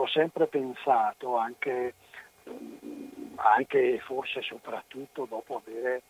ho 0.00 0.06
sempre 0.06 0.46
pensato 0.46 1.36
anche, 1.36 1.94
anche 3.34 3.98
forse 4.00 4.42
soprattutto 4.42 5.26
dopo 5.28 5.60
aver 5.64 6.00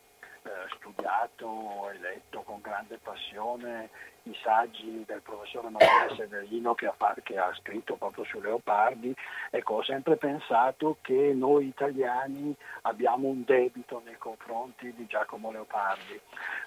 eh, 0.43 0.51
studiato 0.77 1.91
e 1.91 1.99
letto 1.99 2.43
con 2.43 2.61
grande 2.61 2.99
passione 3.03 3.89
i 4.25 4.37
saggi 4.43 5.05
del 5.07 5.23
professore 5.23 5.71
Matteo 5.71 6.15
Severino 6.17 6.75
che 6.75 6.87
ha, 6.87 7.15
che 7.23 7.39
ha, 7.39 7.51
scritto 7.61 7.97
proprio 7.97 8.25
su 8.25 8.41
Leopardi, 8.41 9.15
ecco, 9.51 9.77
ho 9.77 9.83
sempre 9.83 10.17
pensato 10.17 10.99
che 11.01 11.33
noi 11.35 11.69
italiani 11.69 12.55
abbiamo 12.83 13.29
un 13.29 13.43
debito 13.45 14.03
nei 14.05 14.19
confronti 14.19 14.93
di 14.93 15.07
Giacomo 15.07 15.51
Leopardi. 15.51 16.21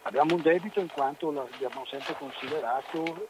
Abbiamo 0.03 0.33
un 0.33 0.41
debito 0.41 0.79
in 0.79 0.89
quanto 0.89 1.31
l'abbiamo 1.31 1.85
sempre 1.85 2.15
considerato 2.15 3.29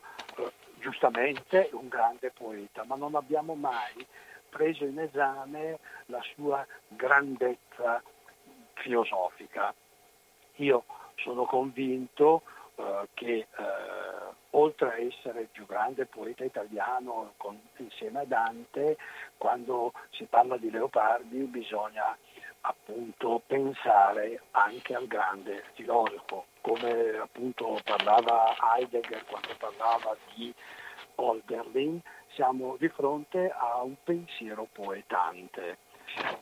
giustamente 0.82 1.70
un 1.74 1.88
grande 1.88 2.32
poeta, 2.32 2.84
ma 2.84 2.96
non 2.96 3.16
abbiamo 3.16 3.56
mai 3.56 4.06
preso 4.50 4.84
in 4.84 5.00
esame 5.00 5.80
la 6.08 6.22
sua 6.34 6.66
grandezza 6.90 8.04
filosofica. 8.74 9.74
Io 10.56 10.84
sono 11.16 11.46
convinto 11.46 12.42
eh, 12.76 13.08
che 13.14 13.34
eh, 13.34 13.48
oltre 14.52 14.90
a 14.90 15.00
essere 15.00 15.42
il 15.42 15.48
più 15.48 15.66
grande 15.66 16.06
poeta 16.06 16.44
italiano 16.44 17.34
con, 17.38 17.60
insieme 17.78 18.22
a 18.22 18.26
Dante, 18.26 18.98
quando 19.38 19.94
si 20.12 20.26
parla 20.26 20.58
di 20.58 20.70
Leopardi 20.70 21.40
bisogna 21.44 22.18
appunto 22.62 23.42
pensare 23.48 24.42
anche 24.52 24.94
al 24.94 25.08
grande 25.08 25.64
filosofo, 25.74 26.46
come 26.62 27.18
appunto 27.18 27.80
parlava 27.84 28.56
Heidegger 28.76 29.26
quando 29.26 29.50
parlava 29.58 30.16
di 30.34 30.54
Holderlin, 31.16 32.00
siamo 32.34 32.76
di 32.80 32.88
fronte 32.90 33.50
a 33.50 33.82
un 33.82 33.96
pensiero 34.04 34.68
poetante. 34.72 35.78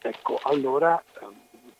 Ecco, 0.01 0.39
allora 0.43 1.01
ehm, 1.21 1.35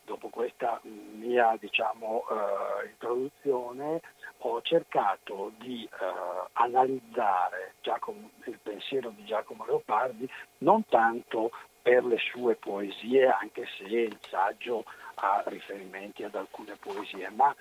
dopo 0.05 0.29
questa 0.29 0.79
mia 0.83 1.55
diciamo, 1.59 2.25
uh, 2.29 2.87
introduzione 2.87 4.01
ho 4.39 4.61
cercato 4.61 5.51
di 5.57 5.87
uh, 5.91 6.47
analizzare 6.53 7.73
Giacomo, 7.81 8.29
il 8.45 8.59
pensiero 8.61 9.09
di 9.09 9.23
Giacomo 9.25 9.65
Leopardi 9.65 10.29
non 10.59 10.85
tanto 10.87 11.51
per 11.81 12.03
le 12.05 12.17
sue 12.17 12.55
poesie, 12.55 13.27
anche 13.27 13.65
se 13.77 13.83
il 13.83 14.17
saggio 14.27 14.83
ha 15.15 15.43
riferimenti 15.45 16.23
ad 16.23 16.35
alcune 16.35 16.75
poesie, 16.75 17.29
ma 17.29 17.53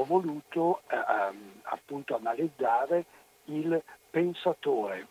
ho 0.00 0.04
voluto 0.04 0.80
uh, 0.90 1.30
um, 1.30 1.60
appunto 1.64 2.16
analizzare 2.16 3.04
il 3.46 3.82
pensatore 4.08 5.06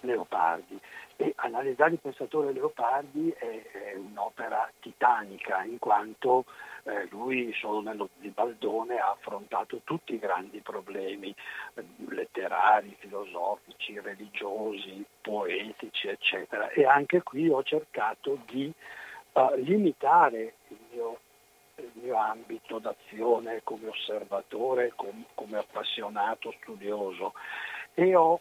Leopardi 0.00 0.78
e 1.16 1.32
analizzare 1.36 1.92
il 1.92 2.00
pensatore 2.00 2.52
Leopardi 2.52 3.30
è, 3.30 3.62
è 3.70 3.94
un'opera 3.94 4.70
titanica 4.80 5.62
in 5.62 5.78
quanto 5.78 6.44
eh, 6.82 7.06
lui 7.10 7.52
solo 7.54 7.80
nello 7.80 8.10
Zibaldone 8.20 8.98
ha 8.98 9.10
affrontato 9.10 9.80
tutti 9.84 10.14
i 10.14 10.18
grandi 10.18 10.60
problemi 10.60 11.34
eh, 11.74 11.84
letterari, 12.08 12.94
filosofici, 12.98 13.98
religiosi, 14.00 15.04
poetici, 15.20 16.08
eccetera. 16.08 16.68
E 16.68 16.84
anche 16.84 17.22
qui 17.22 17.48
ho 17.48 17.62
cercato 17.62 18.38
di 18.46 18.70
uh, 19.32 19.54
limitare 19.56 20.54
il 20.68 20.78
mio, 20.92 21.18
mio, 22.06 22.16
ambito 22.16 22.78
d'azione 22.78 23.60
come 23.64 23.88
osservatore, 23.88 24.92
com, 24.94 25.24
come 25.34 25.58
appassionato 25.58 26.54
studioso 26.60 27.34
e 27.94 28.14
ho 28.14 28.40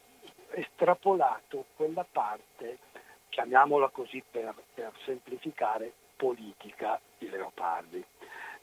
estrapolato 0.52 1.66
quella 1.76 2.06
parte, 2.10 2.78
chiamiamola 3.30 3.90
così 3.90 4.24
per, 4.30 4.54
per 4.74 4.92
semplificare, 5.04 5.92
politica 6.16 7.00
di 7.18 7.30
Leopardi. 7.30 8.04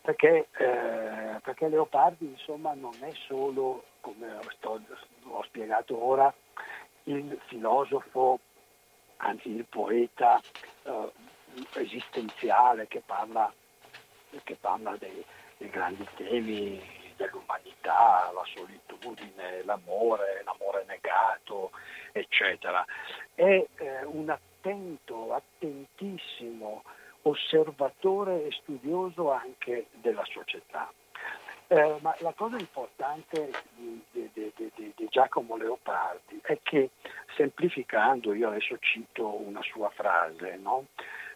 Perché, 0.01 0.49
eh, 0.53 1.41
perché, 1.43 1.69
Leopardi 1.69 2.27
insomma 2.27 2.73
non 2.75 2.95
è 3.01 3.13
solo, 3.27 3.85
come 4.01 4.41
sto, 4.57 4.81
ho 5.25 5.43
spiegato 5.45 6.03
ora, 6.03 6.33
il 7.05 7.39
filosofo, 7.47 8.39
anzi 9.19 9.51
il 9.51 9.65
poeta 9.67 10.41
eh, 10.83 11.13
esistenziale 11.75 12.89
che 12.89 13.03
parla, 13.05 13.53
che 14.45 14.57
parla 14.61 14.97
dei, 14.99 15.25
dei 15.57 15.71
grandi 15.71 16.07
temi 16.17 16.81
dell'umanità, 17.17 18.31
la 18.35 18.45
solitudine, 18.55 19.63
l'amore, 19.65 20.43
l'amore 20.45 20.85
negato, 20.87 21.71
eccetera. 22.13 22.85
È 23.35 23.43
eh, 23.43 24.05
un 24.05 24.31
attento, 24.31 25.33
attentissimo 25.33 26.83
osservatore 27.23 28.47
e 28.47 28.53
studioso 28.53 29.31
anche 29.31 29.87
della 29.93 30.25
società. 30.25 30.91
Eh, 31.69 31.97
ma 32.01 32.15
la 32.19 32.35
cosa 32.37 32.59
importante 32.59 33.51
di, 33.77 34.03
di, 34.11 34.31
di, 34.33 34.93
di, 34.95 35.07
Giacomo 35.09 35.57
Leopardi 35.57 36.39
è 36.43 36.59
che, 36.63 36.91
semplificando, 37.35 38.35
io 38.35 38.49
adesso 38.49 38.77
cito 38.79 39.41
una 39.41 39.63
sua 39.63 39.89
frase, 39.91 40.59
no? 40.61 40.89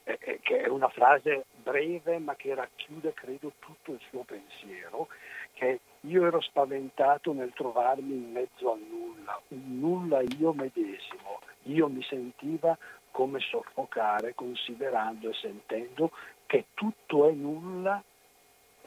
eh, 0.05 0.19
eh 0.21 0.41
che 0.43 0.61
è 0.61 0.69
una 0.69 0.89
frase 0.89 1.47
breve 1.67 2.19
ma 2.21 2.37
che 2.37 2.55
racchiude, 2.55 3.13
credo, 3.13 3.53
tutto 3.59 3.91
il 3.93 4.01
suo 4.09 4.23
pensiero, 4.23 5.09
che 5.55 5.81
io 6.03 6.25
ero 6.25 6.41
spaventato 6.41 7.33
nel 7.33 7.53
trovarmi 7.53 8.13
in 8.13 8.31
mezzo 8.31 8.71
al 8.71 8.79
nulla, 8.79 9.41
un 9.49 9.81
nulla 9.81 10.21
io 10.39 10.53
medesimo, 10.53 11.41
io 11.65 11.89
mi 11.89 12.05
sentiva 12.05 12.79
come 13.11 13.41
soffocare 13.41 14.35
considerando 14.37 15.31
e 15.31 15.35
sentendo 15.35 16.13
che 16.47 16.67
tutto 16.75 17.29
è 17.29 17.33
nulla, 17.33 18.01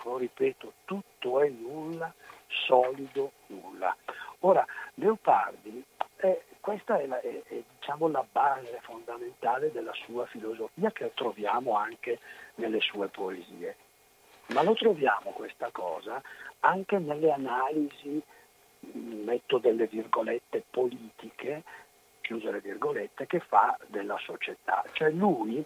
lo 0.03 0.17
ripeto, 0.17 0.73
tutto 0.85 1.41
è 1.41 1.49
nulla, 1.49 2.13
solido 2.47 3.33
nulla. 3.47 3.93
Ora, 4.39 4.65
Leopardi, 4.93 5.83
eh, 6.17 6.43
questa 6.69 6.99
è, 6.99 7.07
la, 7.07 7.19
è, 7.19 7.41
è 7.47 7.63
diciamo, 7.79 8.07
la 8.09 8.23
base 8.31 8.77
fondamentale 8.83 9.71
della 9.71 9.93
sua 10.05 10.27
filosofia 10.27 10.91
che 10.91 11.11
troviamo 11.15 11.75
anche 11.75 12.19
nelle 12.55 12.79
sue 12.79 13.07
poesie. 13.07 13.75
Ma 14.49 14.61
lo 14.61 14.75
troviamo 14.75 15.31
questa 15.31 15.71
cosa 15.71 16.21
anche 16.59 16.99
nelle 16.99 17.31
analisi, 17.31 18.21
metto 18.81 19.57
delle 19.57 19.87
virgolette 19.87 20.63
politiche, 20.69 21.63
chiuse 22.21 22.51
le 22.51 22.59
virgolette, 22.59 23.25
che 23.25 23.39
fa 23.39 23.75
della 23.87 24.17
società. 24.19 24.83
Cioè 24.91 25.09
lui 25.09 25.65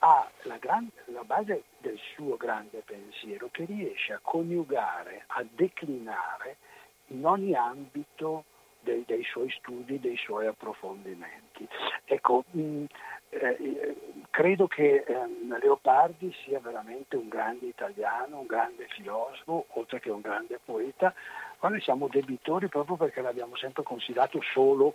ha 0.00 0.30
la, 0.42 0.56
gran, 0.58 0.90
la 1.06 1.24
base 1.24 1.62
del 1.78 1.98
suo 2.14 2.36
grande 2.36 2.82
pensiero 2.84 3.48
che 3.50 3.64
riesce 3.64 4.12
a 4.12 4.20
coniugare, 4.20 5.24
a 5.28 5.42
declinare 5.48 6.58
in 7.06 7.24
ogni 7.24 7.54
ambito 7.54 8.44
dei, 8.86 9.02
dei, 9.04 9.24
suoi 9.24 9.50
studi, 9.50 9.98
dei 9.98 10.16
suoi 10.16 10.46
approfondimenti. 10.46 11.66
Ecco, 12.04 12.44
mh, 12.50 12.84
eh, 13.30 13.96
credo 14.30 14.68
che 14.68 15.04
eh, 15.04 15.26
Leopardi 15.60 16.32
sia 16.44 16.60
veramente 16.60 17.16
un 17.16 17.28
grande 17.28 17.66
italiano, 17.66 18.38
un 18.38 18.46
grande 18.46 18.86
filosofo, 18.88 19.66
oltre 19.70 19.98
che 19.98 20.10
un 20.10 20.20
grande 20.20 20.60
poeta, 20.64 21.12
quale 21.58 21.80
siamo 21.80 22.06
debitori 22.08 22.68
proprio 22.68 22.96
perché 22.96 23.20
l'abbiamo 23.20 23.56
sempre 23.56 23.82
considerato 23.82 24.40
solo, 24.52 24.94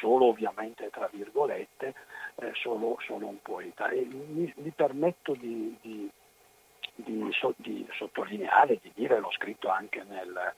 solo 0.00 0.26
ovviamente 0.26 0.88
tra 0.90 1.08
virgolette, 1.10 1.94
eh, 2.36 2.52
solo, 2.54 2.96
solo, 3.00 3.26
un 3.26 3.42
poeta. 3.42 3.88
E 3.88 4.06
mi, 4.06 4.52
mi 4.56 4.70
permetto 4.70 5.32
di, 5.32 5.76
di, 5.80 6.08
di, 6.94 7.30
di, 7.56 7.88
sottolineare, 7.90 8.78
di 8.80 8.92
dire, 8.94 9.18
l'ho 9.18 9.32
scritto 9.32 9.68
anche 9.68 10.04
nel, 10.08 10.54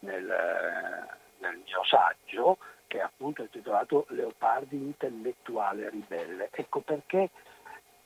nel, 0.00 1.18
nel 1.40 1.60
mio 1.64 1.84
saggio, 1.84 2.58
che 2.86 2.98
è 2.98 3.02
appunto 3.02 3.42
intitolato 3.42 4.06
Leopardi 4.08 4.76
intellettuale 4.76 5.90
ribelle. 5.90 6.48
Ecco 6.50 6.80
perché, 6.80 7.30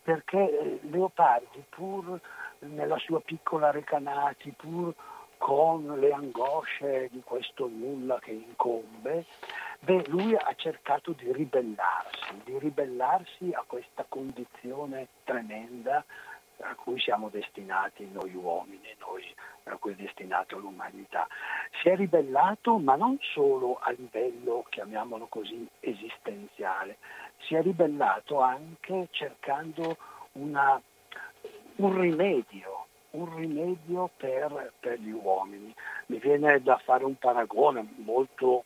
perché 0.03 0.59
eh, 0.59 0.79
Leopardi, 0.83 1.65
pur 1.69 2.21
nella 2.61 2.99
sua 2.99 3.21
piccola 3.21 3.71
Recanati, 3.71 4.51
pur 4.51 4.95
con 5.39 5.99
le 5.99 6.13
angosce 6.13 7.09
di 7.11 7.21
questo 7.25 7.67
nulla 7.67 8.19
che 8.19 8.31
incombe, 8.31 9.27
beh, 9.81 10.05
lui 10.07 10.35
ha 10.35 10.55
cercato 10.57 11.13
di 11.13 11.31
ribellarsi, 11.33 12.41
di 12.45 12.59
ribellarsi 12.59 13.51
a 13.53 13.65
questa 13.67 14.05
condizione 14.09 15.09
tremenda 15.25 16.05
a 16.61 16.75
cui 16.75 17.01
siamo 17.01 17.29
destinati 17.29 18.09
noi 18.11 18.35
uomini, 18.35 18.95
noi, 18.99 19.23
a 19.65 19.77
cui 19.77 19.93
è 19.93 19.97
destinata 19.97 20.57
l'umanità. 20.57 21.27
Si 21.81 21.89
è 21.89 21.97
ribellato 21.97 22.79
ma 22.79 22.97
non 22.97 23.19
solo 23.21 23.79
a 23.81 23.91
livello, 23.91 24.65
chiamiamolo 24.69 25.27
così, 25.27 25.67
esistenziale, 25.81 26.99
si 27.41 27.55
è 27.55 27.63
ribellato 27.63 28.41
anche 28.41 29.09
cercando 29.11 29.97
una, 30.33 30.81
un 31.77 32.01
rimedio, 32.01 32.87
un 33.11 33.37
rimedio 33.37 34.11
per, 34.17 34.73
per, 34.81 34.99
gli 34.99 35.11
uomini. 35.11 35.75
Mi 36.07 36.19
viene 36.19 36.63
da 36.63 36.79
fare 36.79 37.05
un 37.05 37.17
paragone 37.17 37.87
molto, 37.97 38.65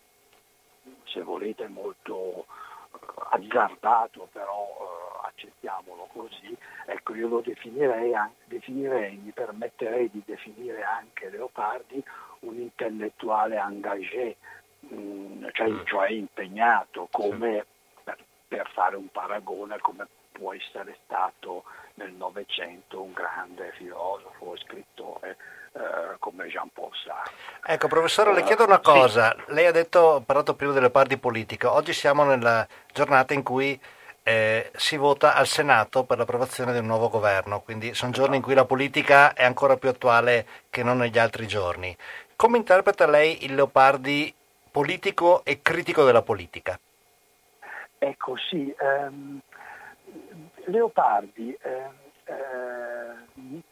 se 1.05 1.22
volete, 1.22 1.68
molto 1.68 2.45
eh, 2.45 2.97
azzardato, 3.30 4.28
però 4.32 4.66
eh, 4.66 4.98
accettiamolo 5.39 6.09
così, 6.12 6.57
ecco 6.86 7.14
io 7.14 7.28
lo 7.28 7.41
definirei, 7.41 8.12
definirei, 8.45 9.16
mi 9.16 9.30
permetterei 9.30 10.11
di 10.11 10.22
definire 10.26 10.82
anche 10.82 11.30
Leopardi 11.30 12.03
un 12.41 12.57
intellettuale 12.57 13.57
engagé, 13.57 14.36
mh, 14.80 14.97
mm, 14.97 15.47
cioè, 15.53 15.68
mm. 15.68 15.84
cioè, 15.84 16.11
impegnato 16.11 17.09
come 17.11 17.64
per, 18.03 18.18
per 18.49 18.68
fare 18.72 18.97
un 18.97 19.09
paragone 19.09 19.78
come 19.78 20.07
può 20.32 20.53
essere 20.53 20.97
stato 21.05 21.64
nel 21.95 22.12
Novecento 22.12 23.03
un 23.03 23.12
grande 23.12 23.72
filosofo 23.76 24.55
e 24.55 24.59
scrittore 24.59 25.36
eh, 25.72 26.16
come 26.20 26.47
Jean-Paul 26.47 26.91
Sartre. 27.05 27.34
Ecco, 27.64 27.89
professore, 27.89 28.32
le 28.32 28.45
chiedo 28.45 28.64
una 28.64 28.78
cosa. 28.78 29.34
Sì. 29.36 29.53
Lei 29.53 29.66
ha 29.66 29.72
detto, 29.72 30.22
parlato 30.24 30.55
prima 30.55 30.72
delle 30.72 30.91
parti 30.91 31.18
politiche. 31.18 31.66
Oggi 31.66 31.93
siamo 31.93 32.22
nella 32.22 32.66
giornata 32.93 33.34
in 33.34 33.43
cui 33.43 33.78
eh, 34.29 34.70
si 34.76 34.99
vota 34.99 35.35
al 35.35 35.47
Senato 35.47 36.05
per 36.05 36.18
l'approvazione 36.18 36.72
di 36.72 36.81
un 36.81 36.85
nuovo 36.85 37.09
governo, 37.09 37.62
quindi 37.62 37.95
sono 37.95 38.12
giorni 38.12 38.37
in 38.37 38.43
cui 38.43 38.53
la 38.53 38.66
politica 38.66 39.33
è 39.33 39.43
ancora 39.43 39.79
più 39.79 39.89
attuale 39.89 40.47
che 40.68 40.83
non 40.83 40.99
negli 40.99 41.18
altri 41.18 41.47
giorni. 41.47 41.97
Come 42.37 42.59
interpreta 42.59 43.09
lei 43.09 43.47
il 43.47 43.55
Leopardi 43.55 44.35
politico 44.70 45.43
e 45.47 45.62
critico 45.62 46.05
della 46.05 46.20
politica? 46.20 46.79
Ecco 47.97 48.37
sì, 48.37 48.70
ehm, 48.79 49.41
Leopardi, 50.66 51.57
eh, 51.62 51.89
eh, 52.24 52.35
mi, 53.33 53.62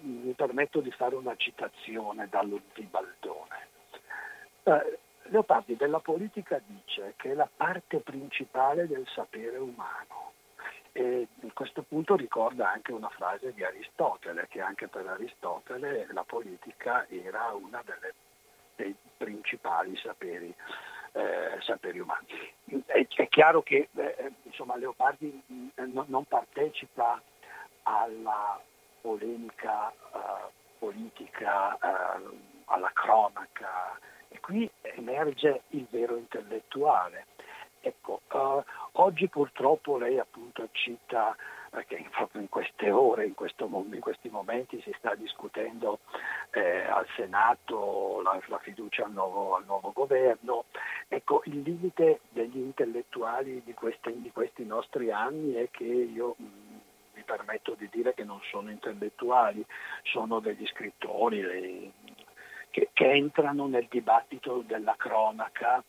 mi, 0.00 0.32
permetto 0.32 0.80
di 0.80 0.90
fare 0.92 1.14
una 1.14 1.36
citazione 1.36 2.26
dallo 2.30 2.58
Zibaldone. 2.72 3.66
Eh, 4.62 4.98
Leopardi 5.30 5.76
della 5.76 6.00
politica 6.00 6.60
dice 6.64 7.14
che 7.16 7.32
è 7.32 7.34
la 7.34 7.48
parte 7.54 7.98
principale 7.98 8.86
del 8.86 9.06
sapere 9.14 9.58
umano 9.58 10.32
e 10.92 11.28
a 11.42 11.52
questo 11.52 11.82
punto 11.82 12.16
ricorda 12.16 12.70
anche 12.70 12.92
una 12.92 13.08
frase 13.10 13.52
di 13.52 13.62
Aristotele, 13.62 14.48
che 14.48 14.60
anche 14.60 14.88
per 14.88 15.06
Aristotele 15.06 16.08
la 16.10 16.24
politica 16.24 17.06
era 17.08 17.54
delle, 17.84 18.14
dei 18.74 18.96
principali 19.16 19.96
saperi, 19.96 20.52
eh, 21.12 21.58
saperi 21.60 22.00
umani. 22.00 22.26
È, 22.86 23.06
è, 23.06 23.28
chiaro 23.28 23.62
che 23.62 23.88
eh, 23.94 24.32
insomma, 24.42 24.76
Leopardi 24.76 25.72
no, 25.76 26.04
non 26.08 26.24
partecipa 26.24 27.22
alla 27.82 28.60
polemica 29.00 29.90
eh, 29.90 30.50
politica, 30.78 31.74
eh, 31.76 32.20
alla 32.64 32.90
cronaca, 32.92 33.98
e 34.28 34.40
qui 34.40 34.70
emerge 34.80 35.62
il 35.70 35.86
vero 35.90 36.16
intellettuale. 36.16 37.26
Ecco, 37.80 38.20
uh, 38.32 38.62
oggi 39.00 39.28
purtroppo 39.28 39.96
lei 39.96 40.18
appunto 40.18 40.68
cita 40.72 41.36
che 41.86 42.06
proprio 42.10 42.40
in 42.40 42.48
queste 42.48 42.90
ore, 42.90 43.26
in, 43.26 43.34
questo, 43.34 43.66
in, 43.66 44.00
questi 44.00 44.28
momenti 44.30 44.80
si 44.82 44.92
sta 44.98 45.14
discutendo 45.14 46.00
eh, 46.50 46.84
al 46.84 47.06
Senato 47.14 48.20
la, 48.22 48.40
la 48.46 48.58
fiducia 48.58 49.04
al 49.04 49.12
nuovo, 49.12 49.54
al 49.54 49.64
nuovo, 49.66 49.92
governo. 49.92 50.64
Ecco, 51.08 51.42
il 51.44 51.60
limite 51.60 52.20
degli 52.30 52.56
intellettuali 52.56 53.62
di, 53.64 53.74
queste, 53.74 54.18
di 54.20 54.30
questi 54.32 54.64
nostri 54.64 55.10
anni 55.10 55.54
è 55.54 55.68
che 55.70 55.84
io 55.84 56.34
mh, 56.38 56.44
mm, 56.44 56.76
mi 57.14 57.22
permetto 57.24 57.74
di 57.74 57.88
dire 57.90 58.14
che 58.14 58.24
non 58.24 58.40
sono 58.50 58.70
intellettuali, 58.70 59.64
sono 60.04 60.40
degli 60.40 60.66
scrittori, 60.66 61.40
dei, 61.42 61.92
che, 62.78 62.90
che 62.92 63.10
entrano 63.10 63.66
nel 63.66 63.86
dibattito 63.90 64.62
della 64.64 64.94
cronaca 64.96 65.82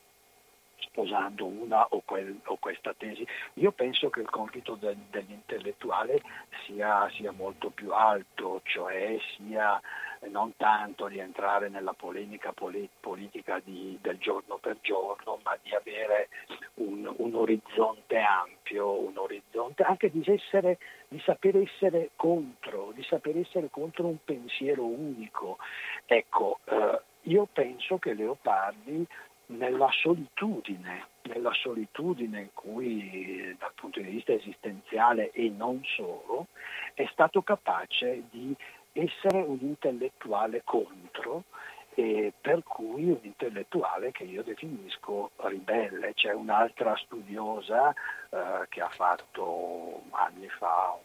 sposando 0.81 1.45
una 1.45 1.85
o, 1.89 2.01
quel, 2.03 2.39
o, 2.45 2.57
questa 2.57 2.93
tesi. 2.97 3.25
Io 3.55 3.71
penso 3.71 4.09
che 4.09 4.21
il 4.21 4.29
compito 4.29 4.75
del, 4.75 4.97
dell'intellettuale 5.09 6.21
sia, 6.65 7.07
sia, 7.11 7.31
molto 7.31 7.69
più 7.69 7.91
alto, 7.91 8.61
cioè 8.63 9.17
sia 9.35 9.79
non 10.27 10.55
tanto 10.57 11.07
di 11.07 11.19
entrare 11.19 11.69
nella 11.69 11.93
polemica 11.93 12.53
politica 12.53 13.59
di, 13.63 13.97
del 14.01 14.17
giorno 14.17 14.57
per 14.57 14.77
giorno, 14.81 15.39
ma 15.43 15.57
di 15.61 15.73
avere 15.73 16.29
un, 16.75 17.11
un 17.17 17.35
orizzonte 17.35 18.17
ampio, 18.17 18.99
un 18.99 19.17
orizzonte 19.17 19.83
anche 19.83 20.09
di, 20.11 20.23
essere, 20.25 20.77
di 21.07 21.19
saper 21.21 21.57
essere 21.57 22.11
contro, 22.15 22.91
di 22.93 23.03
saper 23.03 23.37
essere 23.37 23.69
contro 23.69 24.07
un 24.07 24.17
pensiero 24.23 24.85
unico. 24.85 25.57
Ecco, 26.05 26.59
eh, 26.65 27.01
io 27.23 27.47
penso 27.51 27.97
che 27.97 28.13
Leopardi 28.13 29.05
nella 29.47 29.89
solitudine, 29.91 31.07
nella 31.23 31.53
solitudine 31.53 32.41
in 32.41 32.49
cui 32.53 33.55
dal 33.57 33.71
punto 33.73 33.99
di 33.99 34.09
vista 34.09 34.31
esistenziale 34.31 35.31
e 35.31 35.49
non 35.49 35.81
solo, 35.95 36.47
è 36.93 37.07
stato 37.11 37.41
capace 37.41 38.23
di 38.29 38.55
essere 38.93 39.37
un 39.39 39.59
intellettuale 39.61 40.61
contro, 40.63 41.43
e 41.95 42.31
per 42.39 42.63
cui 42.63 43.09
un 43.09 43.19
intellettuale 43.21 44.11
che 44.11 44.23
io 44.23 44.41
definisco 44.41 45.31
ribelle. 45.37 46.13
C'è 46.13 46.31
un'altra 46.33 46.95
studiosa 46.95 47.91
eh, 48.29 48.65
che 48.69 48.81
ha 48.81 48.89
fatto 48.89 50.03
anni 50.11 50.47
fa 50.49 50.97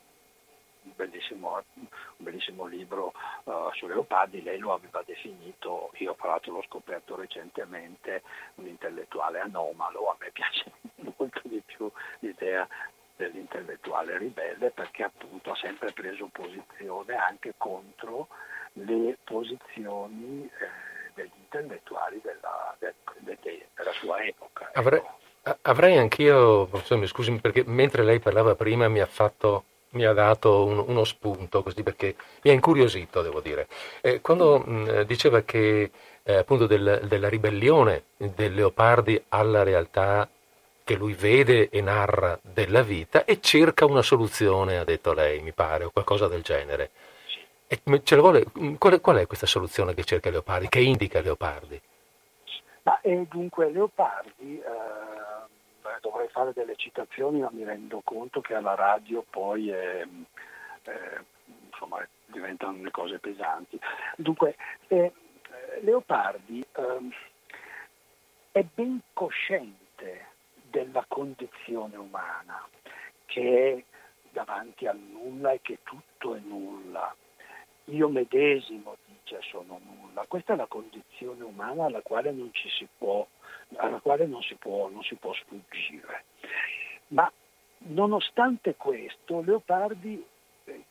un 0.84 0.92
bellissimo, 0.94 1.62
un 1.74 1.86
bellissimo 2.16 2.66
libro 2.66 3.12
uh, 3.44 3.72
su 3.72 3.86
Leopardi, 3.86 4.42
lei 4.42 4.58
lo 4.58 4.74
aveva 4.74 5.02
definito, 5.04 5.90
io 5.94 6.14
tra 6.14 6.28
l'altro 6.28 6.52
l'ho 6.52 6.62
scoperto 6.62 7.16
recentemente, 7.16 8.22
un 8.56 8.66
intellettuale 8.66 9.40
anomalo, 9.40 10.10
a 10.10 10.16
me 10.18 10.30
piace 10.30 10.70
molto 11.16 11.40
di 11.44 11.62
più 11.64 11.90
l'idea 12.20 12.68
dell'intellettuale 13.24 14.18
ribelle 14.18 14.70
perché 14.70 15.04
appunto 15.04 15.52
ha 15.52 15.56
sempre 15.56 15.92
preso 15.92 16.28
posizione 16.32 17.14
anche 17.14 17.54
contro 17.56 18.28
le 18.74 19.16
posizioni 19.24 20.44
eh, 20.44 21.10
degli 21.14 21.30
intellettuali 21.36 22.20
della, 22.22 22.74
de, 22.78 22.94
de, 23.20 23.38
de, 23.40 23.66
della 23.74 23.92
sua 23.92 24.18
epoca. 24.22 24.70
Avrei, 24.74 25.00
ecco. 25.00 25.58
avrei 25.62 25.96
anch'io, 25.96 26.66
professore, 26.66 27.00
mi 27.00 27.06
scusi 27.06 27.32
perché 27.40 27.62
mentre 27.66 28.02
lei 28.02 28.18
parlava 28.18 28.54
prima 28.54 28.88
mi 28.88 29.00
ha 29.00 29.06
fatto 29.06 29.64
mi 29.94 30.04
ha 30.04 30.12
dato 30.12 30.64
un, 30.64 30.84
uno 30.88 31.04
spunto 31.04 31.62
così 31.62 31.84
perché 31.84 32.16
mi 32.42 32.50
ha 32.50 32.52
incuriosito, 32.52 33.22
devo 33.22 33.40
dire. 33.40 33.68
Eh, 34.00 34.20
quando 34.20 34.58
mh, 34.58 35.02
diceva 35.02 35.42
che 35.42 35.90
eh, 36.24 36.34
appunto 36.34 36.66
del, 36.66 37.02
della 37.04 37.28
ribellione 37.28 38.04
del 38.16 38.54
Leopardi 38.54 39.22
alla 39.28 39.62
realtà 39.62 40.28
che 40.84 40.96
lui 40.96 41.14
vede 41.14 41.70
e 41.70 41.80
narra 41.80 42.38
della 42.42 42.82
vita 42.82 43.24
e 43.24 43.40
cerca 43.40 43.86
una 43.86 44.02
soluzione, 44.02 44.76
ha 44.76 44.84
detto 44.84 45.14
lei, 45.14 45.40
mi 45.40 45.52
pare, 45.52 45.84
o 45.84 45.90
qualcosa 45.90 46.28
del 46.28 46.42
genere. 46.42 46.90
E 47.66 47.80
ce 48.02 48.16
vuole, 48.16 48.44
qual, 48.78 48.92
è, 48.92 49.00
qual, 49.00 49.16
è, 49.16 49.26
questa 49.26 49.46
soluzione 49.46 49.94
che 49.94 50.04
cerca 50.04 50.28
Leopardi, 50.28 50.68
che 50.68 50.80
indica 50.80 51.22
Leopardi? 51.22 51.80
Ma, 52.82 53.00
eh, 53.00 53.26
dunque 53.30 53.70
Leopardi, 53.70 54.60
eh, 54.60 55.98
dovrei 56.02 56.28
fare 56.28 56.52
delle 56.52 56.76
citazioni, 56.76 57.40
ma 57.40 57.48
mi 57.50 57.64
rendo 57.64 58.02
conto 58.04 58.42
che 58.42 58.54
alla 58.54 58.74
radio 58.74 59.24
poi 59.28 59.70
è, 59.70 60.06
eh, 60.82 61.24
insomma, 61.70 62.06
diventano 62.26 62.82
le 62.82 62.90
cose 62.90 63.18
pesanti. 63.18 63.80
Dunque, 64.16 64.56
eh, 64.88 65.10
Leopardi 65.80 66.64
ehm, 66.76 67.10
è 68.52 68.64
ben 68.74 69.00
cosciente 69.14 70.32
della 70.74 71.04
condizione 71.06 71.96
umana, 71.96 72.66
che 73.26 73.72
è 73.72 73.84
davanti 74.32 74.88
al 74.88 74.98
nulla 74.98 75.52
e 75.52 75.60
che 75.62 75.78
tutto 75.84 76.34
è 76.34 76.40
nulla. 76.40 77.14
Io 77.88 78.08
medesimo, 78.08 78.96
dice, 79.06 79.38
sono 79.42 79.78
nulla. 79.84 80.24
Questa 80.26 80.54
è 80.54 80.56
la 80.56 80.66
condizione 80.66 81.44
umana 81.44 81.84
alla 81.84 82.00
quale 82.00 82.32
non 82.32 82.52
ci 82.52 82.68
si 82.70 82.88
può, 82.98 83.24
alla 83.76 84.00
quale 84.00 84.26
non 84.26 84.42
si 84.42 84.56
può, 84.56 84.88
non 84.88 85.04
si 85.04 85.14
può 85.14 85.32
sfuggire. 85.32 86.24
Ma 87.08 87.30
nonostante 87.90 88.74
questo, 88.74 89.42
Leopardi 89.42 90.26
eh, 90.64 90.84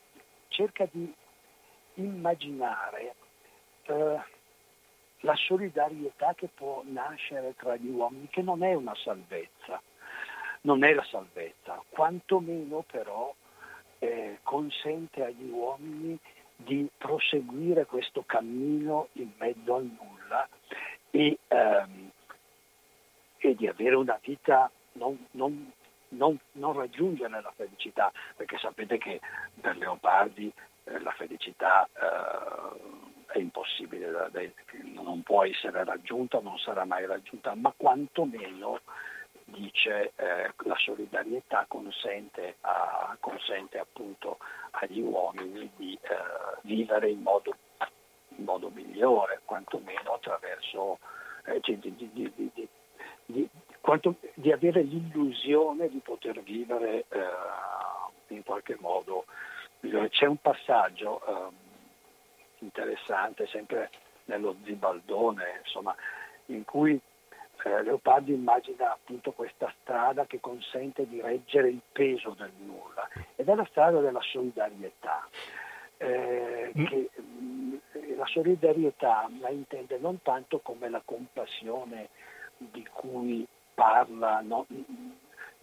cerca 0.48 0.88
di 0.90 1.12
immaginare 1.96 3.14
eh, 3.82 4.20
la 5.24 5.34
solidarietà 5.36 6.34
che 6.34 6.48
può 6.54 6.82
nascere 6.84 7.54
tra 7.56 7.76
gli 7.76 7.88
uomini, 7.88 8.28
che 8.28 8.42
non 8.42 8.62
è 8.62 8.74
una 8.74 8.94
salvezza, 8.94 9.80
non 10.62 10.84
è 10.84 10.92
la 10.92 11.04
salvezza, 11.04 11.82
quantomeno 11.88 12.84
però 12.90 13.34
eh, 13.98 14.38
consente 14.42 15.24
agli 15.24 15.48
uomini 15.50 16.18
di 16.56 16.88
proseguire 16.96 17.86
questo 17.86 18.22
cammino 18.24 19.08
in 19.12 19.30
mezzo 19.38 19.74
al 19.74 19.84
nulla 19.84 20.48
e, 21.10 21.38
ehm, 21.48 22.10
e 23.38 23.54
di 23.54 23.66
avere 23.66 23.96
una 23.96 24.18
vita 24.22 24.70
non, 24.92 25.26
non, 25.32 25.72
non, 26.08 26.38
non, 26.52 26.72
raggiungere 26.74 27.40
la 27.40 27.52
felicità, 27.56 28.12
perché 28.36 28.58
sapete 28.58 28.98
che 28.98 29.20
per 29.58 29.76
Leopardi 29.76 30.52
eh, 30.84 31.00
la 31.00 31.12
felicità 31.12 31.88
eh, 31.92 33.12
è 33.34 33.40
impossibile, 33.40 34.10
non 35.02 35.22
può 35.22 35.44
essere 35.44 35.82
raggiunta, 35.82 36.38
non 36.40 36.56
sarà 36.58 36.84
mai 36.84 37.04
raggiunta, 37.04 37.54
ma 37.54 37.72
quantomeno 37.76 38.80
dice 39.46 40.12
eh, 40.14 40.52
la 40.64 40.76
solidarietà 40.76 41.64
consente, 41.66 42.56
a, 42.60 43.16
consente, 43.18 43.78
appunto 43.78 44.38
agli 44.70 45.00
uomini 45.00 45.68
di 45.76 45.98
eh, 46.00 46.08
vivere 46.62 47.10
in 47.10 47.22
modo, 47.22 47.56
in 48.36 48.44
modo, 48.44 48.70
migliore, 48.70 49.40
quantomeno 49.44 50.14
attraverso 50.14 50.98
eh, 51.46 51.58
cioè 51.60 51.76
di, 51.76 51.92
di, 51.96 52.10
di, 52.12 52.68
di, 53.26 53.48
quanto, 53.80 54.14
di, 54.34 54.52
avere 54.52 54.82
l'illusione 54.82 55.88
di 55.88 55.98
poter 55.98 56.40
vivere 56.40 57.04
eh, 57.08 58.34
in 58.34 58.44
qualche 58.44 58.76
modo. 58.78 59.24
C'è 60.08 60.24
un 60.24 60.38
passaggio 60.38 61.20
ehm, 61.26 61.63
interessante, 62.64 63.46
sempre 63.46 63.90
nello 64.24 64.56
Zibaldone, 64.64 65.60
insomma, 65.62 65.94
in 66.46 66.64
cui 66.64 66.98
eh, 67.64 67.82
Leopardi 67.82 68.32
immagina 68.32 68.92
appunto 68.92 69.32
questa 69.32 69.72
strada 69.80 70.26
che 70.26 70.40
consente 70.40 71.06
di 71.06 71.20
reggere 71.20 71.68
il 71.68 71.80
peso 71.92 72.34
del 72.36 72.52
nulla 72.58 73.08
ed 73.36 73.48
è 73.48 73.54
la 73.54 73.66
strada 73.70 74.00
della 74.00 74.20
solidarietà. 74.20 75.28
Eh, 75.96 76.72
mm. 76.76 76.84
che, 76.86 77.10
mm, 77.20 77.74
la 78.16 78.26
solidarietà 78.26 79.30
la 79.40 79.50
intende 79.50 79.98
non 79.98 80.20
tanto 80.22 80.58
come 80.58 80.88
la 80.88 81.00
compassione 81.04 82.08
di 82.56 82.86
cui 82.92 83.46
parla, 83.74 84.40
no? 84.40 84.66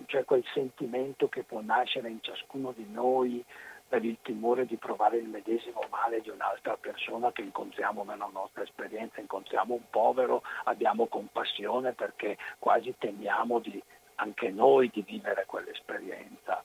cioè 0.06 0.26
quel 0.26 0.44
sentimento 0.54 1.28
che 1.28 1.44
può 1.44 1.62
nascere 1.62 2.10
in 2.10 2.22
ciascuno 2.22 2.74
di 2.76 2.88
noi 2.90 3.44
per 3.92 4.06
il 4.06 4.20
timore 4.22 4.66
di 4.66 4.78
provare 4.78 5.18
il 5.18 5.28
medesimo 5.28 5.82
male 5.90 6.22
di 6.22 6.30
un'altra 6.30 6.78
persona 6.78 7.34
che 7.34 7.42
incontriamo 7.42 8.06
nella 8.06 8.30
nostra 8.32 8.64
esperienza, 8.64 9.20
incontriamo 9.20 9.74
un 9.74 9.84
povero, 9.90 10.44
abbiamo 10.64 11.08
compassione 11.08 11.92
perché 11.92 12.38
quasi 12.58 12.96
temiamo 12.98 13.60
di, 13.60 13.84
anche 14.16 14.50
noi 14.50 14.90
di 14.94 15.02
vivere 15.02 15.44
quell'esperienza. 15.46 16.64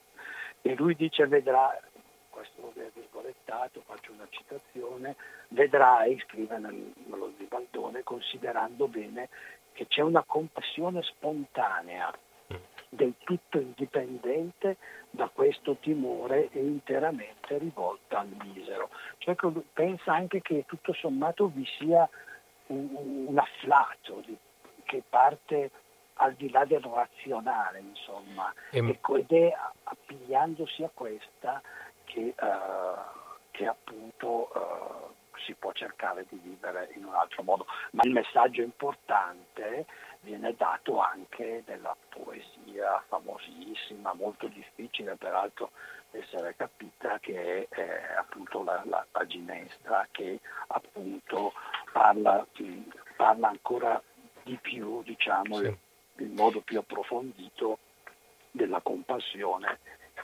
E 0.61 0.73
lui 0.75 0.95
dice, 0.95 1.27
vedrà, 1.27 1.77
questo 2.29 2.71
è 2.77 2.89
virgolettato, 2.93 3.83
faccio 3.85 4.13
una 4.13 4.27
citazione, 4.29 5.17
vedrai, 5.49 6.17
scrive 6.25 6.59
nello 6.59 7.33
Zibaldone, 7.37 8.03
considerando 8.03 8.87
bene 8.87 9.27
che 9.73 9.85
c'è 9.87 9.99
una 9.99 10.23
compassione 10.25 11.01
spontanea 11.03 12.09
del 12.89 13.13
tutto 13.23 13.59
indipendente 13.59 14.77
da 15.09 15.29
questo 15.31 15.75
timore 15.75 16.49
e 16.51 16.59
interamente 16.59 17.57
rivolta 17.57 18.19
al 18.19 18.35
misero. 18.43 18.89
Cioè 19.17 19.35
pensa 19.73 20.13
anche 20.13 20.41
che 20.41 20.65
tutto 20.65 20.93
sommato 20.93 21.47
vi 21.47 21.65
sia 21.77 22.07
un, 22.67 23.25
un 23.27 23.37
afflato 23.37 24.21
di, 24.25 24.37
che 24.83 25.03
parte 25.07 25.71
al 26.19 26.33
di 26.33 26.49
là 26.49 26.65
del 26.65 26.81
razionale, 26.81 27.79
insomma, 27.79 28.51
e... 28.71 28.79
ed 28.79 29.31
è 29.31 29.53
appigliandosi 29.83 30.83
a 30.83 30.89
questa 30.91 31.61
che, 32.05 32.33
uh, 32.39 33.37
che 33.51 33.67
appunto 33.67 34.49
uh, 34.53 35.37
si 35.45 35.53
può 35.53 35.71
cercare 35.73 36.25
di 36.29 36.39
vivere 36.41 36.89
in 36.95 37.05
un 37.05 37.13
altro 37.13 37.43
modo. 37.43 37.67
Ma 37.91 38.01
il 38.03 38.11
messaggio 38.11 38.61
importante 38.61 39.85
viene 40.21 40.53
dato 40.55 40.99
anche 40.99 41.63
della 41.65 41.95
poesia 42.09 43.03
famosissima, 43.07 44.13
molto 44.13 44.47
difficile 44.47 45.15
peraltro 45.15 45.71
essere 46.11 46.55
capita, 46.55 47.19
che 47.19 47.67
è 47.69 47.79
eh, 47.79 48.13
appunto 48.17 48.63
la, 48.63 48.81
la, 48.85 49.05
la, 49.11 49.25
Ginestra, 49.25 50.07
che 50.11 50.39
appunto 50.67 51.53
parla, 51.91 52.45
parla 53.15 53.49
ancora 53.49 54.01
di 54.43 54.57
più, 54.61 55.03
diciamo, 55.03 55.57
sì. 55.57 55.77
in 56.19 56.33
modo 56.33 56.61
più 56.61 56.79
approfondito 56.79 57.79
della 58.51 58.79
compassione 58.81 59.79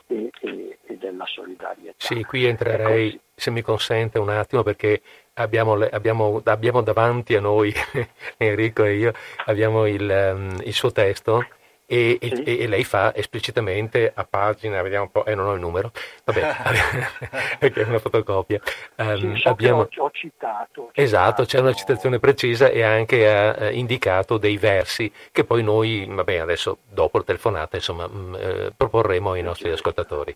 e, 0.07 0.29
e, 0.41 0.79
e 0.83 0.97
della 0.97 1.25
solidarietà. 1.25 1.95
Sì, 1.97 2.23
qui 2.23 2.45
entrerei, 2.45 3.19
se 3.35 3.51
mi 3.51 3.61
consente 3.61 4.19
un 4.19 4.29
attimo, 4.29 4.63
perché 4.63 5.01
abbiamo, 5.35 5.73
abbiamo, 5.73 6.41
abbiamo 6.43 6.81
davanti 6.81 7.35
a 7.35 7.41
noi, 7.41 7.73
Enrico 8.37 8.83
e 8.83 8.95
io, 8.95 9.13
abbiamo 9.45 9.85
il, 9.85 10.33
um, 10.35 10.61
il 10.63 10.73
suo 10.73 10.91
testo 10.91 11.45
e, 11.85 12.17
sì. 12.21 12.43
e, 12.43 12.61
e, 12.61 12.67
lei 12.67 12.83
fa 12.83 13.13
esplicitamente 13.13 14.11
a 14.13 14.23
pagina, 14.23 14.81
vediamo 14.81 15.05
un 15.05 15.11
po', 15.11 15.25
eh 15.25 15.35
non 15.35 15.47
ho 15.47 15.53
il 15.53 15.59
numero, 15.59 15.91
vabbè, 16.23 16.55
perché 17.59 17.81
è 17.81 17.85
una 17.85 17.99
fotocopia. 17.99 18.61
Um, 18.95 19.35
sì, 19.35 19.47
abbiamo... 19.47 19.81
ho, 19.81 19.89
ho, 20.03 20.09
citato, 20.11 20.81
ho 20.83 20.91
esatto, 20.93 21.43
citato. 21.43 21.45
c'è 21.45 21.59
una 21.59 21.73
citazione 21.73 22.19
precisa 22.19 22.69
e 22.69 22.81
anche 22.81 23.29
ha 23.29 23.65
eh, 23.65 23.73
indicato 23.73 24.37
dei 24.37 24.57
versi 24.57 25.11
che 25.31 25.43
poi 25.43 25.61
noi, 25.61 26.05
vabbè, 26.09 26.37
adesso 26.37 26.79
dopo 26.89 27.17
la 27.17 27.25
telefonata, 27.25 27.75
insomma, 27.75 28.07
mh, 28.07 28.17
mm, 28.17 28.35
eh, 28.35 28.73
proporremo 28.75 29.31
ai 29.31 29.41
nostri 29.43 29.67
sì. 29.67 29.73
ascoltatori. 29.73 30.35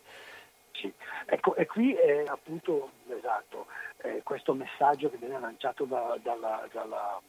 Sì, 0.73 0.91
ecco, 1.25 1.55
e 1.55 1.65
qui 1.65 1.93
è 1.93 2.23
appunto, 2.27 2.91
esatto, 3.17 3.65
eh, 4.01 4.21
questo 4.23 4.53
messaggio 4.53 5.09
che 5.09 5.17
viene 5.17 5.39
lanciato 5.39 5.85
da, 5.85 6.17
dalla, 6.21 6.67
dalla, 6.71 7.21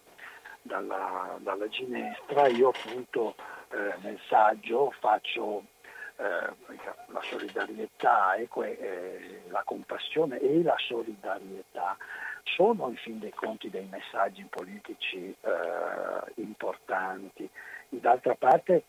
dalla, 0.63 1.37
dalla 1.39 1.69
Ginestra, 1.69 2.47
io 2.49 2.69
appunto 2.71 3.35
eh, 3.71 3.95
nel 4.03 4.19
saggio 4.29 4.93
faccio 4.99 5.65
eh, 6.17 6.25
la 7.07 7.23
solidarietà 7.23 8.35
e 8.35 8.49
que, 8.49 8.79
eh, 8.79 9.43
la 9.49 9.63
compassione 9.65 10.39
e 10.41 10.63
la 10.63 10.77
solidarietà 10.77 11.97
sono 12.43 12.89
in 12.89 12.97
fin 12.97 13.19
dei 13.19 13.33
conti 13.33 13.71
dei 13.71 13.87
messaggi 13.91 14.45
politici 14.49 15.35
eh, 15.41 16.33
importanti. 16.37 17.49
D'altra 17.89 18.35
parte 18.35 18.85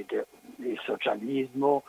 il 0.00 0.80
socialismo 0.84 1.84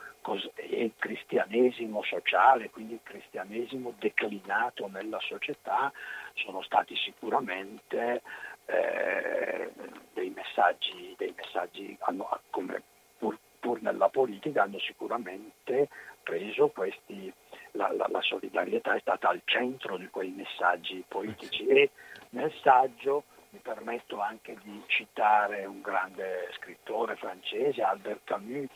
e 0.54 0.84
il 0.84 0.92
cristianesimo 0.98 2.02
sociale, 2.02 2.70
quindi 2.70 2.94
il 2.94 3.00
cristianesimo 3.02 3.94
declinato 3.98 4.88
nella 4.88 5.20
società, 5.20 5.90
sono 6.34 6.62
stati 6.62 6.94
sicuramente 6.96 8.22
eh, 8.66 9.70
dei 10.12 10.30
messaggi, 10.30 11.14
dei 11.16 11.32
messaggi 11.34 11.96
hanno, 12.00 12.28
come 12.50 12.82
pur, 13.16 13.38
pur, 13.58 13.80
nella 13.80 14.08
politica 14.08 14.62
hanno 14.62 14.78
sicuramente 14.78 15.88
preso 16.22 16.68
questi, 16.68 17.32
la, 17.72 17.90
la, 17.92 18.06
la, 18.10 18.20
solidarietà 18.20 18.94
è 18.94 19.00
stata 19.00 19.28
al 19.28 19.40
centro 19.44 19.96
di 19.96 20.08
quei 20.08 20.30
messaggi 20.30 21.02
politici. 21.08 21.66
E 21.66 21.90
nel 22.30 22.52
saggio 22.62 23.24
mi 23.50 23.58
permetto 23.60 24.20
anche 24.20 24.56
di 24.62 24.82
citare 24.86 25.64
un 25.64 25.80
grande 25.80 26.50
scrittore 26.56 27.16
francese, 27.16 27.82
Albert 27.82 28.24
Camus, 28.24 28.68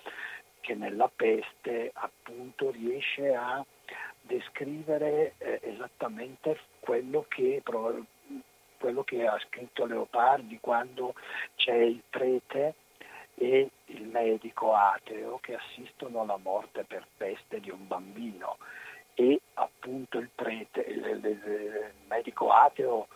che 0.60 0.74
nella 0.74 1.10
peste 1.14 1.90
appunto 1.94 2.70
riesce 2.70 3.34
a 3.34 3.64
descrivere 4.22 5.34
eh, 5.38 5.60
esattamente 5.62 6.58
quello 6.80 7.26
che 7.28 7.62
quello 8.78 9.04
che 9.04 9.26
ha 9.26 9.38
scritto 9.46 9.84
Leopardi 9.84 10.58
quando 10.60 11.14
c'è 11.54 11.74
il 11.74 12.02
prete 12.08 12.74
e 13.34 13.70
il 13.86 14.02
medico 14.04 14.74
ateo 14.74 15.38
che 15.38 15.54
assistono 15.54 16.22
alla 16.22 16.36
morte 16.36 16.84
per 16.84 17.06
peste 17.16 17.60
di 17.60 17.70
un 17.70 17.86
bambino. 17.86 18.58
E 19.14 19.40
appunto 19.54 20.18
il 20.18 20.30
prete, 20.34 20.80
il, 20.80 21.04
il, 21.04 21.24
il 21.24 21.92
medico 22.08 22.50
ateo 22.50 23.06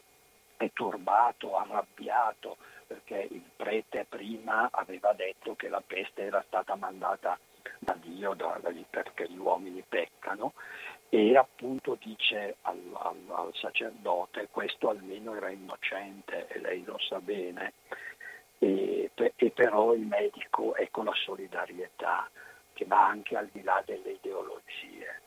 è 0.56 0.70
turbato, 0.72 1.56
arrabbiato, 1.56 2.56
perché 2.86 3.28
il 3.30 3.42
prete 3.56 4.06
prima 4.08 4.68
aveva 4.70 5.12
detto 5.12 5.54
che 5.56 5.68
la 5.68 5.82
peste 5.84 6.22
era 6.22 6.42
stata 6.46 6.74
mandata 6.76 7.38
da 7.78 7.96
Dio 8.00 8.34
perché 8.88 9.28
gli 9.28 9.36
uomini 9.36 9.82
peccano 9.86 10.52
e 11.08 11.36
appunto 11.36 11.98
dice 12.00 12.56
al, 12.62 12.80
al, 12.94 13.16
al, 13.28 13.50
sacerdote 13.54 14.48
questo 14.50 14.88
almeno 14.88 15.34
era 15.34 15.50
innocente 15.50 16.46
e 16.48 16.58
lei 16.60 16.84
lo 16.84 16.98
sa 16.98 17.20
bene 17.20 17.74
e, 18.58 19.10
e 19.14 19.50
però 19.50 19.94
il 19.94 20.06
medico 20.06 20.74
ecco 20.74 21.02
la 21.02 21.14
solidarietà 21.14 22.28
che 22.72 22.84
va 22.84 23.06
anche 23.06 23.36
al 23.36 23.48
di 23.52 23.62
là 23.62 23.82
delle 23.84 24.12
ideologie. 24.12 25.20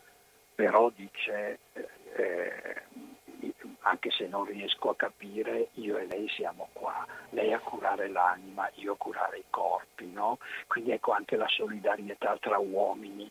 Però 0.54 0.90
dice 0.90 1.60
eh, 1.74 2.84
anche 3.82 4.12
se 4.12 4.28
non 4.28 4.46
riesco 4.46 4.90
a 4.90 4.96
capire, 4.96 5.70
io 5.74 5.98
e 5.98 6.06
lei 6.06 6.28
siamo 6.30 6.70
qua, 6.74 7.06
lei 7.30 7.54
a 7.54 7.60
curare 7.60 8.10
l'anima, 8.10 8.70
io 8.76 8.94
a 8.94 8.98
curare 8.98 9.38
i 9.38 9.44
corpi, 9.50 10.12
no? 10.12 10.38
Quindi 10.68 10.92
ecco 10.92 11.12
anche 11.12 11.36
la 11.36 11.48
solidarietà 11.48 12.38
tra 12.40 12.58
uomini 12.58 13.30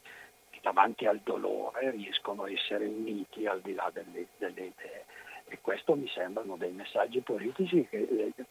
che 0.51 0.61
davanti 0.63 1.07
al 1.07 1.21
dolore 1.23 1.91
riescono 1.91 2.45
a 2.45 2.51
essere 2.51 2.87
uniti 2.87 3.47
al 3.47 3.61
di 3.61 3.75
là 3.75 3.91
delle, 3.93 4.27
delle 4.39 4.61
idee. 4.65 5.05
E 5.47 5.59
questo 5.61 5.95
mi 5.95 6.09
sembrano 6.09 6.57
dei 6.57 6.73
messaggi 6.73 7.21
politici 7.21 7.87
che, 7.89 8.07
eh, 8.37 8.45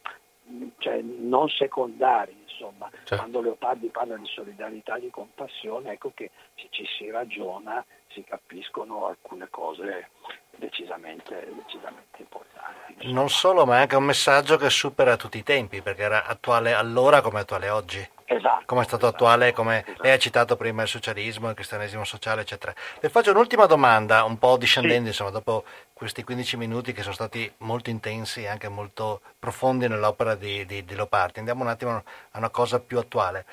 cioè, 0.78 1.00
non 1.02 1.48
secondari, 1.48 2.36
insomma, 2.42 2.88
certo. 2.90 3.16
quando 3.16 3.40
Leopardi 3.40 3.88
parla 3.88 4.16
di 4.16 4.26
solidarietà 4.26 4.96
e 4.96 5.00
di 5.00 5.10
compassione, 5.10 5.92
ecco 5.92 6.12
che 6.14 6.30
se 6.54 6.68
ci 6.70 6.86
si 6.86 7.10
ragiona 7.10 7.84
si 8.08 8.24
capiscono 8.24 9.06
alcune 9.06 9.48
cose 9.50 10.10
decisamente, 10.58 11.48
decisamente 11.54 12.18
importanti. 12.18 13.12
Non 13.12 13.30
solo, 13.30 13.64
ma 13.64 13.76
è 13.76 13.80
anche 13.80 13.96
un 13.96 14.04
messaggio 14.04 14.56
che 14.56 14.70
supera 14.70 15.16
tutti 15.16 15.38
i 15.38 15.42
tempi, 15.42 15.80
perché 15.80 16.02
era 16.02 16.24
attuale 16.24 16.74
allora 16.74 17.20
come 17.20 17.40
attuale 17.40 17.68
oggi. 17.70 18.06
Esatto. 18.30 18.64
Come 18.66 18.82
è 18.82 18.84
stato 18.84 19.06
esatto, 19.06 19.24
attuale, 19.24 19.52
come 19.52 19.84
esatto. 19.86 20.02
lei 20.02 20.12
ha 20.12 20.18
citato 20.18 20.56
prima 20.56 20.82
il 20.82 20.88
socialismo, 20.88 21.48
il 21.48 21.54
cristianesimo 21.54 22.04
sociale, 22.04 22.42
eccetera. 22.42 22.74
Le 23.00 23.08
faccio 23.08 23.30
un'ultima 23.30 23.64
domanda, 23.64 24.24
un 24.24 24.38
po' 24.38 24.58
discendendo, 24.58 25.04
sì. 25.04 25.08
insomma, 25.08 25.30
dopo 25.30 25.64
questi 25.94 26.22
15 26.22 26.58
minuti 26.58 26.92
che 26.92 27.00
sono 27.00 27.14
stati 27.14 27.50
molto 27.58 27.88
intensi 27.88 28.42
e 28.42 28.48
anche 28.48 28.68
molto 28.68 29.22
profondi 29.38 29.88
nell'opera 29.88 30.34
di, 30.34 30.66
di, 30.66 30.84
di 30.84 30.94
Leopardi. 30.94 31.38
Andiamo 31.38 31.62
un 31.62 31.70
attimo 31.70 31.92
a 31.92 32.38
una 32.38 32.50
cosa 32.50 32.80
più 32.80 32.98
attuale. 32.98 33.46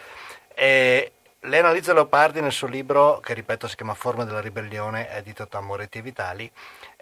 E 0.53 1.11
lei 1.45 1.59
analizza 1.59 1.93
Leopardi 1.93 2.41
nel 2.41 2.51
suo 2.51 2.67
libro, 2.67 3.19
che 3.19 3.33
ripeto 3.33 3.67
si 3.67 3.75
chiama 3.75 3.93
Forme 3.93 4.25
della 4.25 4.41
ribellione, 4.41 5.09
edito 5.11 5.47
da 5.49 5.61
Moretti 5.61 5.99
e 5.99 6.01
Vitali, 6.01 6.51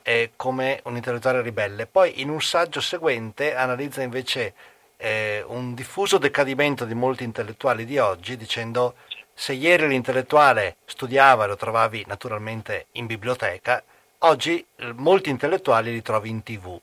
eh, 0.04 0.32
come 0.36 0.82
un 0.84 0.95
intellettuale 0.95 1.41
ribelle. 1.41 1.88
Poi 1.88 2.22
in 2.22 2.30
un 2.30 2.41
saggio 2.41 2.82
seguente 2.82 3.56
analizza 3.56 4.01
invece 4.01 4.54
eh, 4.97 5.43
un 5.47 5.74
diffuso 5.74 6.18
decadimento 6.18 6.86
di 6.86 6.93
molti 6.93 7.24
intellettuali 7.24 7.86
di 7.86 7.97
oggi 7.97 8.38
dicendo 8.38 8.95
se 9.34 9.54
ieri 9.54 9.88
l'intellettuale 9.88 10.76
studiava 10.86 11.45
e 11.45 11.47
lo 11.47 11.56
trovavi 11.56 12.06
naturalmente 12.08 12.88
in 12.93 13.08
biblioteca, 13.08 13.84
oggi 14.20 14.64
molti 14.95 15.30
intellettuali 15.30 15.91
li 15.91 16.01
trovi 16.01 16.30
in 16.30 16.43
tv. 16.43 16.80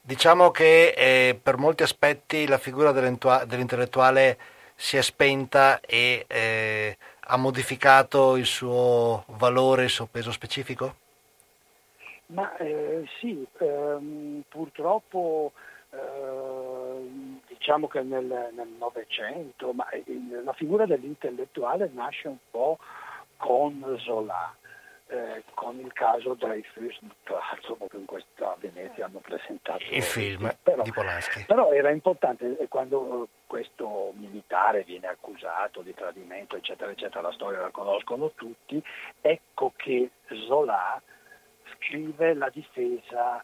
Diciamo 0.00 0.50
che 0.50 0.94
eh, 0.96 1.38
per 1.40 1.56
molti 1.56 1.82
aspetti 1.82 2.46
la 2.46 2.58
figura 2.58 2.92
dell'intellettuale 2.92 4.38
si 4.76 4.96
è 4.96 5.02
spenta 5.02 5.80
e 5.80 6.24
eh, 6.28 6.96
ha 7.28 7.36
modificato 7.36 8.36
il 8.36 8.46
suo 8.46 9.24
valore, 9.28 9.84
il 9.84 9.90
suo 9.90 10.06
peso 10.06 10.30
specifico? 10.30 11.05
Ma 12.26 12.56
eh, 12.56 13.04
sì, 13.20 13.46
ehm, 13.58 14.42
purtroppo 14.48 15.52
eh, 15.90 17.40
diciamo 17.46 17.86
che 17.86 18.02
nel 18.02 18.52
Novecento, 18.78 19.72
ma 19.72 19.86
la 20.42 20.52
figura 20.52 20.86
dell'intellettuale 20.86 21.90
nasce 21.92 22.28
un 22.28 22.38
po' 22.50 22.78
con 23.36 23.96
Zola. 24.00 24.54
Eh, 25.08 25.44
con 25.54 25.78
il 25.78 25.92
caso 25.92 26.34
Dreyfus, 26.34 26.98
tra 27.22 27.36
l'altro 27.36 27.76
proprio 27.76 28.00
in 28.00 28.06
questa 28.06 28.56
Venezia 28.58 29.04
hanno 29.04 29.20
presentato 29.20 29.84
il 29.88 30.02
film 30.02 30.52
però, 30.60 30.82
di 30.82 30.90
Polanski. 30.90 31.44
Però 31.46 31.70
era 31.70 31.90
importante 31.90 32.58
eh, 32.58 32.66
quando 32.66 33.28
questo 33.46 34.12
militare 34.16 34.82
viene 34.82 35.06
accusato 35.06 35.82
di 35.82 35.94
tradimento, 35.94 36.56
eccetera, 36.56 36.90
eccetera, 36.90 37.20
la 37.20 37.30
storia 37.30 37.60
la 37.60 37.70
conoscono 37.70 38.32
tutti, 38.34 38.82
ecco 39.20 39.72
che 39.76 40.10
Zola 40.48 41.00
scrive 41.86 42.34
la 42.34 42.50
difesa 42.50 43.42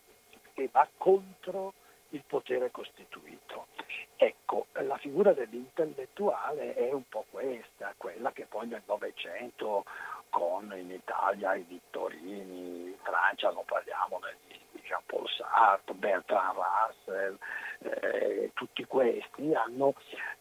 che 0.52 0.68
va 0.70 0.86
contro 0.96 1.74
il 2.10 2.22
potere 2.26 2.70
costituito. 2.70 3.68
Ecco, 4.16 4.66
la 4.72 4.98
figura 4.98 5.32
dell'intellettuale 5.32 6.74
è 6.74 6.92
un 6.92 7.08
po' 7.08 7.24
questa, 7.30 7.94
quella 7.96 8.32
che 8.32 8.44
poi 8.44 8.66
nel 8.68 8.82
Novecento 8.86 9.84
con 10.28 10.72
in 10.76 10.90
Italia 10.90 11.54
i 11.54 11.64
Vittorini, 11.66 12.88
in 12.88 12.94
Francia 13.02 13.50
non 13.50 13.64
parliamo 13.64 14.20
di 14.46 14.80
Jean-Paul 14.82 15.28
Sartre, 15.28 15.94
Bertrand 15.94 16.56
Russell, 16.56 17.38
eh, 17.80 18.50
tutti 18.54 18.84
questi 18.84 19.54
hanno, 19.54 19.94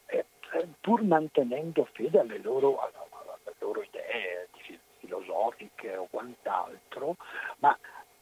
eh, 0.08 0.26
pur 0.80 1.04
mantenendo 1.04 1.88
fede 1.94 2.20
alle 2.20 2.38
loro, 2.40 2.80
idee 2.80 3.11
filosofiche 5.22 5.96
o 5.96 6.08
quant'altro, 6.10 7.16
ma 7.60 7.78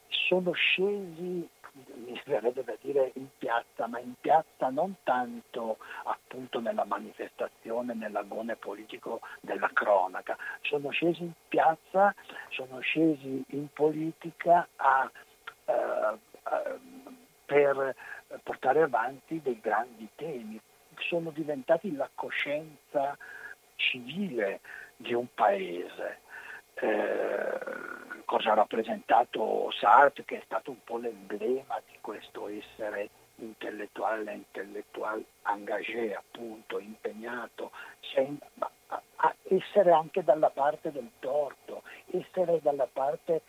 sono 0.08 0.52
scesi 0.52 1.48
mi 1.94 2.20
verrebbe 2.26 2.64
da 2.64 2.76
dire 2.82 3.12
in 3.14 3.28
piazza, 3.38 3.88
ma 3.88 4.00
in 4.00 4.14
piazza 4.20 4.70
non 4.70 4.96
tanto 5.04 5.78
appunto 6.04 6.60
nella 6.60 6.84
manifestazione, 6.84 7.94
nell'agone 7.94 8.56
politico 8.56 9.22
della 9.40 9.70
cronaca, 9.72 10.36
sono 10.62 10.90
scesi 10.90 11.22
in 11.24 11.32
piazza, 11.48 12.14
sono 12.50 12.80
scesi 12.80 13.44
in 13.50 13.72
politica 13.72 14.68
a, 14.76 15.10
uh, 15.66 16.20
per 17.46 17.96
portare 18.44 18.82
avanti 18.82 19.40
dei 19.42 19.60
grandi 19.62 20.10
temi, 20.16 20.60
sono 20.98 21.30
diventati 21.30 21.96
la 21.96 22.10
coscienza 22.14 23.16
civile 23.76 24.60
di 24.98 25.14
un 25.14 25.28
paese. 25.34 26.28
Eh, 26.82 28.24
cosa 28.26 28.52
ha 28.52 28.56
rappresentato 28.56 29.72
Sartre, 29.72 30.24
che 30.24 30.38
è 30.38 30.42
stato 30.46 30.72
un 30.72 30.84
po' 30.84 30.98
l'emblema 30.98 31.82
di 31.86 31.98
questo 32.00 32.48
essere 32.48 33.10
intellettuale, 33.36 34.34
intellettuale 34.34 35.24
engagé, 35.46 36.14
appunto, 36.14 36.80
impegnato, 36.80 37.72
sen- 38.14 38.40
essere 39.50 39.92
anche 39.92 40.24
dalla 40.24 40.50
parte 40.50 40.92
del 40.92 41.10
torto, 41.20 41.84
essere 42.12 42.60
dalla 42.62 42.88
parte 42.92 43.42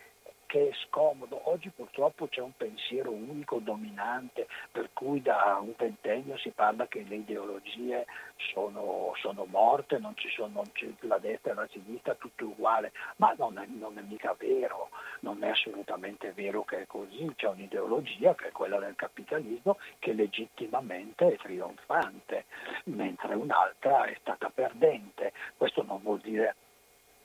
che 0.50 0.70
è 0.70 0.72
scomodo. 0.88 1.48
Oggi 1.48 1.70
purtroppo 1.70 2.26
c'è 2.26 2.40
un 2.40 2.50
pensiero 2.56 3.12
unico, 3.12 3.60
dominante, 3.60 4.48
per 4.72 4.90
cui 4.92 5.22
da 5.22 5.56
un 5.62 5.72
ventennio 5.76 6.36
si 6.38 6.50
parla 6.50 6.88
che 6.88 7.04
le 7.06 7.14
ideologie 7.14 8.04
sono, 8.52 9.12
sono 9.14 9.44
morte, 9.44 9.98
non 9.98 10.16
ci 10.16 10.28
sono 10.30 10.50
non 10.54 10.64
la 11.02 11.18
destra 11.18 11.52
e 11.52 11.54
la 11.54 11.68
sinistra, 11.70 12.16
tutto 12.16 12.46
uguale, 12.46 12.90
ma 13.16 13.32
non 13.38 13.58
è, 13.58 13.66
non 13.66 13.96
è 13.96 14.00
mica 14.00 14.34
vero, 14.36 14.88
non 15.20 15.44
è 15.44 15.50
assolutamente 15.50 16.32
vero 16.32 16.64
che 16.64 16.82
è 16.82 16.86
così, 16.86 17.32
c'è 17.36 17.46
un'ideologia 17.46 18.34
che 18.34 18.48
è 18.48 18.50
quella 18.50 18.80
del 18.80 18.96
capitalismo 18.96 19.78
che 20.00 20.12
legittimamente 20.12 21.32
è 21.32 21.36
trionfante, 21.36 22.46
mentre 22.86 23.34
un'altra 23.36 24.02
è 24.06 24.16
stata 24.20 24.50
perdente. 24.52 25.32
Questo 25.56 25.84
non 25.84 26.02
vuol 26.02 26.18
dire 26.18 26.56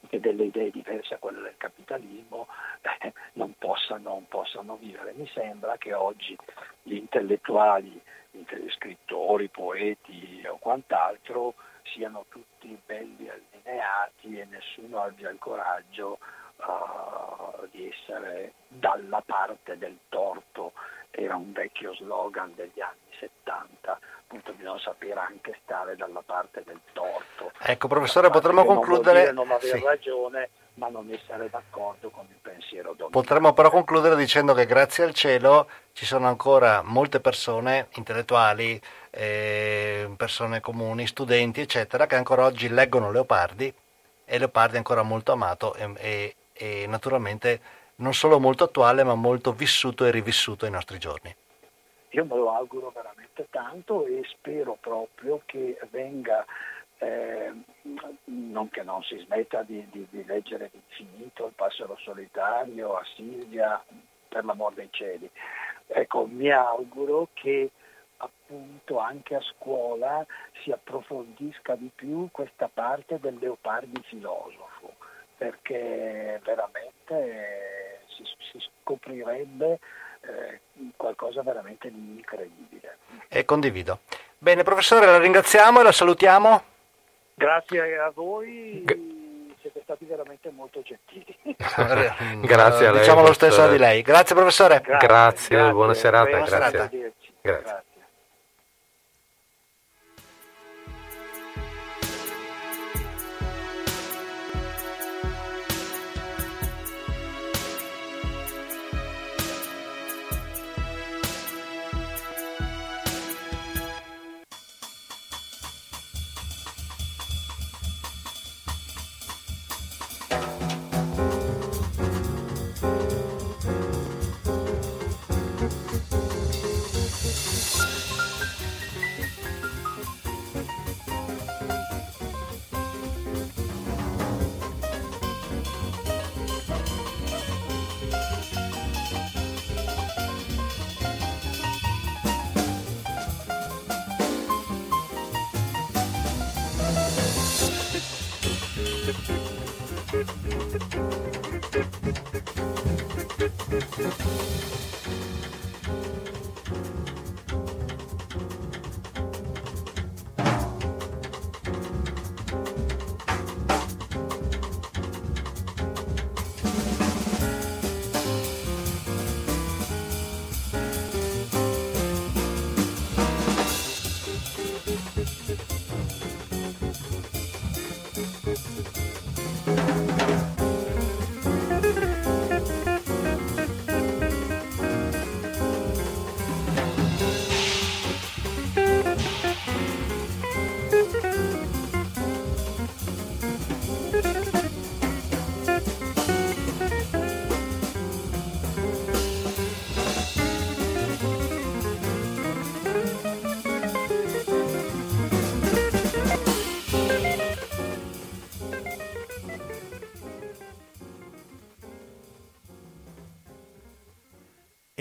che 0.07 0.19
delle 0.19 0.45
idee 0.45 0.71
diverse 0.71 1.15
a 1.15 1.17
quelle 1.17 1.41
del 1.41 1.57
capitalismo 1.57 2.47
eh, 2.81 3.13
non, 3.33 3.53
possano, 3.57 4.23
possano, 4.27 4.75
vivere. 4.77 5.13
Mi 5.13 5.27
sembra 5.33 5.77
che 5.77 5.93
oggi 5.93 6.37
gli 6.83 6.95
intellettuali, 6.95 8.01
gli 8.31 8.69
scrittori, 8.69 9.47
poeti 9.49 10.43
o 10.47 10.57
quant'altro 10.57 11.55
siano 11.83 12.25
tutti 12.29 12.77
belli 12.85 13.29
allineati 13.29 14.39
e 14.39 14.45
nessuno 14.45 15.01
abbia 15.01 15.29
il 15.29 15.39
coraggio 15.39 16.17
uh, 16.57 17.67
di 17.71 17.87
essere 17.87 18.53
dalla 18.67 19.21
parte 19.25 19.77
del 19.77 19.97
torto. 20.09 20.73
Era 21.17 21.35
un 21.35 21.51
vecchio 21.53 21.93
slogan 21.95 22.53
degli 22.55 22.81
anni 22.81 22.99
70 23.19 23.99
appunto 24.25 24.53
bisogna 24.53 24.79
sapere 24.79 25.19
anche 25.19 25.57
stare 25.63 25.95
dalla 25.95 26.21
parte 26.25 26.63
del 26.65 26.79
torto. 26.93 27.51
Ecco 27.59 27.87
professore, 27.87 28.29
potremmo 28.29 28.65
concludere... 28.65 29.31
Non, 29.31 29.47
non 29.47 29.55
avere 29.55 29.77
sì. 29.77 29.83
ragione, 29.83 30.49
ma 30.75 30.89
non 30.89 31.09
essere 31.11 31.49
d'accordo 31.49 32.09
con 32.09 32.25
il 32.27 32.37
pensiero 32.41 32.89
dominante. 32.89 33.11
Potremmo 33.11 33.53
però 33.53 33.69
concludere 33.69 34.15
dicendo 34.15 34.53
che 34.53 34.65
grazie 34.65 35.03
al 35.03 35.13
cielo 35.13 35.69
ci 35.93 36.05
sono 36.05 36.27
ancora 36.27 36.81
molte 36.83 37.19
persone 37.19 37.87
intellettuali, 37.93 38.81
eh, 39.11 40.11
persone 40.17 40.59
comuni, 40.59 41.07
studenti, 41.07 41.61
eccetera, 41.61 42.07
che 42.07 42.15
ancora 42.15 42.45
oggi 42.45 42.67
leggono 42.67 43.11
Leopardi 43.11 43.73
e 44.25 44.39
Leopardi 44.39 44.73
è 44.73 44.77
ancora 44.77 45.03
molto 45.03 45.31
amato 45.31 45.75
e, 45.75 45.93
e, 45.97 46.35
e 46.53 46.87
naturalmente 46.87 47.83
non 47.97 48.13
solo 48.13 48.39
molto 48.39 48.63
attuale, 48.63 49.03
ma 49.03 49.15
molto 49.15 49.53
vissuto 49.53 50.05
e 50.05 50.11
rivissuto 50.11 50.65
ai 50.65 50.71
nostri 50.71 50.97
giorni. 50.97 51.33
io 52.09 52.25
me 52.25 52.35
lo 52.35 52.51
auguro 52.51 52.91
veramente 52.95 53.47
tanto 53.49 54.05
e 54.05 54.21
spero 54.25 54.77
proprio 54.79 55.41
che 55.45 55.77
venga 55.91 56.45
eh, 56.99 57.51
non 58.25 58.69
che 58.69 58.83
non 58.83 59.03
si 59.03 59.17
smetta 59.19 59.63
di, 59.63 59.85
di, 59.91 60.07
di 60.09 60.23
leggere 60.25 60.69
l'infinito, 60.71 61.47
il 61.47 61.53
passero 61.53 61.97
solitario, 61.97 62.95
a 62.95 63.03
Silvia, 63.15 63.83
per 64.27 64.45
l'amor 64.45 64.73
dei 64.73 64.89
cieli. 64.91 65.29
Ecco, 65.87 66.25
mi 66.25 66.49
auguro 66.51 67.29
che 67.33 67.69
appunto 68.17 68.97
anche 68.99 69.35
a 69.35 69.41
scuola 69.41 70.25
si 70.63 70.71
approfondisca 70.71 71.75
di 71.75 71.91
più 71.93 72.29
questa 72.31 72.69
parte 72.73 73.19
del 73.19 73.37
Leopardi 73.39 74.01
filosofo, 74.03 74.93
perché 75.37 76.39
veramente 76.43 77.74
scoprirebbe 78.85 79.79
eh, 80.21 80.59
qualcosa 80.95 81.41
veramente 81.41 81.89
di 81.91 82.17
incredibile. 82.17 82.97
E 83.27 83.43
condivido. 83.43 83.99
Bene, 84.37 84.61
professore, 84.63 85.07
la 85.07 85.17
ringraziamo 85.17 85.79
e 85.79 85.83
la 85.83 85.91
salutiamo. 85.91 86.63
Grazie 87.33 87.97
a 87.97 88.11
voi. 88.13 88.83
G- 88.85 89.53
siete 89.59 89.81
stati 89.83 90.05
veramente 90.05 90.51
molto 90.51 90.81
gentili. 90.83 91.35
grazie 92.45 92.87
a 92.87 92.91
lei. 92.91 92.99
Diciamo 92.99 93.23
lo 93.23 93.33
stesso 93.33 93.67
di 93.69 93.79
lei. 93.79 94.03
Grazie 94.03 94.35
professore. 94.35 94.81
Grazie, 94.81 95.07
grazie, 95.07 95.55
grazie. 95.55 95.73
buona 95.73 95.93
serata. 95.95 96.29
Buona 96.29 96.45
grazie. 96.45 96.69
serata. 96.69 96.89
grazie. 97.41 97.83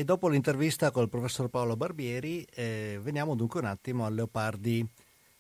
Dopo 0.05 0.29
l'intervista 0.29 0.91
col 0.91 1.09
professor 1.09 1.49
Paolo 1.49 1.77
Barbieri, 1.77 2.47
eh, 2.55 3.01
veniamo 3.03 3.35
dunque 3.35 3.61
un 3.61 3.67
attimo 3.67 4.05
al 4.05 4.15
Leopardi 4.15 4.87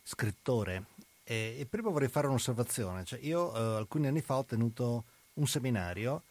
scrittore. 0.02 0.86
E, 1.24 1.56
e 1.58 1.66
prima 1.66 1.90
vorrei 1.90 2.08
fare 2.08 2.26
un'osservazione. 2.26 3.04
Cioè, 3.04 3.18
io 3.22 3.54
eh, 3.54 3.76
alcuni 3.76 4.06
anni 4.06 4.20
fa 4.20 4.36
ho 4.36 4.44
tenuto 4.44 5.04
un 5.34 5.46
seminario 5.46 6.22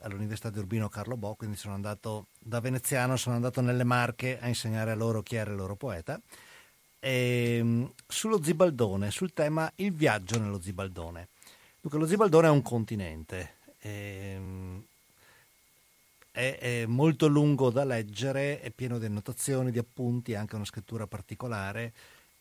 all'Università 0.00 0.50
di 0.50 0.58
Urbino 0.58 0.88
Carlo 0.88 1.16
Bo, 1.16 1.34
quindi 1.34 1.56
sono 1.56 1.74
andato 1.74 2.26
da 2.38 2.60
veneziano, 2.60 3.16
sono 3.16 3.34
andato 3.34 3.60
nelle 3.60 3.84
Marche 3.84 4.38
a 4.40 4.46
insegnare 4.46 4.92
a 4.92 4.94
loro 4.94 5.22
chi 5.22 5.36
era 5.36 5.50
il 5.50 5.56
loro 5.56 5.74
poeta, 5.74 6.20
e, 7.00 7.56
ehm, 7.58 7.92
sullo 8.06 8.42
Zibaldone, 8.42 9.10
sul 9.10 9.32
tema 9.32 9.70
il 9.76 9.92
viaggio 9.92 10.38
nello 10.38 10.60
Zibaldone. 10.60 11.28
Dunque, 11.80 11.98
lo 11.98 12.06
Zibaldone 12.06 12.46
è 12.46 12.50
un 12.50 12.62
continente. 12.62 13.56
E, 13.80 13.90
ehm, 14.34 14.84
è, 16.38 16.56
è, 16.60 16.86
molto 16.86 17.26
lungo 17.26 17.70
da 17.70 17.82
leggere, 17.82 18.60
è 18.60 18.70
pieno 18.70 19.00
di 19.00 19.06
annotazioni, 19.06 19.72
di 19.72 19.78
appunti, 19.80 20.36
anche 20.36 20.54
una 20.54 20.64
scrittura 20.64 21.08
particolare. 21.08 21.92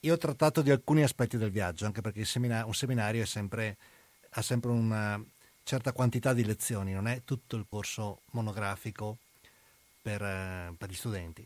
Io 0.01 0.13
ho 0.13 0.17
trattato 0.17 0.61
di 0.61 0.69
alcuni 0.69 1.01
aspetti 1.01 1.35
del 1.37 1.49
viaggio, 1.49 1.87
anche 1.87 2.01
perché 2.01 2.23
semina- 2.23 2.63
un 2.63 2.75
seminario 2.75 3.25
sempre, 3.25 3.75
ha 4.29 4.43
sempre 4.43 4.69
una 4.69 5.19
certa 5.63 5.93
quantità 5.93 6.33
di 6.33 6.45
lezioni, 6.45 6.93
non 6.93 7.07
è 7.07 7.23
tutto 7.25 7.55
il 7.55 7.65
corso 7.67 8.19
monografico 8.31 9.17
per, 9.99 10.19
per 10.77 10.89
gli 10.89 10.93
studenti. 10.93 11.45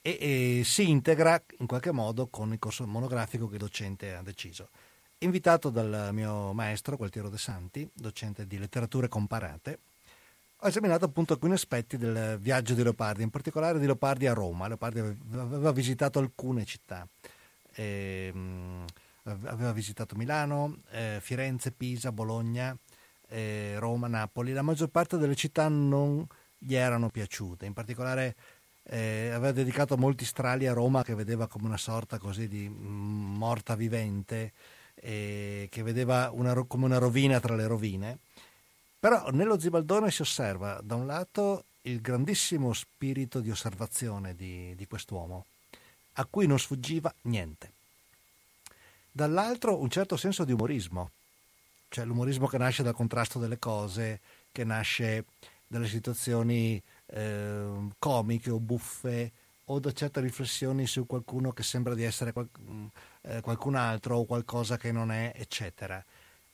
E, 0.00 0.16
e, 0.58 0.62
si 0.64 0.88
integra 0.88 1.40
in 1.58 1.66
qualche 1.66 1.92
modo 1.92 2.28
con 2.28 2.50
il 2.54 2.58
corso 2.58 2.86
monografico 2.86 3.46
che 3.46 3.56
il 3.56 3.60
docente 3.60 4.14
ha 4.14 4.22
deciso. 4.22 4.70
Invitato 5.18 5.68
dal 5.68 6.08
mio 6.14 6.54
maestro 6.54 6.96
Gualtiero 6.96 7.28
De 7.28 7.36
Santi, 7.36 7.86
docente 7.92 8.46
di 8.46 8.56
letterature 8.56 9.06
comparate, 9.08 9.78
ho 10.62 10.68
esaminato 10.68 11.06
appunto 11.06 11.32
alcuni 11.32 11.54
aspetti 11.54 11.96
del 11.96 12.38
viaggio 12.38 12.74
di 12.74 12.82
Leopardi, 12.82 13.22
in 13.22 13.30
particolare 13.30 13.78
di 13.78 13.86
Leopardi 13.86 14.26
a 14.26 14.34
Roma. 14.34 14.68
Leopardi 14.68 14.98
aveva 15.32 15.72
visitato 15.72 16.18
alcune 16.18 16.66
città, 16.66 17.08
eh, 17.72 18.32
aveva 19.22 19.72
visitato 19.72 20.16
Milano, 20.16 20.80
eh, 20.90 21.18
Firenze, 21.22 21.72
Pisa, 21.72 22.12
Bologna, 22.12 22.76
eh, 23.28 23.76
Roma, 23.78 24.06
Napoli. 24.06 24.52
La 24.52 24.60
maggior 24.60 24.88
parte 24.88 25.16
delle 25.16 25.34
città 25.34 25.68
non 25.68 26.26
gli 26.58 26.74
erano 26.74 27.08
piaciute, 27.08 27.64
in 27.64 27.72
particolare 27.72 28.36
eh, 28.82 29.30
aveva 29.30 29.52
dedicato 29.52 29.96
molti 29.96 30.26
strali 30.26 30.66
a 30.66 30.74
Roma 30.74 31.02
che 31.02 31.14
vedeva 31.14 31.46
come 31.46 31.68
una 31.68 31.78
sorta 31.78 32.18
così 32.18 32.48
di 32.48 32.68
mm, 32.68 33.36
morta 33.36 33.74
vivente, 33.74 34.52
che 35.00 35.70
vedeva 35.82 36.28
una, 36.30 36.52
come 36.66 36.84
una 36.84 36.98
rovina 36.98 37.40
tra 37.40 37.54
le 37.54 37.66
rovine 37.66 38.18
però 39.00 39.30
nello 39.30 39.58
Zibaldone 39.58 40.10
si 40.10 40.20
osserva 40.20 40.78
da 40.82 40.94
un 40.94 41.06
lato 41.06 41.64
il 41.82 42.02
grandissimo 42.02 42.74
spirito 42.74 43.40
di 43.40 43.50
osservazione 43.50 44.36
di, 44.36 44.74
di 44.76 44.86
quest'uomo, 44.86 45.46
a 46.14 46.26
cui 46.26 46.46
non 46.46 46.58
sfuggiva 46.58 47.12
niente. 47.22 47.72
Dall'altro 49.10 49.80
un 49.80 49.88
certo 49.88 50.18
senso 50.18 50.44
di 50.44 50.52
umorismo, 50.52 51.10
cioè 51.88 52.04
l'umorismo 52.04 52.46
che 52.46 52.58
nasce 52.58 52.82
dal 52.82 52.94
contrasto 52.94 53.38
delle 53.38 53.58
cose, 53.58 54.20
che 54.52 54.64
nasce 54.64 55.24
dalle 55.66 55.88
situazioni 55.88 56.80
eh, 57.06 57.88
comiche 57.98 58.50
o 58.50 58.58
buffe 58.58 59.32
o 59.64 59.78
da 59.78 59.92
certe 59.92 60.20
riflessioni 60.20 60.86
su 60.86 61.06
qualcuno 61.06 61.52
che 61.52 61.62
sembra 61.62 61.94
di 61.94 62.02
essere 62.02 62.32
qual- 62.32 62.48
eh, 63.22 63.40
qualcun 63.40 63.76
altro 63.76 64.18
o 64.18 64.24
qualcosa 64.26 64.76
che 64.76 64.92
non 64.92 65.10
è, 65.10 65.32
eccetera. 65.34 66.04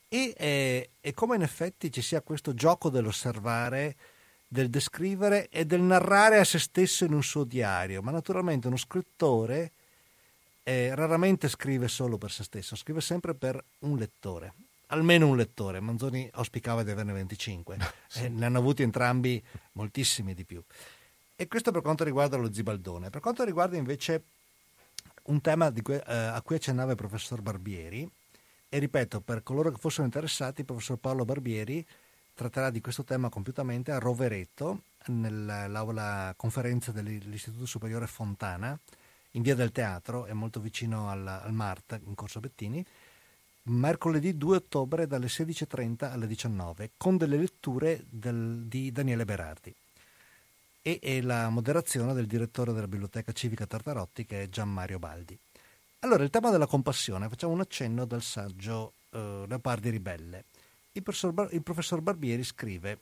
E, 0.08 0.34
eh, 0.36 0.90
e 1.00 1.14
come 1.14 1.36
in 1.36 1.42
effetti 1.42 1.90
ci 1.90 2.02
sia 2.02 2.20
questo 2.20 2.54
gioco 2.54 2.90
dell'osservare, 2.90 3.96
del 4.48 4.70
descrivere 4.70 5.48
e 5.48 5.64
del 5.64 5.80
narrare 5.80 6.38
a 6.38 6.44
se 6.44 6.58
stesso 6.58 7.04
in 7.04 7.12
un 7.12 7.22
suo 7.22 7.44
diario, 7.44 8.02
ma 8.02 8.10
naturalmente 8.10 8.68
uno 8.68 8.76
scrittore 8.76 9.72
eh, 10.62 10.94
raramente 10.94 11.48
scrive 11.48 11.86
solo 11.88 12.18
per 12.18 12.30
se 12.30 12.42
stesso, 12.42 12.74
scrive 12.74 13.00
sempre 13.00 13.34
per 13.34 13.62
un 13.80 13.96
lettore, 13.96 14.52
almeno 14.88 15.28
un 15.28 15.36
lettore. 15.36 15.78
Manzoni 15.78 16.28
auspicava 16.32 16.82
di 16.82 16.90
averne 16.90 17.12
25, 17.12 17.76
sì. 18.08 18.24
eh, 18.24 18.28
ne 18.28 18.46
hanno 18.46 18.58
avuti 18.58 18.82
entrambi 18.82 19.42
moltissimi 19.72 20.34
di 20.34 20.44
più. 20.44 20.62
E 21.36 21.46
questo 21.48 21.70
per 21.70 21.82
quanto 21.82 22.02
riguarda 22.02 22.36
lo 22.36 22.52
zibaldone. 22.52 23.10
Per 23.10 23.20
quanto 23.20 23.44
riguarda 23.44 23.76
invece 23.76 24.22
un 25.24 25.40
tema 25.40 25.70
que- 25.70 26.02
eh, 26.04 26.14
a 26.14 26.40
cui 26.42 26.56
accennava 26.56 26.92
il 26.92 26.96
professor 26.96 27.42
Barbieri, 27.42 28.08
e 28.68 28.78
ripeto, 28.78 29.20
per 29.20 29.42
coloro 29.42 29.70
che 29.70 29.78
fossero 29.78 30.04
interessati, 30.04 30.60
il 30.60 30.66
professor 30.66 30.98
Paolo 30.98 31.24
Barbieri 31.24 31.86
tratterà 32.34 32.70
di 32.70 32.80
questo 32.80 33.04
tema 33.04 33.28
compiutamente 33.28 33.92
a 33.92 33.98
Rovereto, 33.98 34.82
nell'aula 35.06 36.34
conferenza 36.36 36.92
dell'Istituto 36.92 37.66
Superiore 37.66 38.06
Fontana, 38.06 38.78
in 39.32 39.42
via 39.42 39.54
del 39.54 39.72
Teatro, 39.72 40.26
è 40.26 40.32
molto 40.32 40.60
vicino 40.60 41.08
al, 41.08 41.26
al 41.26 41.52
Mart, 41.52 42.00
in 42.04 42.14
Corso 42.14 42.40
Bettini, 42.40 42.84
mercoledì 43.64 44.36
2 44.36 44.56
ottobre 44.56 45.06
dalle 45.06 45.26
16.30 45.26 46.10
alle 46.10 46.26
19, 46.26 46.92
con 46.96 47.16
delle 47.16 47.36
letture 47.36 48.04
del, 48.08 48.64
di 48.66 48.92
Daniele 48.92 49.24
Berardi 49.24 49.74
e, 50.82 51.20
la 51.20 51.48
moderazione 51.48 52.14
del 52.14 52.26
direttore 52.26 52.72
della 52.72 52.86
Biblioteca 52.86 53.32
Civica 53.32 53.66
Tartarotti, 53.66 54.24
che 54.24 54.42
è 54.42 54.48
Gian 54.48 54.70
Mario 54.70 55.00
Baldi. 55.00 55.36
Allora, 56.00 56.22
il 56.22 56.30
tema 56.30 56.50
della 56.50 56.66
compassione, 56.66 57.28
facciamo 57.28 57.52
un 57.52 57.60
accenno 57.60 58.04
dal 58.04 58.22
saggio 58.22 58.92
eh, 59.10 59.44
Leopardi 59.48 59.90
Ribelle. 59.90 60.44
Il 60.92 61.02
professor, 61.02 61.32
Bar- 61.32 61.52
il 61.52 61.62
professor 61.62 62.00
Barbieri 62.00 62.44
scrive 62.44 62.98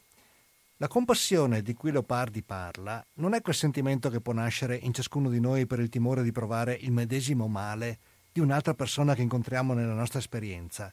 la 0.78 0.88
compassione 0.88 1.62
di 1.62 1.74
cui 1.74 1.92
Leopardi 1.92 2.42
parla 2.42 3.04
non 3.14 3.34
è 3.34 3.40
quel 3.42 3.54
sentimento 3.54 4.10
che 4.10 4.20
può 4.20 4.32
nascere 4.32 4.76
in 4.76 4.92
ciascuno 4.92 5.28
di 5.28 5.38
noi 5.38 5.66
per 5.66 5.78
il 5.78 5.88
timore 5.88 6.22
di 6.22 6.32
provare 6.32 6.74
il 6.74 6.92
medesimo 6.92 7.46
male 7.46 7.98
di 8.32 8.40
un'altra 8.40 8.74
persona 8.74 9.14
che 9.14 9.22
incontriamo 9.22 9.72
nella 9.72 9.94
nostra 9.94 10.18
esperienza. 10.18 10.92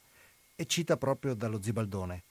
E 0.56 0.66
cita 0.66 0.98
proprio 0.98 1.34
dallo 1.34 1.62
Zibaldone. 1.62 2.24